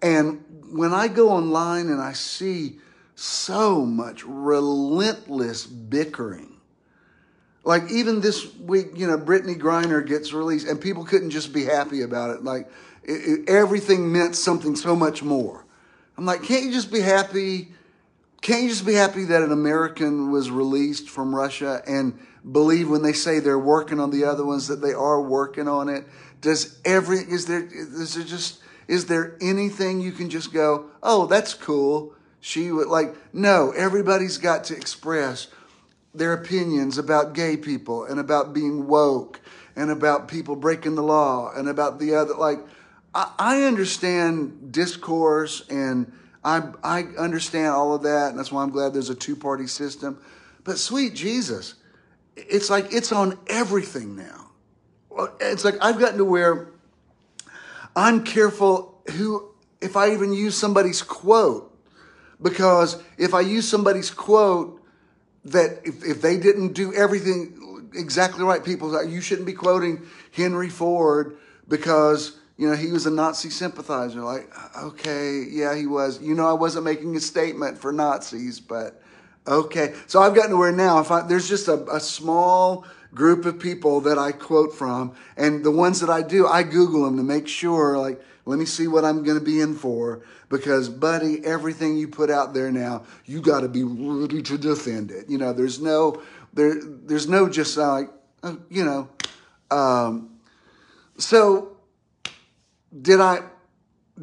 And 0.00 0.42
when 0.72 0.94
I 0.94 1.08
go 1.08 1.28
online 1.28 1.88
and 1.88 2.00
I 2.00 2.14
see 2.14 2.78
so 3.14 3.84
much 3.84 4.24
relentless 4.24 5.66
bickering, 5.66 6.60
like 7.64 7.90
even 7.90 8.20
this 8.20 8.54
week, 8.56 8.88
you 8.94 9.06
know, 9.06 9.18
Brittney 9.18 9.58
Griner 9.58 10.06
gets 10.06 10.32
released 10.32 10.66
and 10.66 10.80
people 10.80 11.04
couldn't 11.04 11.30
just 11.30 11.52
be 11.52 11.64
happy 11.64 12.02
about 12.02 12.30
it. 12.30 12.42
Like 12.42 12.70
it, 13.02 13.12
it, 13.12 13.48
everything 13.48 14.12
meant 14.12 14.34
something 14.34 14.76
so 14.76 14.96
much 14.96 15.22
more. 15.22 15.66
I'm 16.16 16.24
like, 16.24 16.42
can't 16.42 16.64
you 16.64 16.72
just 16.72 16.92
be 16.92 17.00
happy? 17.00 17.68
Can't 18.40 18.62
you 18.62 18.68
just 18.70 18.86
be 18.86 18.94
happy 18.94 19.24
that 19.24 19.42
an 19.42 19.52
American 19.52 20.30
was 20.30 20.50
released 20.50 21.10
from 21.10 21.34
Russia 21.34 21.82
and 21.86 22.18
believe 22.50 22.88
when 22.88 23.02
they 23.02 23.12
say 23.12 23.38
they're 23.38 23.58
working 23.58 24.00
on 24.00 24.10
the 24.10 24.24
other 24.24 24.44
ones 24.44 24.68
that 24.68 24.80
they 24.80 24.94
are 24.94 25.20
working 25.20 25.68
on 25.68 25.88
it? 25.88 26.06
Does 26.40 26.80
every 26.86 27.18
is 27.18 27.44
there 27.46 27.62
is 27.62 28.14
there 28.14 28.24
just 28.24 28.60
is 28.88 29.06
there 29.06 29.36
anything 29.40 30.00
you 30.00 30.12
can 30.12 30.30
just 30.30 30.52
go, 30.52 30.86
oh, 31.02 31.26
that's 31.26 31.52
cool? 31.52 32.14
She 32.40 32.72
would 32.72 32.88
like 32.88 33.14
no. 33.34 33.70
Everybody's 33.72 34.38
got 34.38 34.64
to 34.64 34.76
express 34.76 35.48
their 36.14 36.32
opinions 36.32 36.98
about 36.98 37.34
gay 37.34 37.56
people 37.56 38.04
and 38.04 38.18
about 38.18 38.52
being 38.52 38.86
woke 38.86 39.40
and 39.76 39.90
about 39.90 40.28
people 40.28 40.56
breaking 40.56 40.94
the 40.94 41.02
law 41.02 41.52
and 41.54 41.68
about 41.68 41.98
the 41.98 42.14
other 42.14 42.34
like 42.34 42.58
I, 43.12 43.62
understand 43.64 44.72
discourse 44.72 45.66
and 45.68 46.12
I, 46.44 46.62
I 46.82 47.02
understand 47.18 47.68
all 47.68 47.94
of 47.94 48.02
that, 48.02 48.30
and 48.30 48.38
that's 48.38 48.52
why 48.52 48.62
I'm 48.62 48.70
glad 48.70 48.94
there's 48.94 49.10
a 49.10 49.14
two 49.14 49.36
party 49.36 49.66
system. 49.66 50.18
But 50.64 50.78
sweet 50.78 51.14
Jesus, 51.14 51.74
it's 52.36 52.70
like 52.70 52.92
it's 52.92 53.12
on 53.12 53.38
everything 53.48 54.16
now. 54.16 54.50
It's 55.40 55.64
like 55.64 55.74
I've 55.80 55.98
gotten 55.98 56.18
to 56.18 56.24
where 56.24 56.68
I'm 57.96 58.24
careful 58.24 59.02
who, 59.12 59.50
if 59.80 59.96
I 59.96 60.12
even 60.12 60.32
use 60.32 60.56
somebody's 60.56 61.02
quote, 61.02 61.69
because 62.42 63.02
if 63.18 63.34
I 63.34 63.40
use 63.40 63.68
somebody's 63.68 64.10
quote, 64.10 64.80
that 65.44 65.80
if, 65.84 66.04
if 66.04 66.20
they 66.20 66.36
didn't 66.36 66.74
do 66.74 66.92
everything 66.94 67.90
exactly 67.94 68.44
right, 68.44 68.64
people, 68.64 68.88
like 68.88 69.08
you 69.08 69.20
shouldn't 69.20 69.46
be 69.46 69.52
quoting 69.52 70.06
Henry 70.32 70.68
Ford 70.68 71.36
because 71.68 72.36
you 72.60 72.68
know, 72.68 72.76
he 72.76 72.92
was 72.92 73.06
a 73.06 73.10
Nazi 73.10 73.48
sympathizer. 73.48 74.20
Like, 74.20 74.52
okay, 74.76 75.46
yeah, 75.48 75.74
he 75.74 75.86
was. 75.86 76.20
You 76.20 76.34
know, 76.34 76.46
I 76.46 76.52
wasn't 76.52 76.84
making 76.84 77.16
a 77.16 77.20
statement 77.20 77.78
for 77.78 77.90
Nazis, 77.90 78.60
but 78.60 79.00
okay. 79.46 79.94
So 80.06 80.20
I've 80.20 80.34
gotten 80.34 80.50
to 80.50 80.58
where 80.58 80.70
now, 80.70 81.00
if 81.00 81.10
I, 81.10 81.22
there's 81.22 81.48
just 81.48 81.68
a, 81.68 81.82
a 81.90 81.98
small 81.98 82.84
group 83.14 83.46
of 83.46 83.58
people 83.58 84.02
that 84.02 84.18
I 84.18 84.32
quote 84.32 84.74
from, 84.74 85.14
and 85.38 85.64
the 85.64 85.70
ones 85.70 86.00
that 86.00 86.10
I 86.10 86.20
do, 86.20 86.46
I 86.46 86.62
Google 86.62 87.06
them 87.06 87.16
to 87.16 87.22
make 87.22 87.48
sure, 87.48 87.96
like, 87.96 88.20
let 88.50 88.58
me 88.58 88.66
see 88.66 88.88
what 88.88 89.04
I'm 89.04 89.22
going 89.22 89.38
to 89.38 89.44
be 89.44 89.60
in 89.60 89.74
for. 89.74 90.22
Because, 90.48 90.88
buddy, 90.88 91.44
everything 91.44 91.96
you 91.96 92.08
put 92.08 92.30
out 92.30 92.52
there 92.52 92.70
now, 92.70 93.04
you 93.24 93.40
got 93.40 93.60
to 93.60 93.68
be 93.68 93.84
ready 93.84 94.42
to 94.42 94.58
defend 94.58 95.10
it. 95.10 95.28
You 95.28 95.38
know, 95.38 95.52
there's 95.52 95.80
no, 95.80 96.20
there, 96.52 96.74
there's 96.82 97.28
no 97.28 97.48
just 97.48 97.76
like, 97.76 98.10
uh, 98.42 98.56
you 98.68 98.84
know, 98.84 99.08
um, 99.70 100.40
so 101.16 101.76
did 103.00 103.20
I 103.20 103.42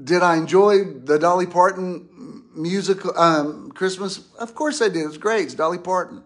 did 0.03 0.21
I 0.21 0.35
enjoy 0.35 0.83
the 0.83 1.17
Dolly 1.17 1.47
Parton 1.47 2.43
musical 2.53 3.17
um, 3.17 3.71
Christmas? 3.71 4.31
Of 4.35 4.53
course 4.53 4.81
I 4.81 4.89
did. 4.89 5.05
It's 5.05 5.17
great. 5.17 5.45
It's 5.45 5.53
Dolly 5.53 5.77
Parton. 5.77 6.23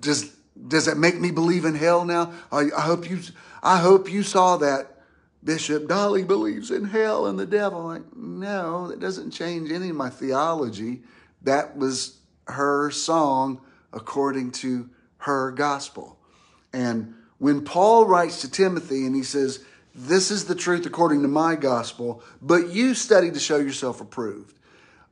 Does 0.00 0.34
does 0.66 0.88
it 0.88 0.96
make 0.96 1.20
me 1.20 1.30
believe 1.30 1.64
in 1.64 1.74
hell 1.74 2.04
now? 2.04 2.32
I, 2.50 2.70
I 2.76 2.80
hope 2.80 3.08
you 3.08 3.20
I 3.62 3.78
hope 3.78 4.10
you 4.10 4.22
saw 4.22 4.56
that 4.56 4.97
Bishop 5.42 5.88
Dolly 5.88 6.24
believes 6.24 6.70
in 6.70 6.84
hell 6.84 7.26
and 7.26 7.38
the 7.38 7.46
devil. 7.46 7.84
Like, 7.84 8.16
no, 8.16 8.88
that 8.88 9.00
doesn't 9.00 9.30
change 9.30 9.70
any 9.70 9.90
of 9.90 9.96
my 9.96 10.10
theology. 10.10 11.02
That 11.42 11.76
was 11.76 12.18
her 12.46 12.90
song 12.90 13.60
according 13.92 14.50
to 14.52 14.90
her 15.18 15.52
gospel. 15.52 16.18
And 16.72 17.14
when 17.38 17.64
Paul 17.64 18.06
writes 18.06 18.40
to 18.40 18.50
Timothy 18.50 19.06
and 19.06 19.14
he 19.14 19.22
says, 19.22 19.64
this 19.94 20.30
is 20.30 20.44
the 20.44 20.54
truth 20.54 20.86
according 20.86 21.22
to 21.22 21.28
my 21.28 21.56
gospel, 21.56 22.22
but 22.40 22.68
you 22.70 22.94
study 22.94 23.30
to 23.30 23.40
show 23.40 23.56
yourself 23.56 24.00
approved. 24.00 24.54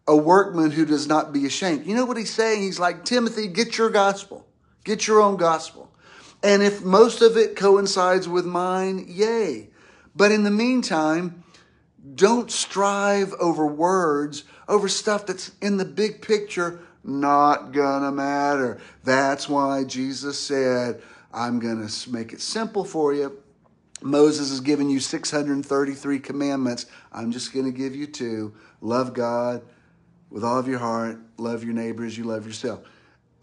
A 0.08 0.16
workman 0.16 0.70
who 0.70 0.84
does 0.84 1.08
not 1.08 1.32
be 1.32 1.46
ashamed. 1.46 1.86
You 1.86 1.96
know 1.96 2.04
what 2.04 2.16
he's 2.16 2.32
saying? 2.32 2.62
He's 2.62 2.78
like, 2.78 3.04
Timothy, 3.04 3.48
get 3.48 3.76
your 3.78 3.90
gospel, 3.90 4.46
get 4.84 5.06
your 5.08 5.20
own 5.20 5.36
gospel. 5.36 5.90
And 6.42 6.62
if 6.62 6.84
most 6.84 7.22
of 7.22 7.36
it 7.36 7.56
coincides 7.56 8.28
with 8.28 8.46
mine, 8.46 9.06
yay. 9.08 9.70
But 10.16 10.32
in 10.32 10.44
the 10.44 10.50
meantime, 10.50 11.44
don't 12.14 12.50
strive 12.50 13.34
over 13.34 13.66
words, 13.66 14.44
over 14.66 14.88
stuff 14.88 15.26
that's 15.26 15.52
in 15.60 15.76
the 15.76 15.84
big 15.84 16.22
picture 16.22 16.80
not 17.04 17.72
gonna 17.72 18.10
matter. 18.10 18.80
That's 19.04 19.48
why 19.48 19.84
Jesus 19.84 20.40
said, 20.40 21.02
I'm 21.32 21.60
gonna 21.60 21.88
make 22.08 22.32
it 22.32 22.40
simple 22.40 22.84
for 22.84 23.12
you. 23.12 23.40
Moses 24.02 24.50
has 24.50 24.60
given 24.60 24.90
you 24.90 25.00
633 25.00 26.18
commandments. 26.18 26.86
I'm 27.12 27.30
just 27.30 27.52
to 27.52 27.70
give 27.70 27.94
you 27.94 28.06
two. 28.06 28.54
Love 28.80 29.14
God 29.14 29.62
with 30.30 30.44
all 30.44 30.58
of 30.58 30.68
your 30.68 30.78
heart, 30.78 31.18
love 31.38 31.64
your 31.64 31.72
neighbors, 31.72 32.18
you 32.18 32.24
love 32.24 32.46
yourself. 32.46 32.80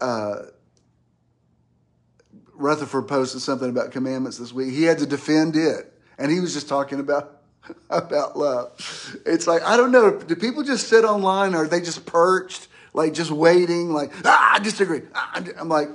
Uh, 0.00 0.42
Rutherford 2.52 3.08
posted 3.08 3.40
something 3.40 3.68
about 3.68 3.90
commandments 3.90 4.38
this 4.38 4.52
week. 4.52 4.72
He 4.72 4.84
had 4.84 4.98
to 4.98 5.06
defend 5.06 5.56
it, 5.56 5.92
and 6.18 6.30
he 6.30 6.40
was 6.40 6.54
just 6.54 6.68
talking 6.68 7.00
about 7.00 7.40
about 7.90 8.36
love. 8.36 9.16
It's 9.26 9.46
like 9.46 9.62
I 9.62 9.76
don't 9.76 9.92
know. 9.92 10.18
Do 10.18 10.36
people 10.36 10.62
just 10.62 10.88
sit 10.88 11.04
online, 11.04 11.54
or 11.54 11.64
are 11.64 11.68
they 11.68 11.80
just 11.80 12.06
perched, 12.06 12.68
like 12.92 13.14
just 13.14 13.30
waiting? 13.30 13.92
Like 13.92 14.12
ah, 14.24 14.54
I 14.54 14.58
disagree. 14.58 15.02
Ah, 15.14 15.42
I'm 15.58 15.68
like, 15.68 15.88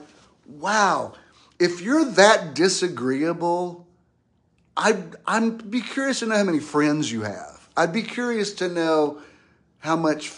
wow. 0.47 1.13
If 1.59 1.81
you're 1.81 2.05
that 2.05 2.53
disagreeable 2.53 3.85
I'd, 4.79 5.15
I'd 5.27 5.69
be 5.69 5.81
curious 5.81 6.19
to 6.19 6.25
know 6.25 6.37
how 6.37 6.43
many 6.45 6.59
friends 6.59 7.11
you 7.11 7.21
have. 7.23 7.67
I'd 7.75 7.91
be 7.91 8.01
curious 8.01 8.53
to 8.55 8.69
know 8.69 9.21
how 9.79 9.97
much, 9.97 10.31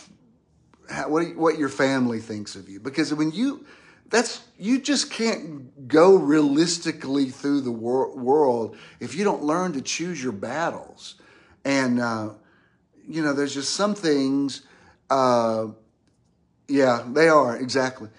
how, 0.90 1.10
what, 1.10 1.36
what 1.36 1.60
your 1.60 1.70
family 1.70 2.20
thinks 2.20 2.56
of 2.56 2.68
you. 2.68 2.80
Because 2.80 3.14
when 3.14 3.32
you, 3.32 3.66
that's, 4.10 4.42
you 4.62 4.80
just 4.80 5.10
can't 5.10 5.88
go 5.88 6.16
realistically 6.16 7.32
through 7.32 7.62
the 7.62 7.72
wor- 7.72 8.16
world 8.16 8.78
if 9.00 9.16
you 9.16 9.24
don't 9.24 9.42
learn 9.42 9.74
to 9.74 9.82
choose 9.82 10.22
your 10.22 10.32
battles. 10.32 11.16
And, 11.66 12.00
uh, 12.00 12.34
you 13.08 13.24
know, 13.24 13.34
there's 13.34 13.56
just 13.56 13.74
some 13.74 13.96
things, 13.96 14.62
uh, 15.10 15.70
yeah, 16.68 17.04
they 17.12 17.28
are, 17.28 17.58
exactly. 17.58 18.10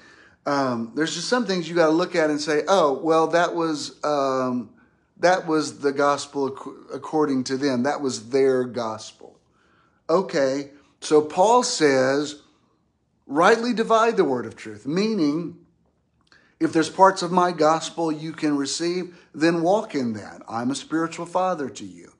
Um, 0.44 0.90
there's 0.96 1.14
just 1.14 1.28
some 1.28 1.46
things 1.46 1.68
you 1.68 1.76
got 1.76 1.86
to 1.86 1.92
look 1.92 2.16
at 2.16 2.28
and 2.28 2.40
say, 2.40 2.64
oh, 2.66 2.94
well, 2.94 3.28
that 3.28 3.54
was, 3.54 4.04
um, 4.04 4.70
that 5.18 5.46
was 5.46 5.78
the 5.78 5.92
gospel 5.92 6.48
according 6.92 7.44
to 7.44 7.56
them. 7.56 7.84
That 7.84 8.00
was 8.00 8.30
their 8.30 8.64
gospel. 8.64 9.38
Okay, 10.10 10.70
so 11.00 11.22
Paul 11.22 11.62
says, 11.62 12.42
rightly 13.28 13.72
divide 13.72 14.16
the 14.16 14.24
word 14.24 14.44
of 14.44 14.56
truth, 14.56 14.86
meaning, 14.88 15.58
if 16.62 16.72
there's 16.72 16.90
parts 16.90 17.22
of 17.22 17.32
my 17.32 17.52
gospel 17.52 18.12
you 18.12 18.32
can 18.32 18.56
receive, 18.56 19.18
then 19.34 19.62
walk 19.62 19.94
in 19.94 20.12
that. 20.14 20.42
I'm 20.48 20.70
a 20.70 20.74
spiritual 20.74 21.26
father 21.26 21.68
to 21.68 21.84
you. 21.84 22.12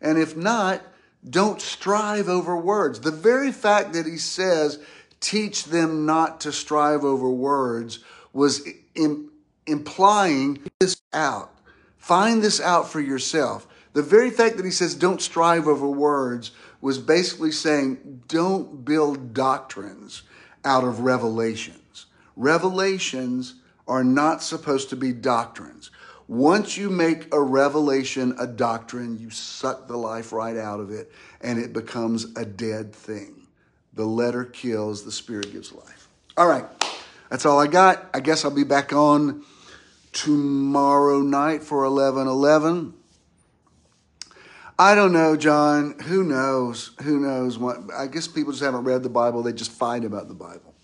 And 0.00 0.18
if 0.18 0.36
not, 0.36 0.82
don't 1.28 1.60
strive 1.60 2.28
over 2.28 2.56
words. 2.56 3.00
The 3.00 3.10
very 3.10 3.52
fact 3.52 3.92
that 3.92 4.06
he 4.06 4.16
says, 4.16 4.78
teach 5.20 5.64
them 5.64 6.06
not 6.06 6.40
to 6.40 6.52
strive 6.52 7.04
over 7.04 7.28
words, 7.28 7.98
was 8.32 8.66
Im- 8.94 9.30
implying 9.66 10.62
this 10.80 11.02
out. 11.12 11.52
Find 11.98 12.42
this 12.42 12.60
out 12.60 12.88
for 12.88 13.00
yourself. 13.00 13.66
The 13.92 14.02
very 14.02 14.30
fact 14.30 14.56
that 14.56 14.64
he 14.64 14.70
says 14.70 14.94
don't 14.94 15.20
strive 15.20 15.66
over 15.66 15.86
words 15.86 16.52
was 16.80 16.98
basically 16.98 17.52
saying 17.52 18.22
don't 18.28 18.84
build 18.84 19.34
doctrines 19.34 20.22
out 20.64 20.84
of 20.84 21.00
revelations. 21.00 22.06
Revelations 22.36 23.56
are 23.90 24.04
not 24.04 24.40
supposed 24.42 24.88
to 24.90 24.96
be 24.96 25.12
doctrines. 25.12 25.90
Once 26.28 26.76
you 26.76 26.88
make 26.88 27.26
a 27.34 27.40
revelation 27.40 28.36
a 28.38 28.46
doctrine, 28.46 29.18
you 29.18 29.28
suck 29.30 29.88
the 29.88 29.96
life 29.96 30.32
right 30.32 30.56
out 30.56 30.78
of 30.78 30.92
it 30.92 31.10
and 31.40 31.58
it 31.58 31.72
becomes 31.72 32.24
a 32.36 32.44
dead 32.44 32.94
thing. 32.94 33.48
The 33.94 34.04
letter 34.04 34.44
kills, 34.44 35.04
the 35.04 35.10
spirit 35.10 35.52
gives 35.52 35.72
life. 35.72 36.08
All 36.36 36.46
right, 36.46 36.64
that's 37.28 37.44
all 37.44 37.58
I 37.58 37.66
got. 37.66 38.08
I 38.14 38.20
guess 38.20 38.44
I'll 38.44 38.52
be 38.52 38.62
back 38.62 38.92
on 38.92 39.44
tomorrow 40.12 41.20
night 41.20 41.64
for 41.64 41.82
11 41.82 42.28
11. 42.28 42.94
I 44.78 44.94
don't 44.94 45.12
know, 45.12 45.36
John. 45.36 45.98
Who 46.04 46.22
knows? 46.22 46.92
Who 47.02 47.18
knows 47.18 47.58
what? 47.58 47.78
I 47.92 48.06
guess 48.06 48.28
people 48.28 48.52
just 48.52 48.62
haven't 48.62 48.84
read 48.84 49.02
the 49.02 49.10
Bible. 49.10 49.42
They 49.42 49.52
just 49.52 49.72
fight 49.72 50.04
about 50.04 50.28
the 50.28 50.34
Bible. 50.34 50.74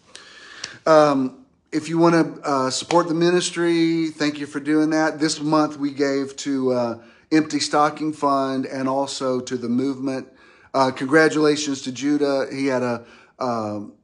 Um, 0.85 1.46
if 1.73 1.89
you 1.89 1.99
want 1.99 2.15
to 2.15 2.43
uh, 2.43 2.71
support 2.71 3.09
the 3.09 3.15
ministry, 3.15 4.09
thank 4.09 4.39
you 4.39 4.47
for 4.47 4.61
doing 4.61 4.91
that. 4.91 5.19
This 5.19 5.41
month 5.41 5.79
we 5.79 5.91
gave 5.91 6.37
to 6.37 6.73
uh, 6.73 6.99
Empty 7.33 7.61
Stocking 7.61 8.13
Fund 8.13 8.67
and 8.67 8.89
also 8.89 9.41
to 9.41 9.57
the 9.57 9.69
movement. 9.69 10.29
Uh, 10.73 10.91
congratulations 10.91 11.83
to 11.83 11.93
Judah. 11.93 12.47
He 12.53 12.67
had 12.67 12.83
a, 12.83 13.05
um, 13.39 13.95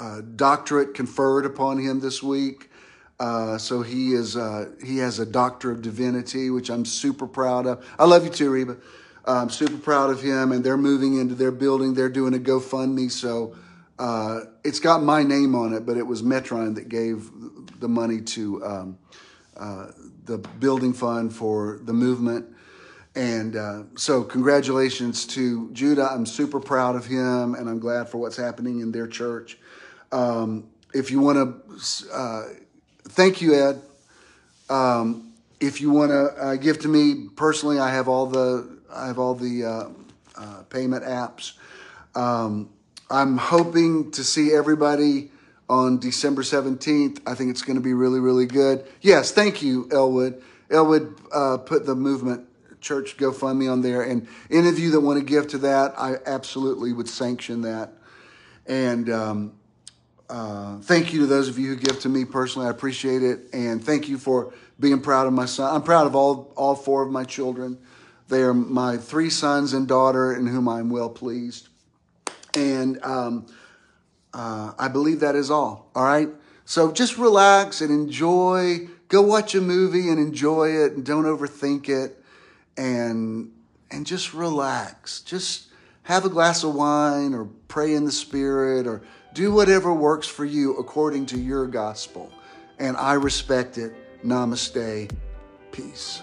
a, 0.00 0.22
doctorate 0.22 0.94
conferred 0.94 1.44
upon 1.44 1.78
him 1.78 2.00
this 2.00 2.22
week. 2.22 2.70
Uh, 3.20 3.58
so 3.58 3.82
he 3.82 4.12
is 4.12 4.36
uh, 4.36 4.70
he 4.84 4.98
has 4.98 5.18
a 5.18 5.26
doctor 5.26 5.70
of 5.70 5.82
divinity, 5.82 6.50
which 6.50 6.68
I'm 6.68 6.84
super 6.84 7.26
proud 7.26 7.66
of. 7.66 7.86
I 7.98 8.06
love 8.06 8.24
you 8.24 8.30
too, 8.30 8.50
Reba. 8.50 8.76
I'm 9.24 9.50
super 9.50 9.78
proud 9.78 10.10
of 10.10 10.20
him, 10.20 10.52
and 10.52 10.64
they're 10.64 10.76
moving 10.76 11.18
into 11.18 11.34
their 11.34 11.52
building. 11.52 11.94
They're 11.94 12.08
doing 12.08 12.34
a 12.34 12.38
GoFundMe, 12.38 13.10
so 13.10 13.56
uh, 13.98 14.40
it's 14.64 14.80
got 14.80 15.02
my 15.02 15.22
name 15.22 15.54
on 15.54 15.72
it, 15.72 15.86
but 15.86 15.96
it 15.96 16.06
was 16.06 16.22
Metron 16.22 16.74
that 16.74 16.88
gave 16.88 17.30
the 17.80 17.88
money 17.88 18.20
to 18.20 18.64
um, 18.64 18.98
uh, 19.56 19.86
the 20.24 20.38
building 20.38 20.92
fund 20.92 21.34
for 21.34 21.80
the 21.84 21.92
movement. 21.92 22.46
And 23.14 23.54
uh, 23.54 23.82
so, 23.96 24.24
congratulations 24.24 25.24
to 25.28 25.70
Judah. 25.70 26.08
I'm 26.10 26.26
super 26.26 26.58
proud 26.58 26.96
of 26.96 27.06
him, 27.06 27.54
and 27.54 27.68
I'm 27.68 27.78
glad 27.78 28.08
for 28.08 28.18
what's 28.18 28.36
happening 28.36 28.80
in 28.80 28.90
their 28.90 29.06
church. 29.06 29.58
Um, 30.10 30.68
if 30.92 31.12
you 31.12 31.20
want 31.20 31.38
to, 31.38 32.12
uh, 32.12 32.42
thank 33.04 33.40
you, 33.40 33.54
Ed. 33.54 33.80
Um, 34.68 35.32
if 35.60 35.80
you 35.80 35.92
want 35.92 36.10
to 36.10 36.24
uh, 36.42 36.56
give 36.56 36.80
to 36.80 36.88
me 36.88 37.28
personally, 37.36 37.78
I 37.78 37.90
have 37.90 38.08
all 38.08 38.26
the 38.26 38.80
I 38.92 39.06
have 39.06 39.20
all 39.20 39.36
the 39.36 39.64
uh, 40.36 40.62
payment 40.64 41.04
apps. 41.04 41.52
Um, 42.16 42.70
I'm 43.10 43.36
hoping 43.36 44.10
to 44.12 44.24
see 44.24 44.52
everybody 44.52 45.30
on 45.68 45.98
December 45.98 46.42
17th. 46.42 47.20
I 47.26 47.34
think 47.34 47.50
it's 47.50 47.62
going 47.62 47.76
to 47.76 47.82
be 47.82 47.94
really, 47.94 48.20
really 48.20 48.46
good. 48.46 48.86
Yes, 49.00 49.30
thank 49.30 49.62
you, 49.62 49.88
Elwood. 49.92 50.42
Elwood 50.70 51.16
uh, 51.32 51.58
put 51.58 51.86
the 51.86 51.94
movement 51.94 52.48
church 52.80 53.16
GoFundMe 53.16 53.70
on 53.70 53.80
there. 53.80 54.02
And 54.02 54.28
any 54.50 54.68
of 54.68 54.78
you 54.78 54.90
that 54.92 55.00
want 55.00 55.18
to 55.18 55.24
give 55.24 55.48
to 55.48 55.58
that, 55.58 55.94
I 55.98 56.16
absolutely 56.26 56.92
would 56.92 57.08
sanction 57.08 57.62
that. 57.62 57.92
And 58.66 59.10
um, 59.10 59.52
uh, 60.28 60.78
thank 60.80 61.12
you 61.12 61.20
to 61.20 61.26
those 61.26 61.48
of 61.48 61.58
you 61.58 61.68
who 61.68 61.76
give 61.76 62.00
to 62.00 62.08
me 62.08 62.24
personally. 62.24 62.68
I 62.68 62.70
appreciate 62.70 63.22
it. 63.22 63.40
And 63.52 63.82
thank 63.82 64.08
you 64.08 64.18
for 64.18 64.52
being 64.78 65.00
proud 65.00 65.26
of 65.26 65.32
my 65.32 65.46
son. 65.46 65.74
I'm 65.74 65.82
proud 65.82 66.06
of 66.06 66.14
all, 66.14 66.52
all 66.56 66.74
four 66.74 67.02
of 67.02 67.10
my 67.10 67.24
children. 67.24 67.78
They 68.28 68.42
are 68.42 68.54
my 68.54 68.96
three 68.96 69.30
sons 69.30 69.72
and 69.72 69.86
daughter 69.86 70.34
in 70.34 70.46
whom 70.46 70.68
I'm 70.68 70.90
well 70.90 71.10
pleased. 71.10 71.68
And 72.56 73.02
um, 73.04 73.46
uh, 74.32 74.72
I 74.78 74.88
believe 74.88 75.20
that 75.20 75.34
is 75.34 75.50
all. 75.50 75.90
All 75.94 76.04
right. 76.04 76.28
So 76.64 76.92
just 76.92 77.18
relax 77.18 77.80
and 77.80 77.90
enjoy. 77.90 78.88
Go 79.08 79.22
watch 79.22 79.54
a 79.54 79.60
movie 79.60 80.08
and 80.08 80.18
enjoy 80.18 80.70
it, 80.70 80.92
and 80.92 81.04
don't 81.04 81.24
overthink 81.24 81.88
it. 81.88 82.22
And 82.76 83.52
and 83.90 84.06
just 84.06 84.34
relax. 84.34 85.20
Just 85.20 85.68
have 86.04 86.24
a 86.24 86.28
glass 86.28 86.64
of 86.64 86.74
wine, 86.74 87.34
or 87.34 87.48
pray 87.68 87.94
in 87.94 88.04
the 88.04 88.12
spirit, 88.12 88.86
or 88.86 89.02
do 89.34 89.52
whatever 89.52 89.92
works 89.92 90.26
for 90.26 90.44
you 90.44 90.76
according 90.76 91.26
to 91.26 91.38
your 91.38 91.66
gospel. 91.66 92.32
And 92.78 92.96
I 92.96 93.14
respect 93.14 93.78
it. 93.78 93.92
Namaste. 94.24 95.10
Peace. 95.70 96.22